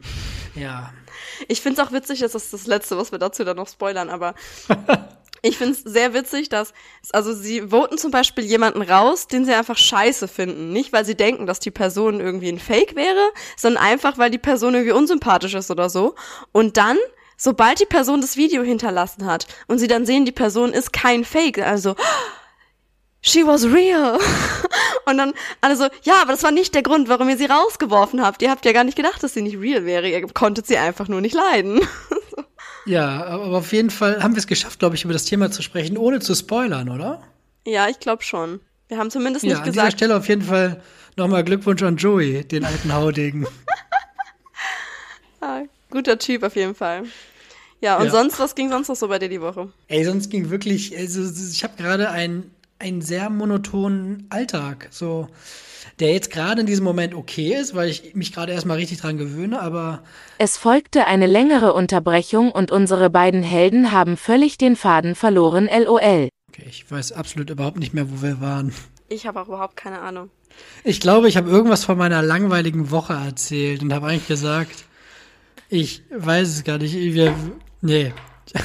Ja. 0.55 0.93
Ich 1.49 1.61
find's 1.61 1.81
auch 1.81 1.93
witzig, 1.93 2.21
das 2.21 2.35
ist 2.35 2.53
das 2.53 2.67
Letzte, 2.67 2.97
was 2.97 3.13
wir 3.13 3.19
dazu 3.19 3.45
dann 3.45 3.57
noch 3.57 3.69
spoilern, 3.69 4.11
aber 4.11 4.35
ich 5.43 5.59
find's 5.59 5.83
sehr 5.85 6.15
witzig, 6.15 6.49
dass, 6.49 6.73
also 7.13 7.33
sie 7.33 7.69
voten 7.71 7.99
zum 7.99 8.11
Beispiel 8.11 8.45
jemanden 8.45 8.83
raus, 8.83 9.27
den 9.27 9.45
sie 9.45 9.55
einfach 9.55 9.77
scheiße 9.77 10.29
finden. 10.29 10.73
Nicht, 10.73 10.93
weil 10.93 11.05
sie 11.05 11.15
denken, 11.15 11.47
dass 11.47 11.61
die 11.61 11.71
Person 11.71 12.21
irgendwie 12.21 12.49
ein 12.49 12.59
Fake 12.59 12.97
wäre, 12.97 13.31
sondern 13.57 13.83
einfach, 13.83 14.19
weil 14.19 14.31
die 14.31 14.39
Person 14.39 14.75
irgendwie 14.75 14.93
unsympathisch 14.93 15.55
ist 15.55 15.71
oder 15.71 15.89
so. 15.89 16.15
Und 16.53 16.77
dann, 16.77 16.99
sobald 17.37 17.81
die 17.81 17.87
Person 17.87 18.21
das 18.21 18.37
Video 18.37 18.63
hinterlassen 18.63 19.27
hat 19.27 19.47
und 19.67 19.79
sie 19.79 19.89
dann 19.89 20.07
sehen, 20.07 20.25
die 20.25 20.33
Person 20.33 20.73
ist 20.73 20.93
kein 20.93 21.25
Fake, 21.25 21.59
also 21.59 21.95
she 23.27 23.47
was 23.47 23.65
real. 23.65 24.19
Und 25.07 25.19
dann 25.19 25.33
alle 25.61 25.77
so, 25.77 25.87
ja, 26.03 26.23
aber 26.23 26.33
das 26.33 26.43
war 26.43 26.51
nicht 26.51 26.75
der 26.75 26.83
Grund, 26.83 27.09
warum 27.09 27.29
ihr 27.29 27.37
sie 27.37 27.47
rausgeworfen 27.47 28.23
habt. 28.25 28.43
Ihr 28.43 28.51
habt 28.51 28.65
ja 28.65 28.73
gar 28.73 28.85
nicht 28.85 28.97
gedacht, 28.97 29.23
dass 29.23 29.35
sie 29.35 29.43
nicht 29.43 29.59
real 29.59 29.85
wäre. 29.85 30.09
Ihr 30.09 30.27
konntet 30.29 30.67
sie 30.67 30.77
einfach 30.79 31.09
nur 31.09 31.21
nicht 31.21 31.35
leiden. 31.35 31.81
Ja, 32.89 33.25
aber 33.27 33.57
auf 33.59 33.73
jeden 33.73 33.91
Fall 33.91 34.23
haben 34.23 34.35
wir 34.37 34.39
es 34.39 34.47
geschafft, 34.47 34.79
glaube 34.79 34.95
ich, 34.95 35.03
über 35.03 35.13
das 35.13 35.25
Thema 35.25 35.51
zu 35.51 35.61
sprechen, 35.61 35.99
ohne 35.99 36.21
zu 36.21 36.37
spoilern, 36.37 36.89
oder? 36.89 37.21
Ja, 37.67 37.89
ich 37.89 37.99
glaube 37.99 38.23
schon. 38.23 38.61
Wir 38.87 38.99
haben 38.99 39.11
zumindest 39.11 39.45
Ja, 39.45 39.49
nicht 39.55 39.59
an 39.59 39.65
dieser 39.65 39.83
gesagt. 39.83 39.93
Stelle 39.99 40.17
auf 40.17 40.29
jeden 40.29 40.43
Fall 40.43 40.81
nochmal 41.17 41.43
Glückwunsch 41.43 41.83
an 41.83 41.97
Joey, 41.97 42.45
den 42.45 42.65
alten 42.65 42.95
Haudegen. 42.95 43.45
Ah, 45.41 45.63
guter 45.91 46.19
Typ 46.19 46.43
auf 46.45 46.57
jeden 46.57 46.75
Fall. 46.75 47.05
Ja, 47.81 47.99
und 47.99 48.07
Ja. 48.07 48.11
sonst, 48.11 48.39
was 48.39 48.55
ging 48.55 48.71
sonst 48.71 48.89
noch 48.89 48.97
so 48.97 49.09
bei 49.09 49.19
dir 49.19 49.29
die 49.29 49.41
Woche? 49.41 49.73
Ey, 49.89 50.05
sonst 50.05 50.31
ging 50.31 50.51
wirklich, 50.51 50.97
also 50.97 51.23
ich 51.51 51.63
habe 51.63 51.77
gerade 51.77 52.11
einen, 52.11 52.55
einen 52.79 53.01
sehr 53.03 53.31
monotonen 53.31 54.27
Alltag, 54.31 54.89
so 54.91 55.29
der 55.99 56.13
jetzt 56.13 56.31
gerade 56.31 56.61
in 56.61 56.67
diesem 56.67 56.85
Moment 56.85 57.15
okay 57.15 57.55
ist, 57.55 57.75
weil 57.75 57.89
ich 57.89 58.15
mich 58.15 58.33
gerade 58.33 58.53
erstmal 58.53 58.77
richtig 58.77 59.01
dran 59.01 59.17
gewöhne, 59.17 59.61
aber 59.63 60.03
Es 60.39 60.57
folgte 60.59 61.07
eine 61.07 61.27
längere 61.27 61.73
Unterbrechung 61.73 62.53
und 62.53 62.71
unsere 62.71 63.09
beiden 63.09 63.43
Helden 63.43 63.93
haben 63.93 64.17
völlig 64.17 64.59
den 64.59 64.77
Faden 64.77 65.15
verloren 65.15 65.69
LOL. 65.73 66.29
okay, 66.49 66.67
ich 66.69 66.91
weiß 66.91 67.13
absolut 67.13 67.49
überhaupt 67.51 67.79
nicht 67.79 67.95
mehr, 67.95 68.11
wo 68.11 68.23
wir 68.23 68.41
waren. 68.41 68.73
Ich 69.09 69.27
habe 69.27 69.41
auch 69.41 69.49
überhaupt 69.49 69.77
keine 69.77 70.01
Ahnung. 70.01 70.31
Ich 70.85 71.01
glaube, 71.01 71.29
ich 71.29 71.37
habe 71.37 71.49
irgendwas 71.51 71.85
von 71.85 71.97
meiner 71.97 72.23
langweiligen 72.23 72.91
Woche 72.91 73.13
erzählt 73.15 73.83
und 73.83 73.93
habe 73.93 74.07
eigentlich 74.09 74.27
gesagt, 74.29 74.85
ich 75.69 76.03
weiß 76.11 76.49
es 76.49 76.65
gar 76.65 76.79
nicht, 76.79 76.95
wir, 76.95 77.35
nee. 77.81 78.13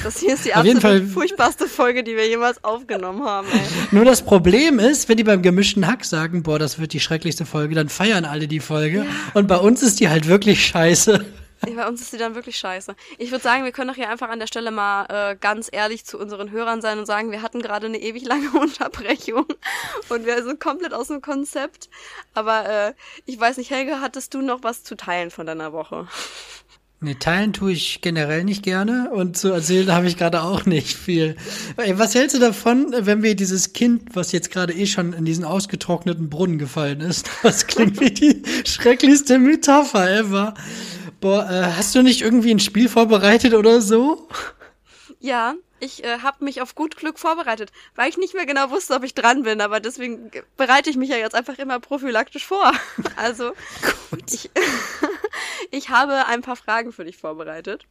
Das 0.04 0.18
hier 0.18 0.34
ist 0.34 0.44
die 0.44 0.54
absolut 0.54 0.82
Fall- 0.82 1.02
furchtbarste 1.06 1.66
Folge, 1.68 2.02
die 2.04 2.16
wir 2.16 2.28
jemals 2.28 2.62
aufgenommen 2.64 3.24
haben, 3.24 3.46
ey. 3.52 3.60
Nur 3.90 4.04
das 4.04 4.22
Problem 4.22 4.78
ist, 4.78 5.08
wenn 5.08 5.16
die 5.16 5.24
beim 5.24 5.42
gemischten 5.42 5.86
Hack 5.86 6.04
sagen, 6.04 6.42
boah, 6.42 6.58
das 6.58 6.78
wird 6.78 6.92
die 6.92 7.00
schrecklichste 7.00 7.46
Folge, 7.46 7.74
dann 7.74 7.88
feiern 7.88 8.24
alle 8.24 8.48
die 8.48 8.60
Folge. 8.60 9.06
Und 9.34 9.46
bei 9.48 9.56
uns 9.56 9.82
ist 9.82 10.00
die 10.00 10.08
halt 10.08 10.26
wirklich 10.28 10.66
scheiße. 10.66 11.24
Ey, 11.64 11.74
Bei 11.74 11.86
uns 11.86 12.00
ist 12.00 12.12
die 12.12 12.16
dann 12.18 12.34
wirklich 12.34 12.56
scheiße. 12.58 12.96
Ich 13.18 13.30
würde 13.30 13.44
sagen, 13.44 13.62
wir 13.62 13.70
können 13.70 13.86
doch 13.86 13.94
hier 13.94 14.08
einfach 14.10 14.28
an 14.30 14.40
der 14.40 14.48
Stelle 14.48 14.72
mal 14.72 15.06
äh, 15.08 15.36
ganz 15.36 15.68
ehrlich 15.70 16.04
zu 16.04 16.18
unseren 16.18 16.50
Hörern 16.50 16.80
sein 16.82 16.98
und 16.98 17.06
sagen, 17.06 17.30
wir 17.30 17.40
hatten 17.40 17.62
gerade 17.62 17.86
eine 17.86 17.98
ewig 18.00 18.24
lange 18.24 18.50
Unterbrechung 18.60 19.46
und 20.08 20.26
wir 20.26 20.42
sind 20.42 20.58
komplett 20.58 20.92
aus 20.92 21.06
dem 21.06 21.22
Konzept. 21.22 21.88
Aber 22.34 22.68
äh, 22.68 22.94
ich 23.26 23.38
weiß 23.38 23.58
nicht, 23.58 23.70
Helge, 23.70 24.00
hattest 24.00 24.34
du 24.34 24.42
noch 24.42 24.64
was 24.64 24.82
zu 24.82 24.96
teilen 24.96 25.30
von 25.30 25.46
deiner 25.46 25.72
Woche? 25.72 26.08
Nee, 27.04 27.16
teilen 27.18 27.52
tue 27.52 27.72
ich 27.72 28.00
generell 28.00 28.44
nicht 28.44 28.62
gerne 28.62 29.10
und 29.10 29.36
zu 29.36 29.48
erzählen 29.48 29.90
habe 29.92 30.06
ich 30.06 30.16
gerade 30.16 30.42
auch 30.42 30.66
nicht 30.66 30.96
viel. 30.96 31.34
Ey, 31.76 31.98
was 31.98 32.14
hältst 32.14 32.36
du 32.36 32.40
davon, 32.40 32.94
wenn 32.96 33.24
wir 33.24 33.34
dieses 33.34 33.72
Kind, 33.72 34.14
was 34.14 34.30
jetzt 34.30 34.52
gerade 34.52 34.72
eh 34.72 34.86
schon 34.86 35.12
in 35.12 35.24
diesen 35.24 35.44
ausgetrockneten 35.44 36.30
Brunnen 36.30 36.58
gefallen 36.58 37.00
ist, 37.00 37.28
das 37.42 37.66
klingt 37.66 37.98
wie 37.98 38.12
die 38.12 38.42
schrecklichste 38.64 39.40
Metapher 39.40 40.08
ever. 40.08 40.54
Boah, 41.20 41.50
äh, 41.50 41.72
hast 41.76 41.92
du 41.96 42.02
nicht 42.02 42.22
irgendwie 42.22 42.52
ein 42.52 42.60
Spiel 42.60 42.88
vorbereitet 42.88 43.54
oder 43.54 43.80
so? 43.80 44.28
Ja, 45.18 45.54
ich 45.82 46.04
äh, 46.04 46.20
habe 46.20 46.44
mich 46.44 46.62
auf 46.62 46.74
gut 46.74 46.96
Glück 46.96 47.18
vorbereitet, 47.18 47.72
weil 47.96 48.08
ich 48.08 48.16
nicht 48.16 48.34
mehr 48.34 48.46
genau 48.46 48.70
wusste, 48.70 48.94
ob 48.94 49.02
ich 49.04 49.14
dran 49.14 49.42
bin, 49.42 49.60
aber 49.60 49.80
deswegen 49.80 50.30
ge- 50.30 50.42
bereite 50.56 50.88
ich 50.90 50.96
mich 50.96 51.10
ja 51.10 51.16
jetzt 51.16 51.34
einfach 51.34 51.58
immer 51.58 51.80
prophylaktisch 51.80 52.46
vor. 52.46 52.72
Also, 53.16 53.52
ich, 54.30 54.50
ich 55.70 55.88
habe 55.90 56.26
ein 56.26 56.42
paar 56.42 56.56
Fragen 56.56 56.92
für 56.92 57.04
dich 57.04 57.16
vorbereitet. 57.18 57.86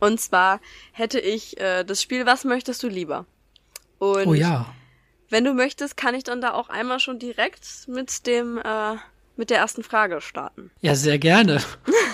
Und 0.00 0.20
zwar 0.20 0.60
hätte 0.92 1.20
ich 1.20 1.58
äh, 1.60 1.84
das 1.84 2.02
Spiel 2.02 2.26
Was 2.26 2.44
möchtest 2.44 2.82
du 2.82 2.88
lieber? 2.88 3.26
Und 3.98 4.26
Oh 4.26 4.34
ja. 4.34 4.66
wenn 5.30 5.44
du 5.44 5.54
möchtest, 5.54 5.96
kann 5.96 6.14
ich 6.14 6.24
dann 6.24 6.40
da 6.40 6.52
auch 6.54 6.68
einmal 6.68 7.00
schon 7.00 7.18
direkt 7.18 7.66
mit 7.86 8.26
dem 8.26 8.58
äh, 8.58 8.96
mit 9.36 9.50
der 9.50 9.58
ersten 9.58 9.82
Frage 9.82 10.20
starten. 10.20 10.70
Ja, 10.80 10.94
sehr 10.94 11.18
gerne. 11.18 11.62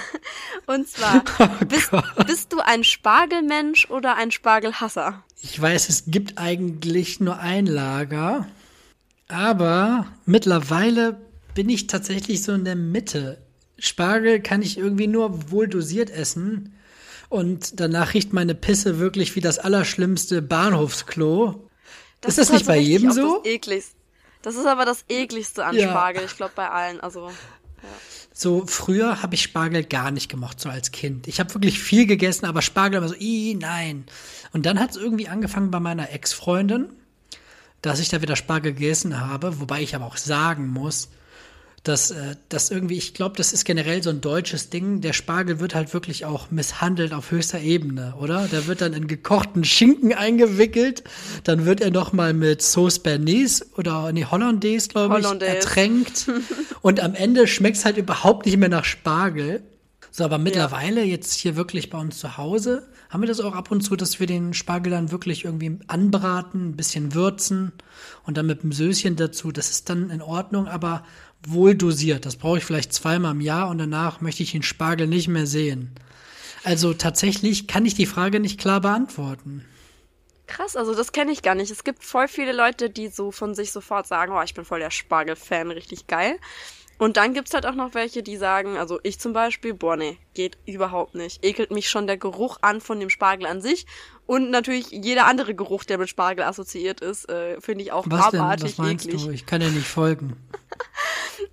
Und 0.67 0.89
zwar, 0.89 1.25
Oh 1.39 1.65
bist, 1.67 1.91
bist 2.27 2.53
du 2.53 2.61
ein 2.61 2.85
Spargelmensch 2.85 3.91
oder 3.91 4.17
ein 4.17 4.31
Spargelhasser? 4.31 5.25
Ich 5.41 5.61
weiß, 5.61 5.89
es 5.89 6.05
gibt 6.07 6.39
eigentlich 6.39 7.21
nur 7.21 7.39
ein 7.39 7.67
Lager, 7.67 8.47
aber 9.29 10.07
mittlerweile 10.27 11.21
bin 11.55 11.69
ich 11.69 11.87
tatsächlich 11.87 12.43
so 12.43 12.53
in 12.53 12.65
der 12.65 12.77
Mitte. 12.77 13.39
Spargel 13.79 14.41
kann 14.41 14.63
ich 14.63 14.79
irgendwie 14.79 15.07
nur 15.07 15.51
wohl 15.51 15.67
dosiert 15.67 16.11
essen. 16.11 16.75
Und 17.29 17.79
danach 17.81 18.15
riecht 18.15 18.33
meine 18.33 18.55
Pisse 18.55 18.99
wirklich 18.99 19.37
wie 19.37 19.41
das 19.41 19.59
allerschlimmste 19.59 20.43
Bahnhofsklo. 20.43 21.69
Das 22.21 22.39
ist 22.39 22.51
das 22.51 22.53
nicht 22.53 22.67
bei 22.67 22.77
jedem 22.79 23.13
so? 23.13 23.41
Das, 23.43 23.53
ekligste. 23.53 24.00
Das 24.43 24.57
ist 24.57 24.67
aber 24.67 24.85
das 24.85 25.05
ekligste 25.09 25.65
an 25.65 25.77
Ja. 25.77 25.91
Spargel, 25.91 26.25
ich 26.25 26.37
glaube 26.37 26.53
bei 26.55 26.69
allen. 26.69 27.01
Also 27.01 27.31
So 28.33 28.67
früher 28.67 29.23
habe 29.23 29.35
ich 29.35 29.43
Spargel 29.43 29.85
gar 29.85 30.11
nicht 30.11 30.31
gemocht, 30.31 30.61
so 30.61 30.69
als 30.69 30.93
Kind. 30.93 31.27
Ich 31.29 31.41
habe 31.41 31.53
wirklich 31.55 31.79
viel 31.79 32.07
gegessen, 32.07 32.47
aber 32.47 32.63
Spargel 32.63 33.01
war 33.01 33.09
so, 33.09 33.15
i 33.19 33.57
nein. 33.59 34.05
Und 34.53 34.67
dann 34.67 34.79
hat 34.81 34.91
es 34.91 34.97
irgendwie 34.97 35.29
angefangen 35.29 35.71
bei 35.71 35.81
meiner 35.81 36.11
Ex-Freundin, 36.11 36.91
dass 37.83 38.01
ich 38.01 38.09
da 38.09 38.23
wieder 38.23 38.37
Spargel 38.37 38.73
gegessen 38.73 39.21
habe, 39.21 39.61
wobei 39.61 39.83
ich 39.83 39.95
aber 39.95 40.07
auch 40.07 40.17
sagen 40.17 40.69
muss, 40.69 41.09
dass 41.83 42.11
äh, 42.11 42.37
das 42.51 42.71
irgendwie, 42.71 42.99
ich 42.99 43.15
glaube, 43.15 43.37
das 43.37 43.53
ist 43.53 43.65
generell 43.65 44.03
so 44.03 44.11
ein 44.11 44.21
deutsches 44.21 44.69
Ding. 44.69 45.01
Der 45.01 45.15
Spargel 45.15 45.61
wird 45.61 45.75
halt 45.75 45.95
wirklich 45.95 46.27
auch 46.27 46.51
misshandelt 46.51 47.15
auf 47.15 47.31
höchster 47.31 47.61
Ebene, 47.61 48.15
oder? 48.21 48.49
Der 48.49 48.67
wird 48.67 48.83
dann 48.83 48.93
in 48.93 49.07
gekochten 49.07 49.65
Schinken 49.65 50.13
eingewickelt, 50.13 51.05
dann 51.45 51.65
wird 51.65 51.81
er 51.81 51.91
noch 51.91 52.13
mal 52.13 52.35
mit 52.35 52.61
Sauce 52.61 52.99
Bernays 52.99 53.65
oder 53.77 54.13
nee, 54.13 54.27
Hollandaise, 54.31 54.89
glaube 54.89 55.19
ich, 55.19 55.25
Hollandaise. 55.25 55.57
ertränkt. 55.57 56.31
Und 56.83 57.01
am 57.01 57.15
Ende 57.15 57.47
schmeckt's 57.47 57.85
halt 57.85 57.97
überhaupt 57.97 58.47
nicht 58.47 58.59
mehr 58.59 58.69
nach 58.69 58.85
Spargel. 58.85 59.63
So, 60.11 60.25
aber 60.25 60.39
mittlerweile 60.39 61.05
jetzt 61.05 61.35
hier 61.35 61.57
wirklich 61.57 61.89
bei 61.89 61.99
uns 61.99 62.19
zu 62.19 62.37
Hause 62.37 62.89
haben 63.11 63.23
wir 63.23 63.29
das 63.29 63.41
auch 63.41 63.55
ab 63.55 63.71
und 63.71 63.81
zu, 63.81 63.97
dass 63.97 64.21
wir 64.21 64.27
den 64.27 64.55
Spargel 64.55 64.93
dann 64.93 65.11
wirklich 65.11 65.45
irgendwie 65.45 65.79
anbraten, 65.89 66.71
ein 66.71 66.77
bisschen 66.77 67.15
würzen 67.15 67.73
und 68.25 68.37
dann 68.37 68.47
mit 68.47 68.63
einem 68.63 68.73
Söschen 68.73 69.17
dazu. 69.17 69.51
Das 69.53 69.71
ist 69.71 69.89
dann 69.89 70.11
in 70.11 70.23
Ordnung, 70.23 70.69
aber 70.69 71.05
wohl 71.47 71.75
dosiert. 71.75 72.27
Das 72.27 72.37
brauche 72.37 72.59
ich 72.59 72.65
vielleicht 72.65 72.93
zweimal 72.93 73.33
im 73.33 73.41
Jahr 73.41 73.69
und 73.69 73.79
danach 73.79 74.21
möchte 74.21 74.43
ich 74.43 74.53
den 74.53 74.63
Spargel 74.63 75.07
nicht 75.07 75.29
mehr 75.29 75.47
sehen. 75.47 75.95
Also 76.65 76.93
tatsächlich 76.95 77.67
kann 77.67 77.87
ich 77.87 77.95
die 77.95 78.07
Frage 78.07 78.41
nicht 78.41 78.61
klar 78.61 78.81
beantworten. 78.81 79.65
krass, 80.47 80.77
also 80.77 80.95
das 80.95 81.13
kenne 81.13 81.33
ich 81.33 81.43
gar 81.43 81.55
nicht. 81.55 81.71
Es 81.71 81.85
gibt 81.85 82.05
voll 82.05 82.29
viele 82.29 82.53
Leute, 82.53 82.91
die 82.91 83.09
so 83.09 83.31
von 83.31 83.55
sich 83.55 83.73
sofort 83.73 84.07
sagen, 84.07 84.33
oh, 84.33 84.43
ich 84.43 84.53
bin 84.55 84.65
voll 84.65 84.81
der 84.81 84.91
Spargel-Fan, 84.91 85.71
richtig 85.71 86.07
geil. 86.09 86.39
Und 86.99 87.17
dann 87.17 87.33
gibt's 87.33 87.55
halt 87.55 87.65
auch 87.65 87.75
noch 87.77 87.95
welche, 87.95 88.23
die 88.23 88.37
sagen, 88.37 88.77
also 88.77 89.01
ich 89.03 89.19
zum 89.19 89.33
Beispiel, 89.33 89.73
boah, 89.73 89.97
nee, 89.97 90.19
geht 90.35 90.59
überhaupt 90.67 91.15
nicht. 91.15 91.43
Ekelt 91.43 91.71
mich 91.71 91.89
schon 91.89 92.07
der 92.07 92.19
Geruch 92.19 92.59
an 92.61 92.83
von 92.83 93.01
dem 93.01 93.09
Spargel 93.09 93.47
an 93.47 93.63
sich. 93.63 93.87
Und 94.27 94.51
natürlich 94.51 94.91
jeder 94.91 95.25
andere 95.27 95.55
Geruch, 95.55 95.85
der 95.85 95.97
mit 95.97 96.11
Spargel 96.11 96.45
assoziiert 96.45 97.01
ist, 97.01 97.27
äh, 97.31 97.59
finde 97.61 97.85
ich 97.85 97.93
auch 97.93 98.05
Was 98.11 98.31
denn? 98.31 98.41
abartig 98.41 98.73
Was 98.73 98.79
meinst 98.79 99.07
eklig. 99.07 99.25
du? 99.25 99.31
Ich 99.31 99.47
kann 99.47 99.63
ja 99.63 99.71
nicht 99.71 99.87
folgen. 99.89 100.37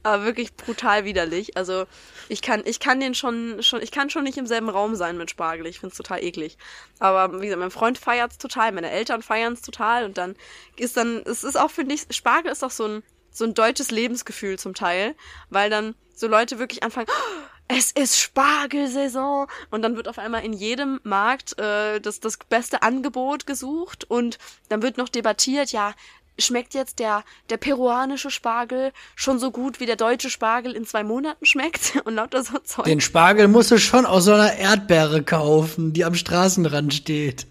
aber 0.07 0.25
wirklich 0.25 0.55
brutal 0.55 1.05
widerlich. 1.05 1.57
Also 1.57 1.85
ich 2.29 2.41
kann, 2.41 2.63
ich 2.65 2.79
kann 2.79 2.99
den 2.99 3.13
schon, 3.15 3.61
schon, 3.61 3.81
ich 3.81 3.91
kann 3.91 4.09
schon 4.09 4.23
nicht 4.23 4.37
im 4.37 4.47
selben 4.47 4.69
Raum 4.69 4.95
sein 4.95 5.17
mit 5.17 5.29
Spargel. 5.29 5.65
Ich 5.67 5.79
find's 5.79 5.97
total 5.97 6.23
eklig. 6.23 6.57
Aber 6.99 7.39
wie 7.41 7.45
gesagt, 7.45 7.59
mein 7.59 7.71
Freund 7.71 7.97
feiert's 7.97 8.37
total, 8.37 8.71
meine 8.71 8.89
Eltern 8.89 9.21
feiern's 9.21 9.61
total 9.61 10.05
und 10.05 10.17
dann 10.17 10.35
ist 10.75 10.97
dann, 10.97 11.21
es 11.25 11.43
ist 11.43 11.57
auch 11.57 11.71
finde 11.71 11.95
ich, 11.95 12.05
Spargel 12.11 12.51
ist 12.51 12.63
auch 12.63 12.71
so 12.71 12.85
ein 12.85 13.03
so 13.31 13.45
ein 13.45 13.53
deutsches 13.53 13.91
Lebensgefühl 13.91 14.57
zum 14.57 14.73
Teil, 14.73 15.15
weil 15.51 15.69
dann 15.69 15.93
so 16.15 16.27
Leute 16.27 16.57
wirklich 16.57 16.81
anfangen. 16.81 17.05
"Oh, 17.09 17.43
Es 17.67 17.91
ist 17.91 18.17
Spargelsaison 18.17 19.47
und 19.71 19.81
dann 19.81 19.95
wird 19.97 20.07
auf 20.07 20.17
einmal 20.19 20.43
in 20.45 20.53
jedem 20.53 20.99
Markt 21.03 21.59
äh, 21.59 21.99
das, 21.99 22.19
das 22.21 22.37
beste 22.37 22.81
Angebot 22.81 23.45
gesucht 23.45 24.05
und 24.09 24.37
dann 24.69 24.81
wird 24.81 24.97
noch 24.97 25.09
debattiert, 25.09 25.71
ja, 25.71 25.93
schmeckt 26.39 26.73
jetzt 26.73 26.99
der, 26.99 27.23
der 27.49 27.57
peruanische 27.57 28.31
Spargel 28.31 28.91
schon 29.15 29.39
so 29.39 29.51
gut 29.51 29.79
wie 29.79 29.85
der 29.85 29.95
deutsche 29.95 30.29
Spargel 30.29 30.73
in 30.73 30.85
zwei 30.85 31.03
Monaten 31.03 31.45
schmeckt 31.45 31.93
und 32.05 32.15
lauter 32.15 32.43
so 32.43 32.59
Zeug. 32.59 32.85
Den 32.85 33.01
Spargel 33.01 33.47
musst 33.47 33.71
du 33.71 33.77
schon 33.77 34.05
aus 34.05 34.25
so 34.25 34.33
einer 34.33 34.53
Erdbeere 34.53 35.23
kaufen, 35.23 35.93
die 35.93 36.05
am 36.05 36.15
Straßenrand 36.15 36.93
steht. 36.93 37.47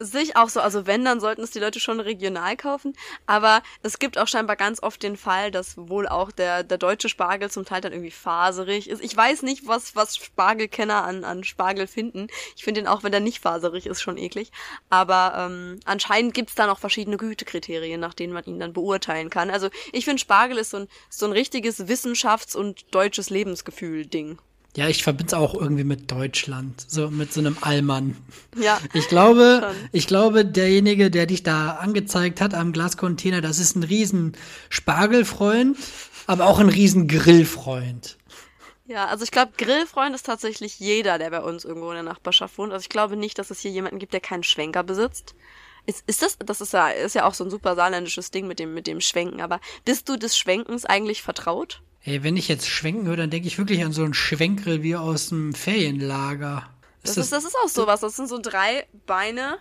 Sich 0.00 0.36
auch 0.36 0.48
so, 0.48 0.60
also 0.60 0.86
wenn, 0.86 1.04
dann 1.04 1.20
sollten 1.20 1.42
es 1.42 1.52
die 1.52 1.60
Leute 1.60 1.78
schon 1.78 2.00
regional 2.00 2.56
kaufen. 2.56 2.94
Aber 3.26 3.62
es 3.82 4.00
gibt 4.00 4.18
auch 4.18 4.26
scheinbar 4.26 4.56
ganz 4.56 4.82
oft 4.82 5.02
den 5.02 5.16
Fall, 5.16 5.52
dass 5.52 5.76
wohl 5.76 6.08
auch 6.08 6.32
der, 6.32 6.64
der 6.64 6.78
deutsche 6.78 7.08
Spargel 7.08 7.48
zum 7.50 7.64
Teil 7.64 7.80
dann 7.80 7.92
irgendwie 7.92 8.10
faserig 8.10 8.90
ist. 8.90 9.02
Ich 9.02 9.16
weiß 9.16 9.42
nicht, 9.42 9.68
was, 9.68 9.94
was 9.94 10.16
Spargelkenner 10.16 11.04
an, 11.04 11.24
an 11.24 11.44
Spargel 11.44 11.86
finden. 11.86 12.26
Ich 12.56 12.64
finde 12.64 12.80
den 12.80 12.88
auch, 12.88 13.04
wenn 13.04 13.12
der 13.12 13.20
nicht 13.20 13.40
faserig 13.40 13.86
ist, 13.86 14.02
schon 14.02 14.18
eklig. 14.18 14.50
Aber 14.90 15.34
ähm, 15.36 15.78
anscheinend 15.84 16.34
gibt's 16.34 16.56
da 16.56 16.66
noch 16.66 16.80
verschiedene 16.80 17.16
Gütekriterien, 17.16 18.00
nach 18.00 18.14
denen 18.14 18.32
man 18.32 18.44
ihn 18.44 18.58
dann 18.58 18.72
beurteilen 18.72 19.30
kann. 19.30 19.48
Also 19.50 19.70
ich 19.92 20.04
finde, 20.04 20.20
Spargel 20.20 20.58
ist 20.58 20.70
so 20.70 20.78
ein, 20.78 20.88
so 21.08 21.26
ein 21.26 21.32
richtiges 21.32 21.86
Wissenschafts- 21.86 22.56
und 22.56 22.92
deutsches 22.92 23.30
Lebensgefühl-Ding. 23.30 24.38
Ja, 24.76 24.88
ich 24.88 25.04
verbinde 25.04 25.28
es 25.28 25.34
auch 25.34 25.54
irgendwie 25.54 25.84
mit 25.84 26.10
Deutschland, 26.10 26.84
so 26.88 27.08
mit 27.08 27.32
so 27.32 27.40
einem 27.40 27.56
Allmann. 27.60 28.16
Ja. 28.56 28.80
Ich 28.92 29.06
glaube, 29.06 29.60
Schon. 29.62 29.88
ich 29.92 30.06
glaube, 30.08 30.44
derjenige, 30.44 31.12
der 31.12 31.26
dich 31.26 31.44
da 31.44 31.72
angezeigt 31.76 32.40
hat 32.40 32.54
am 32.54 32.72
Glascontainer, 32.72 33.40
das 33.40 33.60
ist 33.60 33.76
ein 33.76 33.84
riesen 33.84 34.36
Spargelfreund, 34.70 35.76
aber 36.26 36.46
auch 36.46 36.58
ein 36.58 36.68
riesen 36.68 37.06
Grillfreund. 37.06 38.16
Ja, 38.86 39.06
also 39.06 39.22
ich 39.24 39.30
glaube, 39.30 39.52
Grillfreund 39.56 40.14
ist 40.14 40.26
tatsächlich 40.26 40.78
jeder, 40.80 41.18
der 41.18 41.30
bei 41.30 41.40
uns 41.40 41.64
irgendwo 41.64 41.88
in 41.90 41.94
der 41.94 42.02
Nachbarschaft 42.02 42.58
wohnt. 42.58 42.72
Also 42.72 42.82
ich 42.82 42.90
glaube 42.90 43.16
nicht, 43.16 43.38
dass 43.38 43.50
es 43.50 43.60
hier 43.60 43.70
jemanden 43.70 43.98
gibt, 43.98 44.12
der 44.12 44.20
keinen 44.20 44.42
Schwenker 44.42 44.82
besitzt. 44.82 45.34
Ist, 45.86 46.02
ist 46.06 46.22
das, 46.22 46.36
das 46.38 46.60
ist 46.60 46.72
ja, 46.72 46.88
ist 46.88 47.14
ja 47.14 47.26
auch 47.26 47.34
so 47.34 47.44
ein 47.44 47.50
super 47.50 47.76
saarländisches 47.76 48.30
Ding 48.30 48.46
mit 48.46 48.58
dem, 48.58 48.74
mit 48.74 48.86
dem 48.86 49.00
Schwenken, 49.00 49.40
aber 49.40 49.60
bist 49.84 50.08
du 50.08 50.16
des 50.16 50.36
Schwenkens 50.36 50.84
eigentlich 50.84 51.22
vertraut? 51.22 51.82
Ey, 52.04 52.22
wenn 52.22 52.36
ich 52.36 52.48
jetzt 52.48 52.68
schwenken 52.68 53.06
würde, 53.06 53.22
dann 53.22 53.30
denke 53.30 53.48
ich 53.48 53.56
wirklich 53.58 53.82
an 53.82 53.92
so 53.92 54.04
einen 54.04 54.12
Schwenkgrill 54.12 54.82
wie 54.82 54.94
aus 54.94 55.30
dem 55.30 55.54
Ferienlager. 55.54 56.68
Das, 57.02 57.16
ist, 57.16 57.32
das 57.32 57.44
ist 57.44 57.56
auch 57.64 57.68
sowas. 57.68 58.00
Das 58.00 58.16
sind 58.16 58.28
so 58.28 58.38
drei 58.40 58.86
Beine 59.06 59.56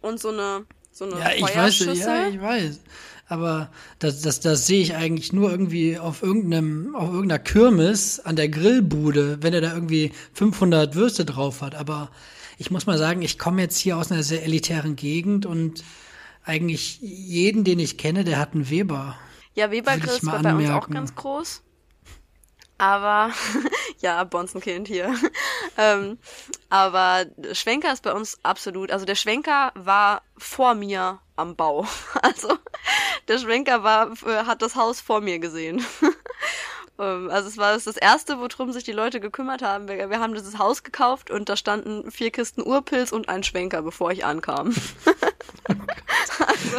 und 0.00 0.20
so 0.20 0.28
eine, 0.28 0.66
so 0.92 1.04
eine 1.04 1.18
ja, 1.18 1.32
ich 1.34 1.42
weiß, 1.42 1.80
ja, 1.80 2.28
ich 2.28 2.40
weiß. 2.40 2.80
Aber 3.26 3.70
das, 3.98 4.22
das, 4.22 4.40
das 4.40 4.66
sehe 4.66 4.82
ich 4.82 4.94
eigentlich 4.94 5.32
nur 5.32 5.50
irgendwie 5.50 5.98
auf 5.98 6.22
irgendeinem, 6.22 6.94
auf 6.94 7.12
irgendeiner 7.12 7.38
Kirmes 7.38 8.18
an 8.20 8.36
der 8.36 8.48
Grillbude, 8.48 9.38
wenn 9.40 9.54
er 9.54 9.60
da 9.60 9.72
irgendwie 9.72 10.12
500 10.34 10.94
Würste 10.94 11.24
drauf 11.24 11.60
hat. 11.60 11.74
Aber 11.74 12.10
ich 12.58 12.70
muss 12.70 12.86
mal 12.86 12.98
sagen, 12.98 13.22
ich 13.22 13.38
komme 13.38 13.62
jetzt 13.62 13.78
hier 13.78 13.96
aus 13.96 14.12
einer 14.12 14.22
sehr 14.22 14.44
elitären 14.44 14.94
Gegend 14.96 15.46
und 15.46 15.84
eigentlich 16.44 16.98
jeden, 17.00 17.64
den 17.64 17.78
ich 17.78 17.98
kenne, 17.98 18.24
der 18.24 18.38
hat 18.38 18.54
einen 18.54 18.68
Weber. 18.68 19.16
Ja, 19.54 19.70
Webergrill 19.70 20.10
ist 20.10 20.24
bei 20.24 20.36
uns 20.36 20.46
auch 20.46 20.50
anmerken. 20.50 20.94
ganz 20.94 21.14
groß. 21.14 21.62
Aber, 22.80 23.30
ja, 24.00 24.24
Bonzenkind 24.24 24.88
hier. 24.88 25.14
ähm, 25.76 26.18
aber 26.70 27.26
Schwenker 27.52 27.92
ist 27.92 28.02
bei 28.02 28.12
uns 28.14 28.38
absolut, 28.42 28.90
also 28.90 29.04
der 29.04 29.16
Schwenker 29.16 29.70
war 29.74 30.22
vor 30.38 30.74
mir 30.74 31.20
am 31.36 31.56
Bau. 31.56 31.86
Also, 32.22 32.56
der 33.28 33.38
Schwenker 33.38 33.82
war, 33.82 34.12
äh, 34.26 34.44
hat 34.46 34.62
das 34.62 34.76
Haus 34.76 35.00
vor 35.00 35.20
mir 35.20 35.38
gesehen. 35.38 35.84
Ähm, 36.98 37.30
Also 37.30 37.48
es 37.48 37.58
war 37.58 37.74
das 37.74 37.86
erste, 37.96 38.38
worum 38.38 38.72
sich 38.72 38.84
die 38.84 38.92
Leute 38.92 39.20
gekümmert 39.20 39.62
haben. 39.62 39.88
Wir, 39.88 40.08
wir 40.08 40.20
haben 40.20 40.34
dieses 40.34 40.58
Haus 40.58 40.82
gekauft 40.82 41.30
und 41.30 41.48
da 41.48 41.56
standen 41.56 42.10
vier 42.10 42.30
Kisten 42.30 42.62
Urpilz 42.62 43.12
und 43.12 43.28
ein 43.28 43.42
Schwenker, 43.42 43.82
bevor 43.82 44.10
ich 44.10 44.24
ankam. 44.24 44.74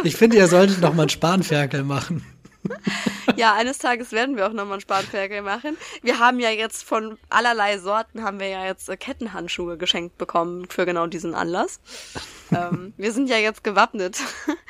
Ich 0.03 0.15
finde, 0.15 0.37
ihr 0.37 0.47
solltet 0.47 0.81
noch 0.81 0.93
mal 0.93 1.03
einen 1.03 1.09
Spanferkel 1.09 1.83
machen. 1.83 2.25
Ja, 3.37 3.53
eines 3.53 3.77
Tages 3.77 4.11
werden 4.11 4.35
wir 4.35 4.47
auch 4.47 4.53
nochmal 4.53 4.73
einen 4.73 4.81
Spanferkel 4.81 5.41
machen. 5.41 5.77
Wir 6.01 6.19
haben 6.19 6.39
ja 6.39 6.49
jetzt 6.49 6.83
von 6.83 7.17
allerlei 7.29 7.77
Sorten 7.77 8.23
haben 8.23 8.39
wir 8.39 8.47
ja 8.47 8.65
jetzt 8.65 8.89
äh, 8.89 8.97
Kettenhandschuhe 8.97 9.77
geschenkt 9.77 10.17
bekommen 10.17 10.67
für 10.69 10.85
genau 10.85 11.07
diesen 11.07 11.33
Anlass. 11.33 11.79
ähm, 12.51 12.93
wir 12.97 13.13
sind 13.13 13.29
ja 13.29 13.37
jetzt 13.37 13.63
gewappnet. 13.63 14.19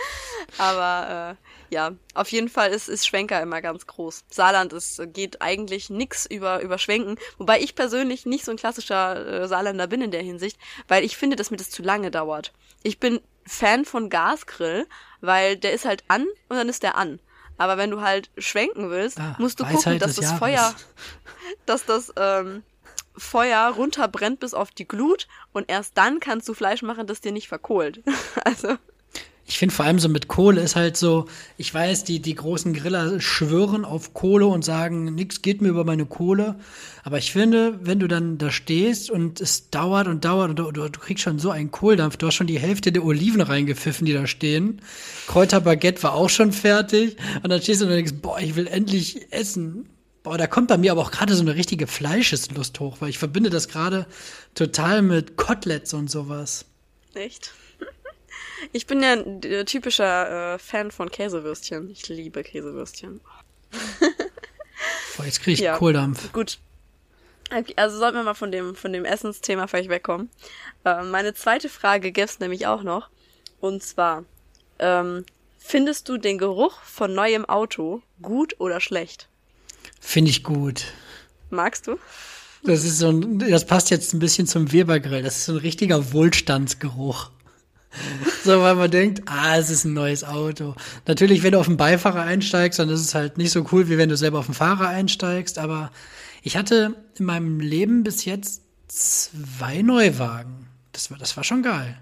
Aber 0.58 1.38
äh, 1.38 1.74
ja, 1.74 1.92
auf 2.14 2.28
jeden 2.30 2.50
Fall 2.50 2.72
ist, 2.72 2.90
ist 2.90 3.08
Schwenker 3.08 3.42
immer 3.42 3.62
ganz 3.62 3.88
groß. 3.88 4.26
Saarland 4.30 4.74
ist, 4.74 5.02
geht 5.14 5.42
eigentlich 5.42 5.90
nix 5.90 6.26
über, 6.26 6.62
über 6.62 6.78
Schwenken. 6.78 7.18
Wobei 7.38 7.62
ich 7.62 7.76
persönlich 7.76 8.26
nicht 8.26 8.44
so 8.44 8.52
ein 8.52 8.58
klassischer 8.58 9.44
äh, 9.44 9.48
Saarländer 9.48 9.88
bin 9.88 10.02
in 10.02 10.12
der 10.12 10.22
Hinsicht, 10.22 10.60
weil 10.88 11.04
ich 11.04 11.16
finde, 11.18 11.36
dass 11.36 11.52
mir 11.52 11.58
das 11.58 11.70
zu 11.70 11.82
lange 11.82 12.12
dauert. 12.12 12.52
Ich 12.84 13.00
bin 13.00 13.22
Fan 13.46 13.86
von 13.86 14.10
Gasgrill, 14.10 14.86
weil 15.22 15.56
der 15.56 15.74
ist 15.74 15.86
halt 15.86 16.04
an 16.08 16.28
und 16.50 16.58
dann 16.58 16.70
ist 16.70 16.84
der 16.84 16.98
an. 16.98 17.20
Aber 17.62 17.78
wenn 17.78 17.92
du 17.92 18.02
halt 18.02 18.32
schwenken 18.40 18.90
willst, 18.90 19.20
Ah, 19.20 19.36
musst 19.38 19.60
du 19.60 19.64
Weisheit 19.64 19.84
gucken, 19.84 20.00
dass 20.00 20.16
des 20.16 20.16
das 20.16 20.26
Jahres. 20.26 20.40
Feuer, 20.40 20.76
dass 21.68 21.86
das 21.86 22.12
ähm, 22.18 22.64
Feuer 23.16 23.68
runterbrennt 23.70 24.40
bis 24.40 24.56
auf 24.56 24.72
die 24.72 24.88
Glut 24.88 25.28
und 25.54 25.70
erst 25.70 25.96
dann 25.96 26.20
kannst 26.20 26.50
du 26.50 26.56
Fleisch 26.56 26.82
machen, 26.82 27.06
das 27.06 27.22
dir 27.22 27.32
nicht 27.32 27.48
verkohlt. 27.48 28.02
also 28.44 28.78
Ich 29.52 29.60
finde 29.60 29.76
vor 29.76 29.84
allem 29.84 30.00
so 30.00 30.08
mit 30.08 30.30
Kohle 30.30 30.62
ist 30.62 30.78
halt 30.78 30.96
so, 30.96 31.26
ich 31.58 31.74
weiß, 31.74 32.06
die, 32.06 32.22
die 32.22 32.36
großen 32.36 32.72
Griller 32.72 33.20
schwören 33.20 33.84
auf 33.84 34.14
Kohle 34.14 34.46
und 34.46 34.64
sagen, 34.64 35.14
nichts 35.14 35.42
geht 35.42 35.62
mir 35.62 35.68
über 35.68 35.84
meine 35.84 36.06
Kohle. 36.06 36.56
Aber 37.04 37.18
ich 37.18 37.34
finde, 37.34 37.78
wenn 37.84 38.00
du 38.00 38.08
dann 38.08 38.38
da 38.38 38.50
stehst 38.50 39.12
und 39.12 39.42
es 39.42 39.70
dauert 39.70 40.08
und 40.08 40.24
dauert 40.24 40.52
und 40.52 40.60
du, 40.60 40.72
du, 40.72 41.00
kriegst 41.02 41.26
schon 41.26 41.38
so 41.38 41.52
einen 41.52 41.70
Kohldampf, 41.70 42.16
du 42.16 42.28
hast 42.28 42.36
schon 42.36 42.48
die 42.48 42.60
Hälfte 42.60 42.94
der 42.94 43.04
Oliven 43.04 43.42
reingepfiffen, 43.42 44.06
die 44.06 44.14
da 44.14 44.26
stehen. 44.26 44.82
Kräuterbaguette 45.28 46.02
war 46.04 46.14
auch 46.14 46.30
schon 46.30 46.54
fertig. 46.54 47.18
Und 47.44 47.50
dann 47.50 47.62
stehst 47.62 47.82
du 47.82 47.88
und 47.88 47.92
denkst, 47.92 48.14
boah, 48.22 48.40
ich 48.40 48.56
will 48.56 48.68
endlich 48.68 49.34
essen. 49.34 49.90
boah, 50.24 50.38
da 50.38 50.48
kommt 50.48 50.70
bei 50.70 50.78
mir 50.78 50.94
aber 50.94 51.02
auch 51.02 51.12
gerade 51.12 51.36
so 51.36 51.42
eine 51.42 51.56
richtige 51.56 51.88
Fleischeslust 51.88 52.80
hoch, 52.80 53.02
weil 53.02 53.10
ich 53.10 53.18
verbinde 53.18 53.50
das 53.50 53.68
gerade 53.68 54.08
total 54.56 55.02
mit 55.02 55.36
Koteletts 55.36 55.94
und 55.94 56.10
sowas. 56.10 56.64
Echt? 57.16 57.52
Ich 58.72 58.88
bin 58.88 59.02
ja 59.02 59.14
ein 59.14 59.42
typischer 59.66 60.56
äh, 60.56 60.60
Fan 60.60 60.92
von 60.92 61.10
Käsewürstchen. 61.10 61.90
Ich 61.90 62.08
liebe 62.10 62.44
Käsewürstchen. 62.44 63.22
Boah, 65.18 65.26
jetzt 65.26 65.42
kriege 65.42 65.54
ich 65.54 65.60
Ja. 65.60 65.78
Kohldampf. 65.78 66.32
Gut. 66.34 66.60
Also 67.76 67.98
sollten 67.98 68.18
wir 68.18 68.24
mal 68.24 68.34
von 68.34 68.52
dem, 68.52 68.76
von 68.76 68.94
dem 68.94 69.04
Essensthema 69.04 69.68
vielleicht 69.68 69.90
wegkommen. 69.90 70.30
Äh, 70.86 71.04
meine 71.04 71.34
zweite 71.34 71.68
Frage 71.70 72.12
gäbe 72.12 72.26
es 72.26 72.40
nämlich 72.40 72.66
auch 72.66 72.84
noch. 72.84 73.10
Und 73.60 73.84
zwar, 73.84 74.24
ähm, 74.80 75.26
findest 75.60 76.08
du 76.08 76.18
den 76.18 76.38
Geruch 76.38 76.82
von 76.84 77.14
neuem 77.14 77.46
Auto 77.46 78.02
gut 78.22 78.56
oder 78.60 78.80
schlecht? 78.80 79.28
Finde 80.00 80.32
ich 80.32 80.44
gut. 80.44 80.86
Magst 81.50 81.88
du? 81.88 81.98
Das 82.64 82.84
ist 82.86 83.00
so 83.00 83.10
ein, 83.10 83.40
das 83.40 83.66
passt 83.66 83.90
jetzt 83.90 84.14
ein 84.14 84.20
bisschen 84.20 84.48
zum 84.48 84.72
Webergrill. 84.72 85.24
Das 85.24 85.38
ist 85.38 85.46
so 85.46 85.54
ein 85.54 85.58
richtiger 85.58 86.14
Wohlstandsgeruch. 86.14 87.32
So, 88.44 88.60
weil 88.62 88.74
man 88.74 88.90
denkt, 88.90 89.22
ah, 89.28 89.58
es 89.58 89.70
ist 89.70 89.86
ein 89.86 89.94
neues 89.94 90.24
Auto. 90.24 90.74
Natürlich, 91.06 91.44
wenn 91.44 91.52
du 91.52 91.60
auf 91.60 91.68
den 91.68 91.78
Beifahrer 91.78 92.24
einsteigst, 92.24 92.80
dann 92.80 92.90
ist 92.90 93.02
es 93.02 93.14
halt 93.14 93.38
nicht 93.38 93.52
so 93.52 93.68
cool, 93.72 93.88
wie 93.88 94.00
wenn 94.00 94.10
du 94.10 94.18
selber 94.18 94.40
auf 94.40 94.48
den 94.48 94.56
Fahrer 94.56 94.88
einsteigst. 94.88 95.60
Aber 95.60 95.92
ich 96.42 96.58
hatte 96.58 96.96
in 97.20 97.26
meinem 97.26 97.60
Leben 97.60 98.04
bis 98.04 98.26
jetzt 98.26 98.64
zwei 98.88 99.84
Neuwagen. 99.84 100.68
Das 100.92 101.12
war, 101.12 101.20
das 101.20 101.38
war 101.38 101.44
schon 101.44 101.62
geil. 101.62 101.98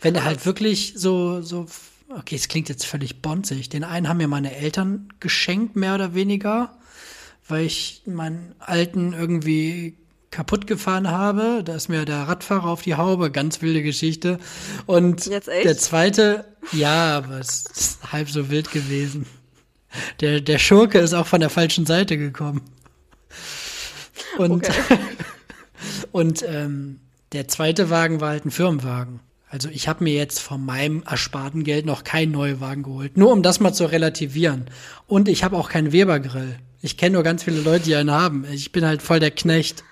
wenn 0.00 0.14
der 0.14 0.24
halt 0.24 0.46
wirklich 0.46 0.94
so, 0.96 1.42
so, 1.42 1.66
okay, 2.16 2.36
es 2.36 2.46
klingt 2.46 2.68
jetzt 2.68 2.86
völlig 2.86 3.20
bonzig. 3.20 3.68
Den 3.68 3.82
einen 3.82 4.08
haben 4.08 4.18
mir 4.18 4.28
meine 4.28 4.54
Eltern 4.54 5.08
geschenkt, 5.18 5.74
mehr 5.74 5.96
oder 5.96 6.14
weniger 6.14 6.78
weil 7.50 7.66
ich 7.66 8.02
meinen 8.06 8.54
alten 8.58 9.12
irgendwie 9.12 9.96
kaputt 10.30 10.66
gefahren 10.66 11.10
habe. 11.10 11.62
Da 11.64 11.74
ist 11.74 11.88
mir 11.88 12.04
der 12.04 12.28
Radfahrer 12.28 12.66
auf 12.66 12.82
die 12.82 12.94
Haube, 12.94 13.30
ganz 13.30 13.62
wilde 13.62 13.82
Geschichte. 13.82 14.38
Und 14.86 15.26
der 15.26 15.76
zweite, 15.76 16.44
ja, 16.72 17.16
aber 17.18 17.40
es 17.40 17.64
ist 17.66 18.12
halb 18.12 18.30
so 18.30 18.50
wild 18.50 18.70
gewesen. 18.70 19.26
Der, 20.20 20.40
der 20.40 20.58
Schurke 20.58 20.98
ist 20.98 21.14
auch 21.14 21.26
von 21.26 21.40
der 21.40 21.50
falschen 21.50 21.84
Seite 21.84 22.16
gekommen. 22.16 22.62
Und, 24.38 24.68
Okay. 24.68 24.98
und 26.12 26.44
ähm, 26.46 27.00
der 27.32 27.48
zweite 27.48 27.90
Wagen 27.90 28.20
war 28.20 28.30
halt 28.30 28.44
ein 28.44 28.50
Firmenwagen. 28.50 29.20
Also 29.48 29.68
ich 29.68 29.88
habe 29.88 30.04
mir 30.04 30.14
jetzt 30.14 30.38
von 30.38 30.64
meinem 30.64 31.02
ersparten 31.02 31.64
Geld 31.64 31.84
noch 31.84 32.04
keinen 32.04 32.30
Neuwagen 32.30 32.84
geholt. 32.84 33.16
Nur 33.16 33.32
um 33.32 33.42
das 33.42 33.58
mal 33.58 33.72
zu 33.72 33.86
relativieren. 33.86 34.66
Und 35.08 35.28
ich 35.28 35.42
habe 35.42 35.56
auch 35.56 35.68
keinen 35.68 35.90
Webergrill. 35.90 36.56
Ich 36.82 36.96
kenne 36.96 37.14
nur 37.14 37.24
ganz 37.24 37.42
viele 37.42 37.60
Leute, 37.60 37.86
die 37.86 37.96
einen 37.96 38.12
haben. 38.12 38.46
Ich 38.52 38.70
bin 38.70 38.84
halt 38.84 39.02
voll 39.02 39.18
der 39.18 39.32
Knecht. 39.32 39.82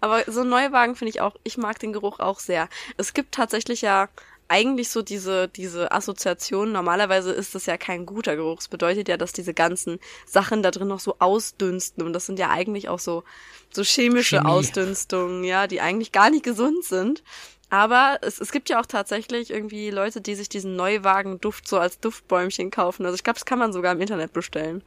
Aber 0.00 0.24
so 0.30 0.42
ein 0.42 0.48
Neuwagen 0.48 0.96
finde 0.96 1.10
ich 1.10 1.20
auch, 1.20 1.34
ich 1.44 1.56
mag 1.56 1.78
den 1.78 1.92
Geruch 1.92 2.20
auch 2.20 2.38
sehr. 2.38 2.68
Es 2.96 3.14
gibt 3.14 3.34
tatsächlich 3.34 3.80
ja 3.80 4.08
eigentlich 4.48 4.90
so 4.90 5.02
diese, 5.02 5.48
diese 5.48 5.92
Assoziation. 5.92 6.72
Normalerweise 6.72 7.32
ist 7.32 7.54
das 7.54 7.66
ja 7.66 7.76
kein 7.76 8.04
guter 8.04 8.36
Geruch. 8.36 8.60
Es 8.60 8.68
bedeutet 8.68 9.08
ja, 9.08 9.16
dass 9.16 9.32
diese 9.32 9.54
ganzen 9.54 9.98
Sachen 10.26 10.62
da 10.62 10.70
drin 10.70 10.88
noch 10.88 11.00
so 11.00 11.16
ausdünsten. 11.18 12.04
Und 12.04 12.12
das 12.12 12.26
sind 12.26 12.38
ja 12.38 12.50
eigentlich 12.50 12.88
auch 12.88 12.98
so, 12.98 13.24
so 13.72 13.82
chemische 13.82 14.36
Chemie. 14.36 14.50
Ausdünstungen, 14.50 15.44
ja, 15.44 15.66
die 15.66 15.80
eigentlich 15.80 16.12
gar 16.12 16.30
nicht 16.30 16.44
gesund 16.44 16.84
sind. 16.84 17.22
Aber 17.70 18.18
es, 18.20 18.40
es 18.40 18.52
gibt 18.52 18.68
ja 18.68 18.80
auch 18.80 18.86
tatsächlich 18.86 19.50
irgendwie 19.50 19.90
Leute, 19.90 20.20
die 20.20 20.34
sich 20.34 20.48
diesen 20.48 20.76
Neuwagen-Duft 20.76 21.66
so 21.66 21.78
als 21.78 21.98
Duftbäumchen 21.98 22.70
kaufen. 22.70 23.06
Also 23.06 23.16
ich 23.16 23.24
glaube, 23.24 23.38
das 23.38 23.46
kann 23.46 23.58
man 23.58 23.72
sogar 23.72 23.92
im 23.92 24.00
Internet 24.00 24.32
bestellen. 24.32 24.84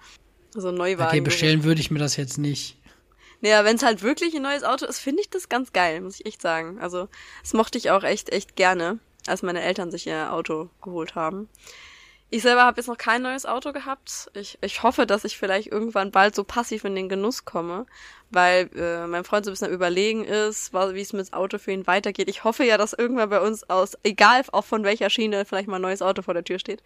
So 0.60 0.70
ein 0.70 0.76
Neuwagen. 0.76 1.10
Okay, 1.10 1.22
bestellen 1.22 1.64
würde 1.64 1.80
ich 1.80 1.92
mir 1.92 2.00
das 2.00 2.18
jetzt 2.18 2.40
nicht. 2.40 2.78
Naja, 3.42 3.64
wenn 3.64 3.76
es 3.76 3.84
halt 3.84 4.02
wirklich 4.02 4.36
ein 4.36 4.42
neues 4.42 4.64
Auto 4.64 4.86
ist, 4.88 4.98
finde 4.98 5.22
ich 5.22 5.30
das 5.30 5.50
ganz 5.50 5.72
geil, 5.72 6.02
muss 6.02 6.20
ich 6.20 6.26
echt 6.26 6.42
sagen. 6.42 6.80
Also, 6.80 7.08
das 7.44 7.54
mochte 7.54 7.78
ich 7.78 7.92
auch 7.92 8.04
echt, 8.04 8.30
echt 8.32 8.56
gerne, 8.56 8.98
als 9.28 9.44
meine 9.44 9.62
Eltern 9.62 9.92
sich 9.92 10.08
ihr 10.08 10.34
Auto 10.34 10.70
geholt 10.82 11.14
haben. 11.14 11.48
Ich 12.30 12.42
selber 12.42 12.64
habe 12.64 12.76
jetzt 12.78 12.88
noch 12.88 12.98
kein 12.98 13.22
neues 13.22 13.46
Auto 13.46 13.72
gehabt. 13.72 14.30
Ich, 14.34 14.58
ich 14.62 14.84
hoffe, 14.84 15.06
dass 15.06 15.24
ich 15.24 15.38
vielleicht 15.38 15.68
irgendwann 15.72 16.12
bald 16.12 16.36
so 16.36 16.44
passiv 16.44 16.84
in 16.84 16.94
den 16.94 17.08
Genuss 17.08 17.46
komme, 17.46 17.86
weil 18.32 18.70
äh, 18.76 19.08
mein 19.08 19.24
Freund 19.24 19.46
so 19.46 19.52
ein 19.52 19.54
bisschen 19.54 19.68
am 19.70 19.74
Überlegen 19.74 20.26
ist, 20.26 20.74
wie 20.74 21.00
es 21.00 21.14
mit 21.14 21.30
dem 21.30 21.34
Auto 21.34 21.58
für 21.58 21.72
ihn 21.72 21.88
weitergeht. 21.88 22.28
Ich 22.30 22.44
hoffe 22.44 22.66
ja, 22.66 22.78
dass 22.78 22.92
irgendwann 22.92 23.30
bei 23.30 23.40
uns 23.40 23.70
aus, 23.70 23.98
egal 24.04 24.42
auch 24.52 24.66
von 24.66 24.84
welcher 24.84 25.10
Schiene, 25.10 25.46
vielleicht 25.46 25.70
mal 25.70 25.78
ein 25.78 25.82
neues 25.82 26.02
Auto 26.02 26.22
vor 26.22 26.34
der 26.34 26.44
Tür 26.44 26.60
steht. 26.60 26.84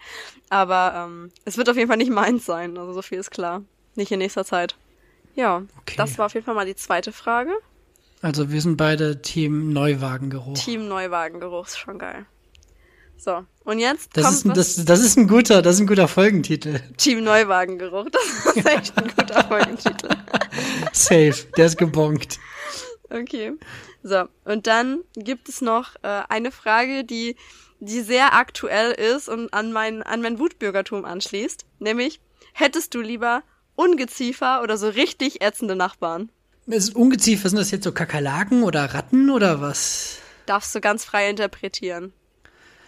Aber 0.49 0.93
ähm, 0.95 1.31
es 1.43 1.57
wird 1.57 1.69
auf 1.69 1.75
jeden 1.75 1.87
Fall 1.87 1.97
nicht 1.97 2.11
meins 2.11 2.45
sein. 2.45 2.77
Also 2.77 2.93
so 2.93 3.01
viel 3.01 3.17
ist 3.17 3.31
klar. 3.31 3.63
Nicht 3.95 4.11
in 4.11 4.19
nächster 4.19 4.45
Zeit. 4.45 4.75
Ja, 5.33 5.63
Okay. 5.81 5.95
das 5.97 6.19
war 6.19 6.27
auf 6.27 6.33
jeden 6.35 6.45
Fall 6.45 6.55
mal 6.55 6.65
die 6.67 6.75
zweite 6.75 7.11
Frage. 7.11 7.51
Also 8.21 8.51
wir 8.51 8.61
sind 8.61 8.77
beide 8.77 9.23
Team 9.23 9.73
Neuwagengeruch. 9.73 10.53
Team 10.53 10.87
Neuwagengeruch 10.87 11.65
ist 11.65 11.79
schon 11.79 11.97
geil. 11.97 12.27
So, 13.23 13.45
und 13.65 13.77
jetzt 13.77 14.17
Das 14.17 14.23
kommt 14.23 14.35
ist, 14.35 14.45
ein, 14.45 14.53
das, 14.55 14.83
das 14.83 14.99
ist 15.01 15.15
ein 15.15 15.27
guter, 15.27 15.61
das 15.61 15.75
ist 15.75 15.81
ein 15.81 15.85
guter 15.85 16.07
Folgentitel. 16.07 16.79
Team 16.97 17.23
Neuwagengeruch. 17.23 18.07
Das 18.09 18.55
ist 18.55 18.65
echt 18.65 18.97
ein 18.97 19.11
guter 19.15 19.43
Folgentitel. 19.43 20.09
Safe, 20.91 21.35
der 21.55 21.67
ist 21.67 21.77
gebonkt. 21.77 22.39
Okay. 23.11 23.51
So, 24.01 24.23
und 24.45 24.65
dann 24.65 25.01
gibt 25.13 25.49
es 25.49 25.61
noch 25.61 25.97
äh, 26.01 26.23
eine 26.29 26.51
Frage, 26.51 27.03
die, 27.03 27.35
die 27.79 28.01
sehr 28.01 28.33
aktuell 28.33 28.91
ist 28.93 29.29
und 29.29 29.53
an 29.53 29.71
mein, 29.71 30.01
an 30.01 30.23
mein 30.23 30.39
Wutbürgertum 30.39 31.05
anschließt. 31.05 31.67
Nämlich, 31.77 32.21
hättest 32.53 32.95
du 32.95 33.01
lieber 33.01 33.43
Ungeziefer 33.75 34.63
oder 34.63 34.77
so 34.77 34.89
richtig 34.89 35.43
ätzende 35.43 35.75
Nachbarn? 35.75 36.31
Ist 36.65 36.95
Ungeziefer, 36.95 37.49
sind 37.49 37.59
das 37.59 37.69
jetzt 37.69 37.83
so 37.83 37.91
Kakerlaken 37.91 38.63
oder 38.63 38.95
Ratten 38.95 39.29
oder 39.29 39.61
was? 39.61 40.17
Darfst 40.47 40.73
du 40.73 40.81
ganz 40.81 41.05
frei 41.05 41.29
interpretieren. 41.29 42.13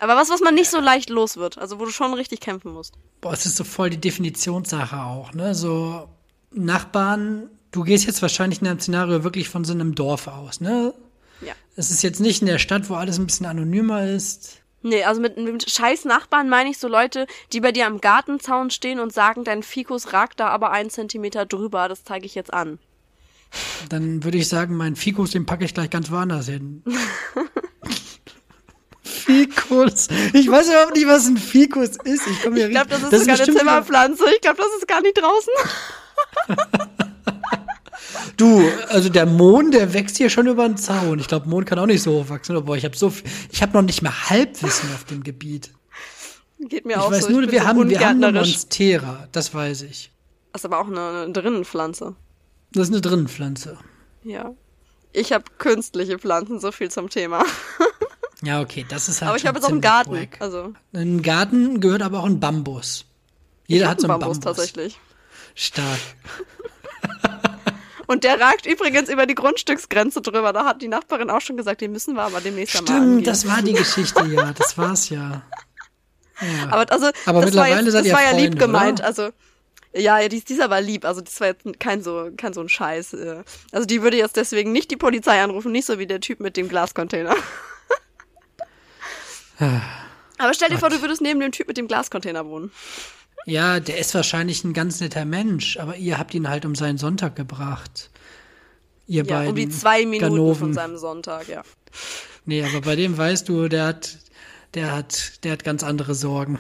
Aber 0.04 0.18
was, 0.18 0.30
was 0.30 0.42
man 0.42 0.54
nicht 0.54 0.70
so 0.70 0.82
leicht 0.82 1.10
los 1.10 1.38
wird, 1.38 1.58
also 1.58 1.80
wo 1.80 1.86
du 1.86 1.92
schon 1.92 2.14
richtig 2.14 2.42
kämpfen 2.42 2.74
musst. 2.74 2.96
Boah, 3.22 3.32
es 3.32 3.46
ist 3.46 3.56
so 3.56 3.64
voll 3.64 3.90
die 3.90 4.02
Definitionssache 4.02 5.02
auch, 5.02 5.34
ne? 5.34 5.56
So 5.56 6.10
Nachbarn, 6.52 7.50
du 7.72 7.84
gehst 7.84 8.06
jetzt 8.06 8.22
wahrscheinlich 8.22 8.62
in 8.62 8.68
einem 8.68 8.82
Szenario 8.82 9.24
wirklich 9.24 9.48
von 9.48 9.64
so 9.64 9.72
einem 9.72 9.96
Dorf 9.96 10.28
aus, 10.28 10.60
ne? 10.60 10.94
Ja. 11.40 11.54
Es 11.78 11.90
ist 11.90 12.04
jetzt 12.04 12.20
nicht 12.20 12.42
in 12.42 12.48
der 12.48 12.60
Stadt, 12.60 12.90
wo 12.90 12.96
alles 12.96 13.18
ein 13.18 13.26
bisschen 13.26 13.46
anonymer 13.46 14.06
ist. 14.06 14.62
Nee, 14.82 15.06
also 15.06 15.22
mit, 15.22 15.38
mit 15.38 15.70
scheiß 15.70 16.04
Nachbarn 16.04 16.50
meine 16.50 16.70
ich 16.70 16.80
so 16.80 16.90
Leute, 16.90 17.26
die 17.54 17.62
bei 17.62 17.72
dir 17.72 17.88
am 17.88 18.02
Gartenzaun 18.02 18.72
stehen 18.72 19.00
und 19.00 19.14
sagen, 19.14 19.46
dein 19.46 19.64
Fikus 19.64 20.12
ragt 20.12 20.42
da 20.42 20.50
aber 20.50 20.72
einen 20.72 20.90
Zentimeter 20.90 21.46
drüber, 21.46 21.88
das 21.88 22.04
zeige 22.04 22.26
ich 22.26 22.36
jetzt 22.36 22.54
an. 22.54 22.78
Dann 23.88 24.26
würde 24.26 24.38
ich 24.38 24.50
sagen, 24.50 24.76
meinen 24.76 24.98
Fikus, 24.98 25.32
den 25.32 25.46
packe 25.46 25.64
ich 25.64 25.74
gleich 25.74 25.90
ganz 25.90 26.12
woanders 26.12 26.48
hin. 26.48 26.84
Fikus. 29.14 30.08
Ich 30.34 30.50
weiß 30.50 30.68
überhaupt 30.70 30.96
nicht, 30.96 31.08
was 31.08 31.28
ein 31.28 31.38
Fikus 31.38 31.90
ist. 32.04 32.28
Ich, 32.28 32.46
Ich 32.46 32.70
glaube, 32.70 32.90
das 32.90 33.02
ist 33.04 33.12
sogar 33.12 33.12
eine 33.14 33.26
bestimmt 33.28 33.48
wieder- 33.50 33.60
Zimmerpflanze. 33.60 34.24
Ich 34.36 34.42
glaube, 34.42 34.58
das 34.58 34.68
ist 34.78 34.88
gar 34.88 35.02
nicht 35.02 35.18
draußen. 35.18 35.54
Du, 38.38 38.68
also 38.90 39.10
der 39.10 39.26
Mohn, 39.26 39.72
der 39.72 39.94
wächst 39.94 40.18
hier 40.18 40.30
schon 40.30 40.48
über 40.48 40.68
den 40.68 40.78
Zaun. 40.78 41.20
Ich 41.20 41.28
glaube, 41.28 41.48
Mohn 41.50 41.66
kann 41.66 41.78
auch 41.80 41.86
nicht 41.86 42.02
so 42.02 42.14
hoch 42.14 42.30
wachsen. 42.30 42.56
Aber 42.56 42.76
ich 42.76 42.84
habe 42.86 42.96
so, 42.98 43.10
viel- 43.10 43.30
ich 43.52 43.62
habe 43.62 43.74
noch 43.74 43.82
nicht 43.84 44.02
mal 44.02 44.12
Halbwissen 44.30 44.90
auf 44.94 45.04
dem 45.06 45.24
Gebiet. 45.24 45.72
Geht 46.60 46.86
mir 46.86 46.94
Ich 46.94 47.00
auch 47.00 47.12
weiß 47.12 47.26
so. 47.26 47.30
nur, 47.32 47.44
ich 47.44 47.52
wir 47.52 47.62
so 47.62 47.68
haben, 47.68 47.90
wir 47.90 48.00
haben 48.00 48.24
eine. 48.24 48.40
Monstera. 48.40 49.28
Das 49.32 49.54
weiß 49.54 49.84
ich. 49.84 50.12
Das 50.52 50.62
ist 50.62 50.66
aber 50.66 50.80
auch 50.80 50.88
eine, 50.88 51.24
eine 51.24 51.32
Drinnenpflanze. 51.34 52.16
Das 52.72 52.88
ist 52.88 52.94
eine 52.94 53.02
Drinnenpflanze. 53.02 53.78
Ja. 54.24 54.54
Ich 55.12 55.32
habe 55.32 55.44
künstliche 55.60 56.18
Pflanzen, 56.18 56.60
so 56.60 56.72
viel 56.72 56.90
zum 56.90 57.10
Thema. 57.10 57.44
Ja, 58.44 58.62
okay, 58.62 58.86
das 58.88 59.08
ist 59.10 59.22
halt 59.22 59.30
aber 59.30 59.38
ich 59.38 59.46
habe 59.46 59.58
jetzt 59.58 59.66
auch 59.66 59.72
einen 59.72 59.82
Garten. 59.82 60.12
wack. 60.12 60.38
Also, 60.40 60.74
Ein 60.94 61.22
Garten 61.22 61.80
gehört 61.80 62.02
aber 62.02 62.20
auch 62.20 62.26
ein 62.26 62.40
Bambus. 62.40 63.06
Jeder 63.68 63.88
hat 63.88 64.02
so 64.02 64.08
einen 64.08 64.20
Bambus 64.20 64.40
Bambus. 64.40 64.58
tatsächlich. 64.58 65.00
Stark. 65.56 66.00
Und 68.06 68.26
der 68.26 68.40
ragt 68.40 68.66
übrigens 68.66 69.10
über 69.10 69.26
die 69.26 69.34
Grundstücksgrenze 69.36 70.22
drüber. 70.22 70.52
Da 70.52 70.66
hat 70.66 70.82
die 70.82 70.90
Nachbarin 70.90 71.30
auch 71.30 71.40
schon 71.42 71.56
gesagt, 71.56 71.80
den 71.82 71.94
müssen 71.94 72.16
wir 72.16 72.24
aber 72.24 72.42
demnächst 72.42 72.78
einmal 72.78 72.98
angehen. 72.98 73.14
Stimmt, 73.24 73.28
das 73.28 73.48
war 73.48 73.62
die 73.62 73.74
Geschichte, 73.74 74.26
ja. 74.28 74.52
Das 74.52 74.78
war's 74.78 75.10
ja. 75.10 75.42
ja. 76.42 76.68
Aber 76.70 76.92
also, 76.92 77.08
Aber 77.26 77.42
das 77.42 77.56
war, 77.56 77.64
mittlerweile 77.66 77.82
jetzt, 77.84 77.92
seid 77.94 78.02
das 78.02 78.08
ihr 78.08 78.14
war 78.14 78.24
ja 78.24 78.38
lieb 78.38 78.60
gemeint. 78.60 79.00
oder? 79.00 79.08
Also, 79.08 79.30
ja, 79.96 80.20
ja, 80.20 80.28
dies, 80.28 80.44
dieser 80.44 80.70
war 80.70 80.82
lieb. 80.82 81.06
Also, 81.06 81.22
das 81.22 81.40
war 81.40 81.48
jetzt 81.48 81.64
kein 81.80 82.04
so, 82.04 82.30
kein 82.36 82.52
so 82.54 82.60
ein 82.62 82.68
Scheiß. 82.70 83.14
äh. 83.14 83.44
Also, 83.72 83.86
die 83.86 84.02
würde 84.02 84.18
jetzt 84.18 84.36
deswegen 84.36 84.74
nicht 84.74 84.92
die 84.92 84.98
Polizei 84.98 85.42
anrufen, 85.42 85.72
nicht 85.72 85.86
so 85.86 85.98
wie 85.98 86.08
der 86.08 86.20
Typ 86.20 86.40
mit 86.42 86.58
dem 86.58 86.68
Glascontainer. 86.68 87.36
Aber 89.60 90.54
stell 90.54 90.70
dir 90.70 90.78
vor, 90.78 90.90
du 90.90 91.02
würdest 91.02 91.22
neben 91.22 91.40
dem 91.40 91.52
Typ 91.52 91.68
mit 91.68 91.78
dem 91.78 91.88
Glascontainer 91.88 92.46
wohnen. 92.46 92.72
ja, 93.46 93.80
der 93.80 93.98
ist 93.98 94.14
wahrscheinlich 94.16 94.64
ein 94.64 94.74
ganz 94.74 95.00
netter 95.00 95.26
Mensch, 95.26 95.78
aber 95.78 95.96
ihr 95.98 96.18
habt 96.18 96.34
ihn 96.34 96.50
halt 96.50 96.66
um 96.66 96.76
seinen 96.76 96.98
Sonntag 96.98 97.36
gebracht. 97.36 98.10
Ihr 99.06 99.24
Ja, 99.26 99.36
beiden. 99.36 99.50
um 99.50 99.56
die 99.56 99.70
zwei 99.70 100.06
Minuten 100.06 100.36
Ganoven. 100.36 100.60
von 100.60 100.74
seinem 100.74 100.98
Sonntag, 100.98 101.48
ja. 101.50 101.62
Nee, 102.46 102.64
aber 102.64 102.82
bei 102.82 102.96
dem 102.96 103.18
weißt 103.18 103.48
du, 103.50 103.68
der 103.68 103.86
hat, 103.86 104.18
der 104.74 104.92
hat, 104.96 105.44
der 105.44 105.52
hat 105.54 105.64
ganz 105.64 105.84
andere 105.84 106.16
Sorgen. 106.16 106.58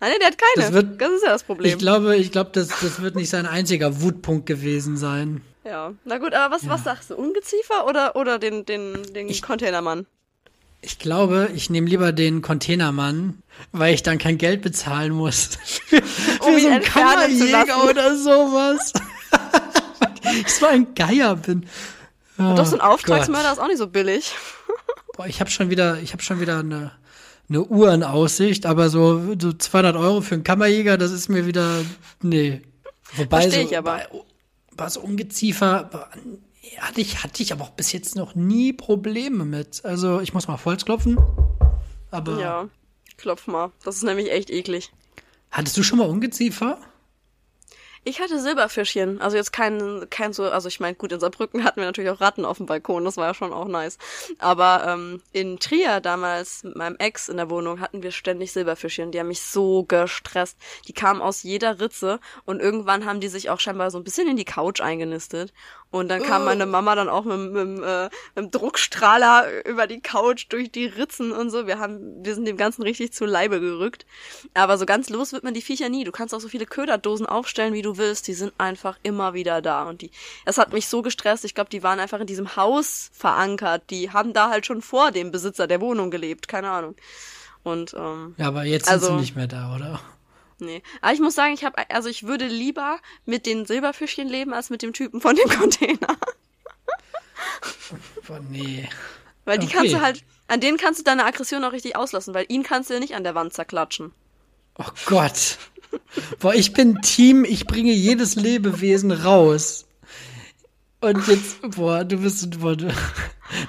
Ah, 0.00 0.08
nee, 0.08 0.18
der 0.18 0.28
hat 0.28 0.38
keine. 0.38 0.66
Das, 0.66 0.72
wird, 0.72 1.00
das 1.00 1.12
ist 1.12 1.22
ja 1.22 1.28
das 1.30 1.44
Problem. 1.44 1.70
Ich 1.70 1.78
glaube, 1.78 2.16
ich 2.16 2.32
glaube, 2.32 2.50
das, 2.52 2.68
das 2.80 3.00
wird 3.00 3.14
nicht 3.14 3.30
sein 3.30 3.46
einziger 3.46 4.00
Wutpunkt 4.02 4.46
gewesen 4.46 4.96
sein. 4.96 5.42
Ja, 5.64 5.92
na 6.04 6.18
gut, 6.18 6.34
aber 6.34 6.54
was, 6.56 6.62
ja. 6.62 6.70
was 6.70 6.82
sagst 6.82 7.10
du? 7.10 7.14
Ungeziefer 7.14 7.86
oder, 7.86 8.16
oder 8.16 8.38
den, 8.40 8.64
den, 8.64 9.00
den 9.14 9.28
ich, 9.28 9.42
Containermann? 9.42 10.06
Ich 10.84 10.98
glaube, 10.98 11.48
ich 11.54 11.70
nehme 11.70 11.88
lieber 11.88 12.10
den 12.10 12.42
Containermann, 12.42 13.40
weil 13.70 13.94
ich 13.94 14.02
dann 14.02 14.18
kein 14.18 14.36
Geld 14.36 14.62
bezahlen 14.62 15.12
muss. 15.12 15.50
um 16.40 16.58
ihn 16.58 16.64
so 16.64 16.68
ein 16.70 16.82
Kammerjäger 16.82 17.84
oder 17.88 18.16
sowas. 18.16 18.92
ich 20.40 20.52
so 20.52 20.66
ein 20.66 20.92
Geier 20.96 21.36
bin. 21.36 21.66
Oh, 22.36 22.54
Doch 22.56 22.66
so 22.66 22.76
ein 22.76 22.80
Auftragsmörder 22.80 23.50
Gott. 23.50 23.58
ist 23.58 23.62
auch 23.62 23.68
nicht 23.68 23.78
so 23.78 23.86
billig. 23.86 24.34
Boah, 25.16 25.26
ich 25.26 25.38
habe 25.40 25.50
schon 25.50 25.70
wieder, 25.70 26.00
ich 26.00 26.12
habe 26.12 26.22
schon 26.24 26.40
wieder 26.40 26.58
eine, 26.58 26.90
eine 27.48 27.62
Uhr 27.62 27.94
in 27.94 28.02
Aussicht, 28.02 28.66
aber 28.66 28.88
so, 28.88 29.36
so 29.38 29.52
200 29.52 29.94
Euro 29.94 30.20
für 30.20 30.34
einen 30.34 30.44
Kammerjäger, 30.44 30.98
das 30.98 31.12
ist 31.12 31.28
mir 31.28 31.46
wieder, 31.46 31.84
nee. 32.22 32.60
Wobei 33.14 33.42
Versteh 33.42 33.62
so, 33.62 33.68
ich 33.68 33.78
aber. 33.78 33.98
Bei, 33.98 34.08
bei 34.74 34.88
so 34.88 35.00
Ungeziefer 35.00 36.10
hatte 36.78 37.00
ich, 37.00 37.22
hatte 37.22 37.42
ich 37.42 37.52
aber 37.52 37.64
auch 37.64 37.70
bis 37.70 37.92
jetzt 37.92 38.16
noch 38.16 38.34
nie 38.34 38.72
Probleme 38.72 39.44
mit. 39.44 39.84
Also 39.84 40.20
ich 40.20 40.34
muss 40.34 40.48
mal 40.48 40.54
auf 40.54 40.64
Holz 40.64 40.84
klopfen. 40.84 41.18
Aber. 42.10 42.38
Ja, 42.38 42.68
klopf 43.16 43.46
mal. 43.46 43.72
Das 43.84 43.96
ist 43.96 44.02
nämlich 44.02 44.30
echt 44.30 44.50
eklig. 44.50 44.92
Hattest 45.50 45.76
du 45.76 45.82
schon 45.82 45.98
mal 45.98 46.08
Ungeziefer? 46.08 46.78
Ich 48.04 48.20
hatte 48.20 48.40
Silberfischchen, 48.40 49.20
also 49.20 49.36
jetzt 49.36 49.52
kein, 49.52 50.08
kein 50.10 50.32
so, 50.32 50.42
also 50.50 50.66
ich 50.66 50.80
meine, 50.80 50.96
gut, 50.96 51.12
in 51.12 51.20
Saarbrücken 51.20 51.62
hatten 51.62 51.78
wir 51.78 51.86
natürlich 51.86 52.10
auch 52.10 52.20
Ratten 52.20 52.44
auf 52.44 52.56
dem 52.56 52.66
Balkon, 52.66 53.04
das 53.04 53.16
war 53.16 53.28
ja 53.28 53.34
schon 53.34 53.52
auch 53.52 53.68
nice. 53.68 53.96
Aber 54.40 54.84
ähm, 54.88 55.22
in 55.30 55.60
Trier 55.60 56.00
damals 56.00 56.64
mit 56.64 56.74
meinem 56.74 56.96
Ex 56.96 57.28
in 57.28 57.36
der 57.36 57.48
Wohnung 57.48 57.78
hatten 57.78 58.02
wir 58.02 58.10
ständig 58.10 58.50
Silberfischchen, 58.50 59.12
die 59.12 59.20
haben 59.20 59.28
mich 59.28 59.42
so 59.42 59.84
gestresst. 59.84 60.58
Die 60.88 60.94
kamen 60.94 61.22
aus 61.22 61.44
jeder 61.44 61.78
Ritze 61.78 62.18
und 62.44 62.58
irgendwann 62.58 63.04
haben 63.04 63.20
die 63.20 63.28
sich 63.28 63.50
auch 63.50 63.60
scheinbar 63.60 63.92
so 63.92 63.98
ein 63.98 64.04
bisschen 64.04 64.26
in 64.26 64.36
die 64.36 64.44
Couch 64.44 64.80
eingenistet 64.80 65.52
und 65.92 66.08
dann 66.08 66.22
kam 66.22 66.46
meine 66.46 66.64
Mama 66.64 66.94
dann 66.94 67.10
auch 67.10 67.24
mit, 67.24 67.52
mit, 67.52 67.84
äh, 67.84 68.04
mit 68.34 68.44
dem 68.44 68.50
Druckstrahler 68.50 69.66
über 69.66 69.86
die 69.86 70.00
Couch 70.00 70.46
durch 70.48 70.72
die 70.72 70.86
Ritzen 70.86 71.32
und 71.32 71.50
so. 71.50 71.66
Wir 71.66 71.78
haben, 71.78 72.24
wir 72.24 72.34
sind 72.34 72.46
dem 72.46 72.56
Ganzen 72.56 72.82
richtig 72.82 73.12
zu 73.12 73.26
Leibe 73.26 73.60
gerückt. 73.60 74.06
Aber 74.54 74.78
so 74.78 74.86
ganz 74.86 75.10
los 75.10 75.34
wird 75.34 75.44
man 75.44 75.52
die 75.52 75.60
Viecher 75.60 75.90
nie. 75.90 76.04
Du 76.04 76.10
kannst 76.10 76.34
auch 76.34 76.40
so 76.40 76.48
viele 76.48 76.64
Köderdosen 76.64 77.26
aufstellen, 77.26 77.74
wie 77.74 77.82
du 77.82 77.98
willst. 77.98 78.26
Die 78.26 78.32
sind 78.32 78.54
einfach 78.56 78.98
immer 79.02 79.34
wieder 79.34 79.60
da. 79.60 79.82
Und 79.82 80.00
die, 80.00 80.10
es 80.46 80.56
hat 80.56 80.72
mich 80.72 80.88
so 80.88 81.02
gestresst. 81.02 81.44
Ich 81.44 81.54
glaube, 81.54 81.68
die 81.68 81.82
waren 81.82 82.00
einfach 82.00 82.20
in 82.20 82.26
diesem 82.26 82.56
Haus 82.56 83.10
verankert. 83.12 83.82
Die 83.90 84.10
haben 84.10 84.32
da 84.32 84.48
halt 84.48 84.64
schon 84.64 84.80
vor 84.80 85.10
dem 85.10 85.30
Besitzer 85.30 85.66
der 85.66 85.82
Wohnung 85.82 86.10
gelebt. 86.10 86.48
Keine 86.48 86.70
Ahnung. 86.70 86.96
Und, 87.64 87.92
ähm, 87.92 88.34
Ja, 88.38 88.48
aber 88.48 88.64
jetzt 88.64 88.88
also, 88.88 89.08
sind 89.08 89.16
sie 89.16 89.20
nicht 89.20 89.36
mehr 89.36 89.46
da, 89.46 89.76
oder? 89.76 90.00
Nee. 90.62 90.82
Aber 91.00 91.12
ich 91.12 91.20
muss 91.20 91.34
sagen, 91.34 91.52
ich 91.54 91.64
habe, 91.64 91.90
also 91.90 92.08
ich 92.08 92.26
würde 92.26 92.46
lieber 92.46 92.98
mit 93.26 93.46
den 93.46 93.66
Silberfischchen 93.66 94.28
leben, 94.28 94.52
als 94.54 94.70
mit 94.70 94.82
dem 94.82 94.92
Typen 94.92 95.20
von 95.20 95.34
dem 95.34 95.48
Container. 95.58 96.16
Boah, 98.26 98.40
nee. 98.48 98.88
Weil 99.44 99.58
die 99.58 99.66
okay. 99.66 99.76
kannst 99.76 99.92
du 99.92 100.00
halt, 100.00 100.24
an 100.46 100.60
denen 100.60 100.78
kannst 100.78 101.00
du 101.00 101.04
deine 101.04 101.24
Aggression 101.24 101.64
auch 101.64 101.72
richtig 101.72 101.96
auslassen, 101.96 102.32
weil 102.32 102.46
ihn 102.48 102.62
kannst 102.62 102.90
du 102.90 102.94
ja 102.94 103.00
nicht 103.00 103.14
an 103.14 103.24
der 103.24 103.34
Wand 103.34 103.52
zerklatschen. 103.52 104.12
Oh 104.78 104.90
Gott. 105.06 105.58
Boah, 106.38 106.54
ich 106.54 106.72
bin 106.72 107.02
Team, 107.02 107.44
ich 107.44 107.66
bringe 107.66 107.92
jedes 107.92 108.36
Lebewesen 108.36 109.10
raus. 109.10 109.86
Und 111.00 111.26
jetzt, 111.26 111.60
boah, 111.62 112.04
du 112.04 112.18
bist, 112.18 112.60
boah, 112.60 112.76
du, 112.76 112.94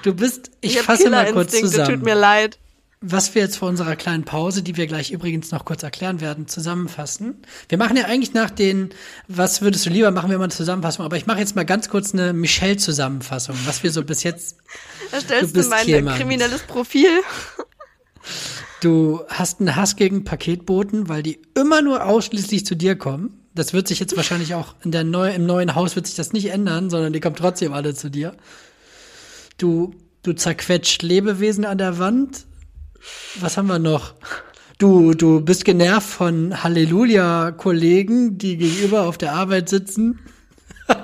du 0.02 0.14
bist, 0.14 0.52
ich, 0.60 0.76
ich 0.76 0.82
fasse 0.82 1.10
mal 1.10 1.32
kurz 1.32 1.58
zusammen. 1.58 1.96
Tut 1.96 2.04
mir 2.04 2.14
leid 2.14 2.58
was 3.06 3.34
wir 3.34 3.42
jetzt 3.42 3.58
vor 3.58 3.68
unserer 3.68 3.96
kleinen 3.96 4.24
Pause, 4.24 4.62
die 4.62 4.78
wir 4.78 4.86
gleich 4.86 5.10
übrigens 5.10 5.50
noch 5.50 5.66
kurz 5.66 5.82
erklären 5.82 6.22
werden, 6.22 6.48
zusammenfassen. 6.48 7.36
Wir 7.68 7.76
machen 7.76 7.98
ja 7.98 8.04
eigentlich 8.06 8.32
nach 8.32 8.50
den, 8.50 8.90
was 9.28 9.60
würdest 9.60 9.84
du 9.84 9.90
lieber 9.90 10.10
machen, 10.10 10.30
wir 10.30 10.38
mal 10.38 10.44
eine 10.44 10.52
Zusammenfassung, 10.52 11.04
aber 11.04 11.18
ich 11.18 11.26
mache 11.26 11.38
jetzt 11.38 11.54
mal 11.54 11.64
ganz 11.64 11.90
kurz 11.90 12.14
eine 12.14 12.32
Michelle-Zusammenfassung, 12.32 13.56
was 13.66 13.82
wir 13.82 13.92
so 13.92 14.02
bis 14.04 14.22
jetzt. 14.22 14.56
Erstellst 15.12 15.54
du, 15.54 15.62
du 15.62 15.68
mein 15.68 15.86
jemand. 15.86 16.16
kriminelles 16.16 16.62
Profil? 16.62 17.10
Du 18.80 19.20
hast 19.28 19.60
einen 19.60 19.76
Hass 19.76 19.96
gegen 19.96 20.24
Paketboten, 20.24 21.08
weil 21.08 21.22
die 21.22 21.40
immer 21.54 21.82
nur 21.82 22.06
ausschließlich 22.06 22.64
zu 22.64 22.74
dir 22.74 22.96
kommen. 22.96 23.38
Das 23.54 23.74
wird 23.74 23.86
sich 23.86 24.00
jetzt 24.00 24.16
wahrscheinlich 24.16 24.54
auch 24.54 24.74
in 24.82 24.92
der 24.92 25.04
neu, 25.04 25.30
im 25.30 25.44
neuen 25.46 25.74
Haus 25.74 25.94
wird 25.94 26.06
sich 26.06 26.16
das 26.16 26.32
nicht 26.32 26.46
ändern, 26.46 26.88
sondern 26.90 27.12
die 27.12 27.20
kommen 27.20 27.36
trotzdem 27.36 27.74
alle 27.74 27.94
zu 27.94 28.10
dir. 28.10 28.34
Du, 29.58 29.94
du 30.22 30.32
zerquetscht 30.32 31.02
Lebewesen 31.02 31.64
an 31.64 31.78
der 31.78 31.98
Wand, 31.98 32.46
was 33.40 33.56
haben 33.56 33.66
wir 33.66 33.78
noch? 33.78 34.14
Du, 34.78 35.14
du 35.14 35.40
bist 35.40 35.64
genervt 35.64 36.08
von 36.08 36.62
Halleluja-Kollegen, 36.62 38.38
die 38.38 38.56
gegenüber 38.56 39.02
auf 39.02 39.18
der 39.18 39.32
Arbeit 39.32 39.68
sitzen. 39.68 40.20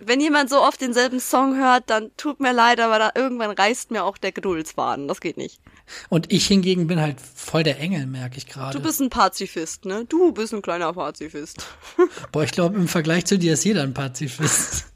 Wenn 0.00 0.20
jemand 0.20 0.48
so 0.48 0.62
oft 0.62 0.80
denselben 0.80 1.20
Song 1.20 1.58
hört, 1.58 1.90
dann 1.90 2.10
tut 2.16 2.40
mir 2.40 2.52
leid, 2.52 2.80
aber 2.80 2.98
da 2.98 3.10
irgendwann 3.14 3.50
reißt 3.50 3.90
mir 3.90 4.04
auch 4.04 4.16
der 4.16 4.32
Geduldsfaden. 4.32 5.06
Das 5.06 5.20
geht 5.20 5.36
nicht. 5.36 5.60
Und 6.08 6.32
ich 6.32 6.46
hingegen 6.46 6.86
bin 6.86 7.00
halt 7.00 7.16
voll 7.20 7.62
der 7.62 7.78
Engel, 7.78 8.06
merke 8.06 8.38
ich 8.38 8.46
gerade. 8.46 8.78
Du 8.78 8.82
bist 8.82 9.00
ein 9.00 9.10
Pazifist, 9.10 9.84
ne? 9.84 10.06
Du 10.08 10.32
bist 10.32 10.54
ein 10.54 10.62
kleiner 10.62 10.92
Pazifist. 10.92 11.66
Boah, 12.32 12.44
ich 12.44 12.52
glaube, 12.52 12.76
im 12.76 12.88
Vergleich 12.88 13.26
zu 13.26 13.38
dir 13.38 13.54
ist 13.54 13.64
jeder 13.64 13.82
ein 13.82 13.94
Pazifist. 13.94 14.86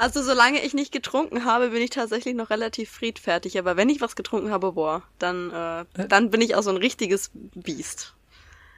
Also 0.00 0.22
solange 0.22 0.64
ich 0.64 0.72
nicht 0.72 0.92
getrunken 0.92 1.44
habe, 1.44 1.68
bin 1.68 1.82
ich 1.82 1.90
tatsächlich 1.90 2.34
noch 2.34 2.48
relativ 2.48 2.88
friedfertig. 2.88 3.58
Aber 3.58 3.76
wenn 3.76 3.90
ich 3.90 4.00
was 4.00 4.16
getrunken 4.16 4.50
habe, 4.50 4.72
boah, 4.72 5.02
dann, 5.18 5.50
äh, 5.50 6.06
dann 6.08 6.30
bin 6.30 6.40
ich 6.40 6.54
auch 6.54 6.62
so 6.62 6.70
ein 6.70 6.78
richtiges 6.78 7.30
Biest. 7.34 8.14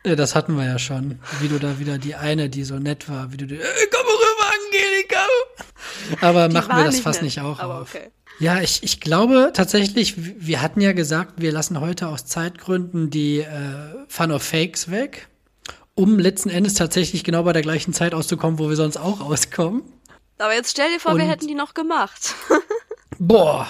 Ja, 0.04 0.16
das 0.16 0.34
hatten 0.34 0.56
wir 0.56 0.64
ja 0.64 0.80
schon. 0.80 1.20
Wie 1.38 1.46
du 1.46 1.60
da 1.60 1.78
wieder 1.78 1.98
die 1.98 2.16
eine, 2.16 2.48
die 2.48 2.64
so 2.64 2.80
nett 2.80 3.08
war, 3.08 3.30
wie 3.30 3.36
du 3.36 3.46
die, 3.46 3.54
äh, 3.54 3.88
komm 3.92 4.04
rüber, 4.04 4.50
Angelika. 4.66 6.26
Aber 6.26 6.48
die 6.48 6.54
machen 6.54 6.76
wir 6.76 6.84
das 6.86 6.98
fast 6.98 7.22
nicht 7.22 7.40
auch 7.40 7.60
aber 7.60 7.82
auf. 7.82 7.94
Okay. 7.94 8.10
Ja, 8.40 8.60
ich, 8.60 8.82
ich 8.82 9.00
glaube 9.00 9.52
tatsächlich, 9.54 10.14
wir 10.16 10.60
hatten 10.60 10.80
ja 10.80 10.92
gesagt, 10.92 11.34
wir 11.36 11.52
lassen 11.52 11.80
heute 11.80 12.08
aus 12.08 12.26
Zeitgründen 12.26 13.10
die 13.10 13.42
äh, 13.42 13.46
Fun 14.08 14.32
of 14.32 14.42
Fakes 14.42 14.90
weg, 14.90 15.28
um 15.94 16.18
letzten 16.18 16.50
Endes 16.50 16.74
tatsächlich 16.74 17.22
genau 17.22 17.44
bei 17.44 17.52
der 17.52 17.62
gleichen 17.62 17.92
Zeit 17.92 18.12
auszukommen, 18.12 18.58
wo 18.58 18.68
wir 18.68 18.74
sonst 18.74 18.96
auch 18.96 19.20
auskommen. 19.20 19.84
Aber 20.42 20.54
jetzt 20.54 20.72
stell 20.72 20.92
dir 20.92 20.98
vor, 20.98 21.12
und, 21.12 21.18
wir 21.18 21.26
hätten 21.26 21.46
die 21.46 21.54
noch 21.54 21.72
gemacht. 21.72 22.34
boah. 23.18 23.68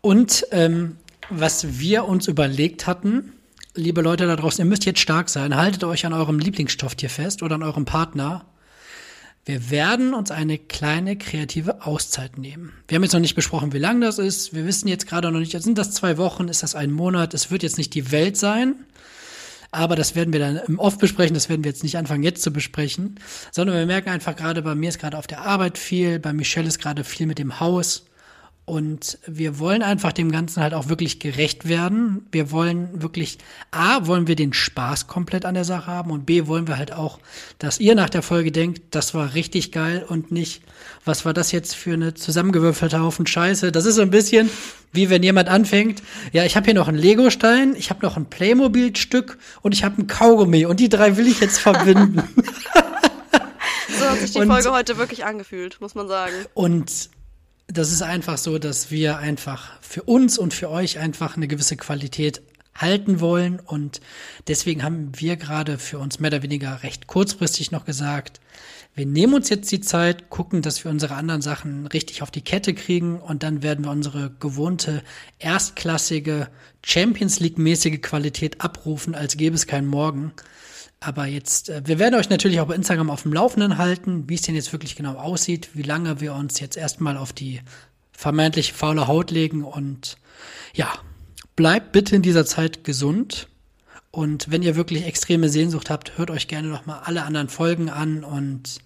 Und 0.00 0.44
ähm, 0.50 0.96
was 1.30 1.78
wir 1.78 2.06
uns 2.06 2.26
überlegt 2.26 2.86
hatten, 2.88 3.32
liebe 3.74 4.00
Leute 4.00 4.26
da 4.26 4.34
draußen, 4.34 4.64
ihr 4.64 4.68
müsst 4.68 4.86
jetzt 4.86 4.98
stark 4.98 5.28
sein. 5.28 5.56
Haltet 5.56 5.84
euch 5.84 6.04
an 6.04 6.12
eurem 6.12 6.40
Lieblingsstofftier 6.40 7.10
fest 7.10 7.42
oder 7.44 7.54
an 7.54 7.62
eurem 7.62 7.84
Partner. 7.84 8.44
Wir 9.44 9.70
werden 9.70 10.14
uns 10.14 10.32
eine 10.32 10.58
kleine 10.58 11.16
kreative 11.16 11.86
Auszeit 11.86 12.38
nehmen. 12.38 12.72
Wir 12.88 12.96
haben 12.96 13.04
jetzt 13.04 13.12
noch 13.12 13.20
nicht 13.20 13.36
besprochen, 13.36 13.72
wie 13.72 13.78
lang 13.78 14.00
das 14.00 14.18
ist. 14.18 14.52
Wir 14.52 14.66
wissen 14.66 14.88
jetzt 14.88 15.06
gerade 15.06 15.30
noch 15.30 15.38
nicht, 15.38 15.52
sind 15.52 15.78
das 15.78 15.92
zwei 15.92 16.18
Wochen, 16.18 16.48
ist 16.48 16.64
das 16.64 16.74
ein 16.74 16.90
Monat? 16.90 17.34
Es 17.34 17.52
wird 17.52 17.62
jetzt 17.62 17.78
nicht 17.78 17.94
die 17.94 18.10
Welt 18.10 18.36
sein. 18.36 18.84
Aber 19.70 19.96
das 19.96 20.14
werden 20.14 20.32
wir 20.32 20.40
dann 20.40 20.78
Off 20.78 20.98
besprechen, 20.98 21.34
das 21.34 21.48
werden 21.48 21.64
wir 21.64 21.70
jetzt 21.70 21.82
nicht 21.82 21.96
anfangen 21.98 22.22
jetzt 22.22 22.42
zu 22.42 22.52
besprechen, 22.52 23.18
sondern 23.50 23.76
wir 23.76 23.86
merken 23.86 24.10
einfach 24.10 24.36
gerade, 24.36 24.62
bei 24.62 24.74
mir 24.74 24.88
ist 24.88 24.98
gerade 24.98 25.18
auf 25.18 25.26
der 25.26 25.42
Arbeit 25.42 25.78
viel, 25.78 26.18
bei 26.18 26.32
Michelle 26.32 26.68
ist 26.68 26.78
gerade 26.78 27.04
viel 27.04 27.26
mit 27.26 27.38
dem 27.38 27.60
Haus. 27.60 28.06
Und 28.66 29.18
wir 29.26 29.60
wollen 29.60 29.82
einfach 29.82 30.12
dem 30.12 30.32
Ganzen 30.32 30.60
halt 30.60 30.74
auch 30.74 30.88
wirklich 30.88 31.20
gerecht 31.20 31.68
werden. 31.68 32.26
Wir 32.32 32.50
wollen 32.50 33.00
wirklich, 33.00 33.38
A, 33.70 34.06
wollen 34.08 34.26
wir 34.26 34.34
den 34.34 34.52
Spaß 34.52 35.06
komplett 35.06 35.44
an 35.44 35.54
der 35.54 35.62
Sache 35.62 35.86
haben 35.86 36.10
und 36.10 36.26
B, 36.26 36.48
wollen 36.48 36.66
wir 36.66 36.76
halt 36.76 36.92
auch, 36.92 37.20
dass 37.58 37.78
ihr 37.78 37.94
nach 37.94 38.10
der 38.10 38.22
Folge 38.22 38.50
denkt, 38.50 38.82
das 38.90 39.14
war 39.14 39.34
richtig 39.34 39.70
geil 39.70 40.04
und 40.06 40.32
nicht, 40.32 40.62
was 41.04 41.24
war 41.24 41.32
das 41.32 41.52
jetzt 41.52 41.76
für 41.76 41.92
eine 41.92 42.14
zusammengewürfelte 42.14 43.00
Haufen 43.00 43.28
Scheiße. 43.28 43.70
Das 43.70 43.84
ist 43.84 43.94
so 43.94 44.02
ein 44.02 44.10
bisschen 44.10 44.50
wie 44.92 45.10
wenn 45.10 45.22
jemand 45.22 45.48
anfängt, 45.48 46.02
ja, 46.32 46.44
ich 46.44 46.56
habe 46.56 46.64
hier 46.64 46.74
noch 46.74 46.88
einen 46.88 46.98
Legostein, 46.98 47.76
ich 47.76 47.90
habe 47.90 48.04
noch 48.04 48.16
ein 48.16 48.26
Playmobil-Stück 48.26 49.38
und 49.62 49.74
ich 49.74 49.84
habe 49.84 50.02
ein 50.02 50.06
Kaugummi 50.08 50.66
und 50.66 50.80
die 50.80 50.88
drei 50.88 51.16
will 51.16 51.28
ich 51.28 51.40
jetzt 51.40 51.58
verbinden. 51.58 52.22
so 54.00 54.06
hat 54.06 54.18
sich 54.18 54.32
die 54.32 54.38
und, 54.38 54.48
Folge 54.48 54.72
heute 54.72 54.96
wirklich 54.96 55.24
angefühlt, 55.24 55.80
muss 55.80 55.94
man 55.94 56.08
sagen. 56.08 56.34
Und 56.54 57.10
das 57.68 57.90
ist 57.90 58.02
einfach 58.02 58.38
so, 58.38 58.58
dass 58.58 58.90
wir 58.90 59.18
einfach 59.18 59.72
für 59.80 60.02
uns 60.02 60.38
und 60.38 60.54
für 60.54 60.70
euch 60.70 60.98
einfach 60.98 61.36
eine 61.36 61.48
gewisse 61.48 61.76
Qualität 61.76 62.42
halten 62.74 63.20
wollen. 63.20 63.60
Und 63.60 64.00
deswegen 64.48 64.82
haben 64.82 65.12
wir 65.16 65.36
gerade 65.36 65.78
für 65.78 65.98
uns 65.98 66.20
mehr 66.20 66.30
oder 66.30 66.42
weniger 66.42 66.82
recht 66.82 67.06
kurzfristig 67.06 67.72
noch 67.72 67.84
gesagt, 67.84 68.40
wir 68.94 69.04
nehmen 69.04 69.34
uns 69.34 69.50
jetzt 69.50 69.70
die 69.72 69.82
Zeit, 69.82 70.30
gucken, 70.30 70.62
dass 70.62 70.82
wir 70.82 70.90
unsere 70.90 71.16
anderen 71.16 71.42
Sachen 71.42 71.86
richtig 71.86 72.22
auf 72.22 72.30
die 72.30 72.40
Kette 72.40 72.72
kriegen 72.72 73.20
und 73.20 73.42
dann 73.42 73.62
werden 73.62 73.84
wir 73.84 73.90
unsere 73.92 74.30
gewohnte 74.40 75.02
erstklassige 75.38 76.48
Champions 76.82 77.38
League 77.38 77.58
mäßige 77.58 78.00
Qualität 78.00 78.62
abrufen, 78.62 79.14
als 79.14 79.36
gäbe 79.36 79.54
es 79.54 79.66
keinen 79.66 79.86
Morgen. 79.86 80.32
Aber 81.00 81.26
jetzt, 81.26 81.68
äh, 81.68 81.82
wir 81.84 81.98
werden 81.98 82.14
euch 82.14 82.30
natürlich 82.30 82.60
auch 82.60 82.66
bei 82.66 82.74
Instagram 82.74 83.10
auf 83.10 83.22
dem 83.22 83.32
Laufenden 83.32 83.78
halten, 83.78 84.28
wie 84.28 84.34
es 84.34 84.42
denn 84.42 84.54
jetzt 84.54 84.72
wirklich 84.72 84.96
genau 84.96 85.14
aussieht, 85.14 85.70
wie 85.74 85.82
lange 85.82 86.20
wir 86.20 86.34
uns 86.34 86.60
jetzt 86.60 86.76
erstmal 86.76 87.16
auf 87.16 87.32
die 87.32 87.60
vermeintlich 88.12 88.72
faule 88.72 89.06
Haut 89.06 89.30
legen 89.30 89.62
und 89.62 90.16
ja, 90.74 90.92
bleibt 91.54 91.92
bitte 91.92 92.16
in 92.16 92.22
dieser 92.22 92.46
Zeit 92.46 92.84
gesund. 92.84 93.48
Und 94.10 94.50
wenn 94.50 94.62
ihr 94.62 94.76
wirklich 94.76 95.04
extreme 95.04 95.48
Sehnsucht 95.48 95.90
habt, 95.90 96.16
hört 96.16 96.30
euch 96.30 96.48
gerne 96.48 96.68
noch 96.68 96.86
mal 96.86 97.00
alle 97.00 97.24
anderen 97.24 97.48
Folgen 97.48 97.90
an. 97.90 98.24
Und 98.24 98.78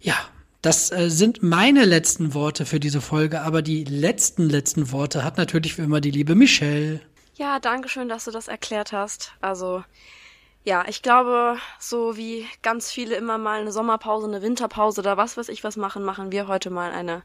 ja, 0.00 0.14
das 0.62 0.90
äh, 0.90 1.10
sind 1.10 1.42
meine 1.42 1.84
letzten 1.84 2.32
Worte 2.32 2.64
für 2.64 2.80
diese 2.80 3.02
Folge. 3.02 3.42
Aber 3.42 3.60
die 3.60 3.84
letzten, 3.84 4.48
letzten 4.48 4.90
Worte 4.90 5.22
hat 5.22 5.36
natürlich 5.36 5.76
wie 5.76 5.82
immer 5.82 6.00
die 6.00 6.10
liebe 6.10 6.34
Michelle. 6.34 7.00
Ja, 7.34 7.58
danke 7.58 7.88
schön, 7.88 8.08
dass 8.08 8.24
du 8.24 8.30
das 8.30 8.48
erklärt 8.48 8.92
hast. 8.92 9.32
Also, 9.40 9.84
ja, 10.68 10.84
ich 10.86 11.00
glaube, 11.00 11.56
so 11.78 12.18
wie 12.18 12.46
ganz 12.60 12.92
viele 12.92 13.16
immer 13.16 13.38
mal 13.38 13.62
eine 13.62 13.72
Sommerpause, 13.72 14.26
eine 14.26 14.42
Winterpause 14.42 15.00
oder 15.00 15.16
was 15.16 15.38
weiß 15.38 15.48
ich 15.48 15.64
was 15.64 15.78
machen, 15.78 16.04
machen 16.04 16.30
wir 16.30 16.46
heute 16.46 16.68
mal 16.68 16.92
eine, 16.92 17.22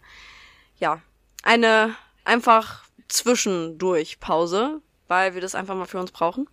ja, 0.79 1.01
eine 1.43 1.93
einfach 2.23 2.85
zwischendurch 3.09 4.21
Pause, 4.21 4.79
weil 5.09 5.33
wir 5.33 5.41
das 5.41 5.55
einfach 5.55 5.75
mal 5.75 5.87
für 5.87 5.99
uns 5.99 6.13
brauchen. 6.13 6.47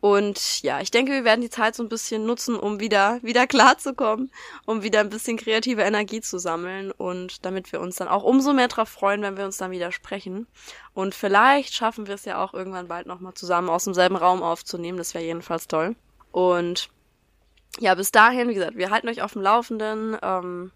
Und 0.00 0.62
ja, 0.62 0.80
ich 0.80 0.90
denke, 0.90 1.12
wir 1.12 1.24
werden 1.24 1.40
die 1.40 1.50
Zeit 1.50 1.74
so 1.74 1.82
ein 1.82 1.88
bisschen 1.88 2.26
nutzen, 2.26 2.54
um 2.56 2.80
wieder, 2.80 3.18
wieder 3.22 3.46
klarzukommen, 3.46 4.30
um 4.66 4.82
wieder 4.82 5.00
ein 5.00 5.08
bisschen 5.08 5.36
kreative 5.36 5.82
Energie 5.82 6.20
zu 6.20 6.38
sammeln 6.38 6.92
und 6.92 7.44
damit 7.46 7.72
wir 7.72 7.80
uns 7.80 7.96
dann 7.96 8.08
auch 8.08 8.22
umso 8.22 8.52
mehr 8.52 8.68
drauf 8.68 8.88
freuen, 8.88 9.22
wenn 9.22 9.36
wir 9.36 9.46
uns 9.46 9.56
dann 9.56 9.70
wieder 9.70 9.92
sprechen. 9.92 10.46
Und 10.92 11.14
vielleicht 11.14 11.74
schaffen 11.74 12.06
wir 12.06 12.14
es 12.14 12.24
ja 12.26 12.42
auch 12.44 12.52
irgendwann 12.52 12.88
bald 12.88 13.06
nochmal 13.06 13.34
zusammen 13.34 13.70
aus 13.70 13.84
demselben 13.84 14.16
Raum 14.16 14.42
aufzunehmen. 14.42 14.98
Das 14.98 15.14
wäre 15.14 15.24
jedenfalls 15.24 15.66
toll. 15.66 15.96
Und 16.30 16.90
ja, 17.78 17.94
bis 17.94 18.12
dahin, 18.12 18.48
wie 18.48 18.54
gesagt, 18.54 18.76
wir 18.76 18.90
halten 18.90 19.08
euch 19.08 19.22
auf 19.22 19.32
dem 19.32 19.42
Laufenden. 19.42 20.16
Ähm, 20.22 20.72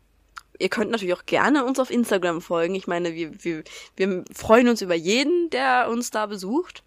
ihr 0.58 0.68
könnt 0.68 0.90
natürlich 0.90 1.14
auch 1.14 1.26
gerne 1.26 1.64
uns 1.64 1.78
auf 1.78 1.90
Instagram 1.90 2.40
folgen. 2.40 2.74
Ich 2.74 2.86
meine, 2.86 3.14
wir, 3.14 3.44
wir, 3.44 3.64
wir 3.96 4.24
freuen 4.34 4.68
uns 4.68 4.82
über 4.82 4.94
jeden, 4.94 5.50
der 5.50 5.88
uns 5.90 6.10
da 6.10 6.26
besucht. 6.26 6.82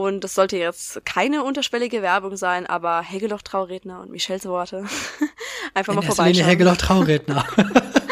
Und 0.00 0.24
das 0.24 0.34
sollte 0.34 0.56
jetzt 0.56 1.04
keine 1.04 1.44
unterschwellige 1.44 2.00
Werbung 2.00 2.34
sein, 2.38 2.66
aber 2.66 3.02
Hegeloch 3.02 3.42
Trauredner 3.42 4.00
und 4.00 4.10
Michels 4.10 4.46
Worte. 4.46 4.86
Einfach 5.74 5.92
In 5.92 6.00
mal 6.00 6.06
vorbeischauen. 6.06 6.46
Hegeloch 6.46 6.78
Trauredner. 6.78 7.44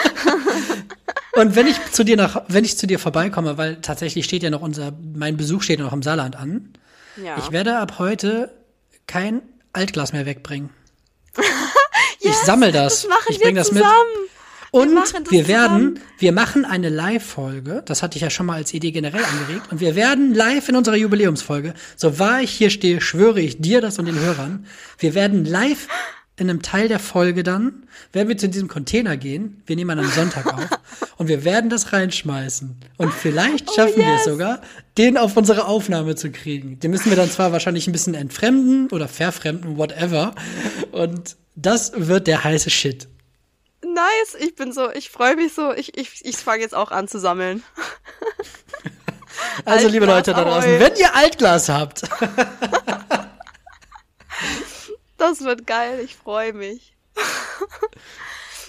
und 1.37 1.57
wenn 1.57 1.67
ich 1.67 1.77
zu 1.93 2.05
dir 2.05 2.19
nach, 2.19 2.43
wenn 2.49 2.67
ich 2.67 2.77
zu 2.77 2.87
dir 2.87 2.99
vorbeikomme, 2.99 3.57
weil 3.57 3.81
tatsächlich 3.81 4.27
steht 4.27 4.43
ja 4.43 4.51
noch 4.51 4.61
unser, 4.61 4.93
mein 5.15 5.39
Besuch 5.39 5.63
steht 5.63 5.79
ja 5.79 5.87
noch 5.87 5.95
im 5.95 6.03
Saarland 6.03 6.37
an. 6.37 6.75
Ja. 7.17 7.39
Ich 7.39 7.53
werde 7.53 7.79
ab 7.79 7.95
heute 7.99 8.55
kein 9.07 9.41
Altglas 9.73 10.13
mehr 10.13 10.27
wegbringen. 10.27 10.69
yes, 11.39 11.45
ich 12.21 12.35
sammel 12.35 12.71
das. 12.71 13.09
Das 13.09 13.19
ich 13.31 13.39
wir 13.39 13.47
bring 13.47 13.55
das 13.55 13.73
mit. 13.73 13.83
Und 14.71 14.95
das 14.95 15.15
wir 15.31 15.49
werden, 15.49 16.01
wir 16.19 16.33
machen 16.33 16.65
eine 16.65 16.89
Live-Folge, 16.89 17.83
das 17.87 18.03
hatte 18.03 18.17
ich 18.17 18.23
ja 18.23 18.31
schon 18.31 18.47
mal 18.47 18.57
als 18.57 18.75
Idee 18.75 18.91
generell 18.91 19.25
angeregt, 19.25 19.71
und 19.71 19.81
wir 19.81 19.95
werden 19.95 20.35
live 20.35 20.69
in 20.69 20.77
unserer 20.77 20.97
Jubiläumsfolge, 20.97 21.75
so 21.97 22.19
wahr 22.19 22.43
ich 22.43 22.51
hier 22.51 22.71
stehe, 22.71 23.01
schwöre 23.01 23.41
ich 23.41 23.61
dir 23.61 23.81
das 23.81 23.99
und 23.99 24.07
den 24.07 24.19
Hörern, 24.19 24.67
wir 24.99 25.15
werden 25.15 25.45
live 25.45 25.89
in 26.37 26.49
einem 26.49 26.63
Teil 26.63 26.87
der 26.89 27.01
Folge 27.01 27.43
dann, 27.43 27.87
werden 28.13 28.29
wir 28.29 28.37
zu 28.37 28.49
diesem 28.49 28.69
Container 28.69 29.17
gehen, 29.17 29.63
wir 29.67 29.75
nehmen 29.75 29.91
an 29.91 30.01
einem 30.01 30.11
Sonntag 30.11 30.47
auf, 30.47 30.69
und 31.17 31.29
wir 31.29 31.45
werden 31.45 31.69
das 31.69 31.93
reinschmeißen. 31.93 32.77
Und 32.97 33.13
vielleicht 33.13 33.75
schaffen 33.75 33.97
wir 33.97 34.15
es 34.15 34.25
yes. 34.25 34.35
sogar, 34.35 34.61
den 34.97 35.17
auf 35.17 35.37
unsere 35.37 35.67
Aufnahme 35.67 36.15
zu 36.15 36.31
kriegen. 36.31 36.79
Den 36.79 36.93
müssen 36.93 37.11
wir 37.11 37.17
dann 37.17 37.29
zwar 37.29 37.51
wahrscheinlich 37.51 37.89
ein 37.89 37.93
bisschen 37.93 38.15
entfremden 38.15 38.89
oder 38.91 39.09
verfremden, 39.09 39.79
whatever, 39.79 40.35
und 40.93 41.37
das 41.57 41.93
wird 41.97 42.29
der 42.29 42.45
heiße 42.45 42.71
Shit. 42.71 43.09
Nice, 43.99 44.37
ich 44.39 44.55
bin 44.55 44.73
so, 44.73 44.91
ich 44.91 45.11
freue 45.11 45.35
mich 45.35 45.55
so, 45.55 45.73
ich, 45.73 45.99
ich, 45.99 46.25
ich 46.25 46.37
fange 46.37 46.63
jetzt 46.63 46.75
auch 46.75 46.93
an 46.93 47.09
zu 47.09 47.19
sammeln. 47.19 47.65
Also, 49.65 49.89
liebe 49.89 50.07
Altglas 50.07 50.27
Leute 50.27 50.35
da 50.35 50.45
draußen, 50.45 50.81
wenn 50.81 50.97
ihr 50.97 51.15
Altglas 51.15 51.69
habt, 51.69 52.03
Das 55.19 55.43
wird 55.43 55.67
geil, 55.67 56.01
ich 56.03 56.17
freue 56.17 56.53
mich. 56.53 56.95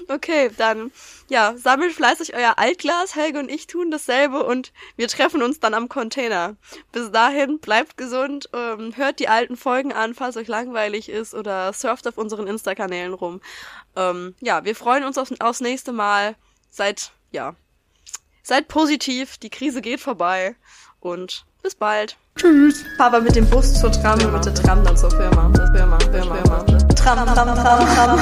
Okay, 0.07 0.49
dann, 0.57 0.91
ja, 1.27 1.53
sammelt 1.55 1.93
fleißig 1.93 2.33
euer 2.33 2.53
Altglas, 2.57 3.15
Helge 3.15 3.37
und 3.37 3.49
ich 3.49 3.67
tun 3.67 3.91
dasselbe 3.91 4.43
und 4.43 4.73
wir 4.95 5.07
treffen 5.07 5.43
uns 5.43 5.59
dann 5.59 5.75
am 5.75 5.87
Container. 5.87 6.55
Bis 6.91 7.11
dahin, 7.11 7.59
bleibt 7.59 7.95
gesund, 7.97 8.49
ähm, 8.53 8.93
hört 8.95 9.19
die 9.19 9.27
alten 9.27 9.55
Folgen 9.55 9.93
an, 9.93 10.15
falls 10.15 10.37
euch 10.37 10.47
langweilig 10.47 11.09
ist 11.09 11.35
oder 11.35 11.73
surft 11.73 12.07
auf 12.07 12.17
unseren 12.17 12.47
Insta-Kanälen 12.47 13.13
rum. 13.13 13.41
Ähm, 13.99 14.33
ja, 14.39 14.63
wir 14.63 14.75
freuen 14.75 15.03
uns 15.03 15.17
aufs, 15.17 15.33
aufs 15.39 15.59
nächste 15.59 15.91
Mal. 15.91 16.35
Seid, 16.71 17.11
ja, 17.31 17.55
seid 18.43 18.67
positiv, 18.69 19.37
die 19.37 19.49
Krise 19.49 19.81
geht 19.81 19.99
vorbei 19.99 20.55
und 21.01 21.45
bis 21.61 21.75
bald. 21.75 22.17
tschüss. 22.37 22.85
Aber 22.97 23.19
mit 23.19 23.35
dem 23.35 23.49
Bus 23.49 23.73
zur 23.73 23.91
Tram 23.91 24.19
und 24.21 24.31
mit 24.31 24.45
der 24.45 24.55
Tram 24.55 24.83
dann 24.85 24.95
zur 24.95 25.11
Firma. 25.11 25.51
Firma, 25.75 25.99
Firma, 25.99 26.35
Firma. 26.35 26.63
Tram, 26.95 27.25
tram, 27.25 27.55
tram, 27.55 27.95
tram. 27.95 28.19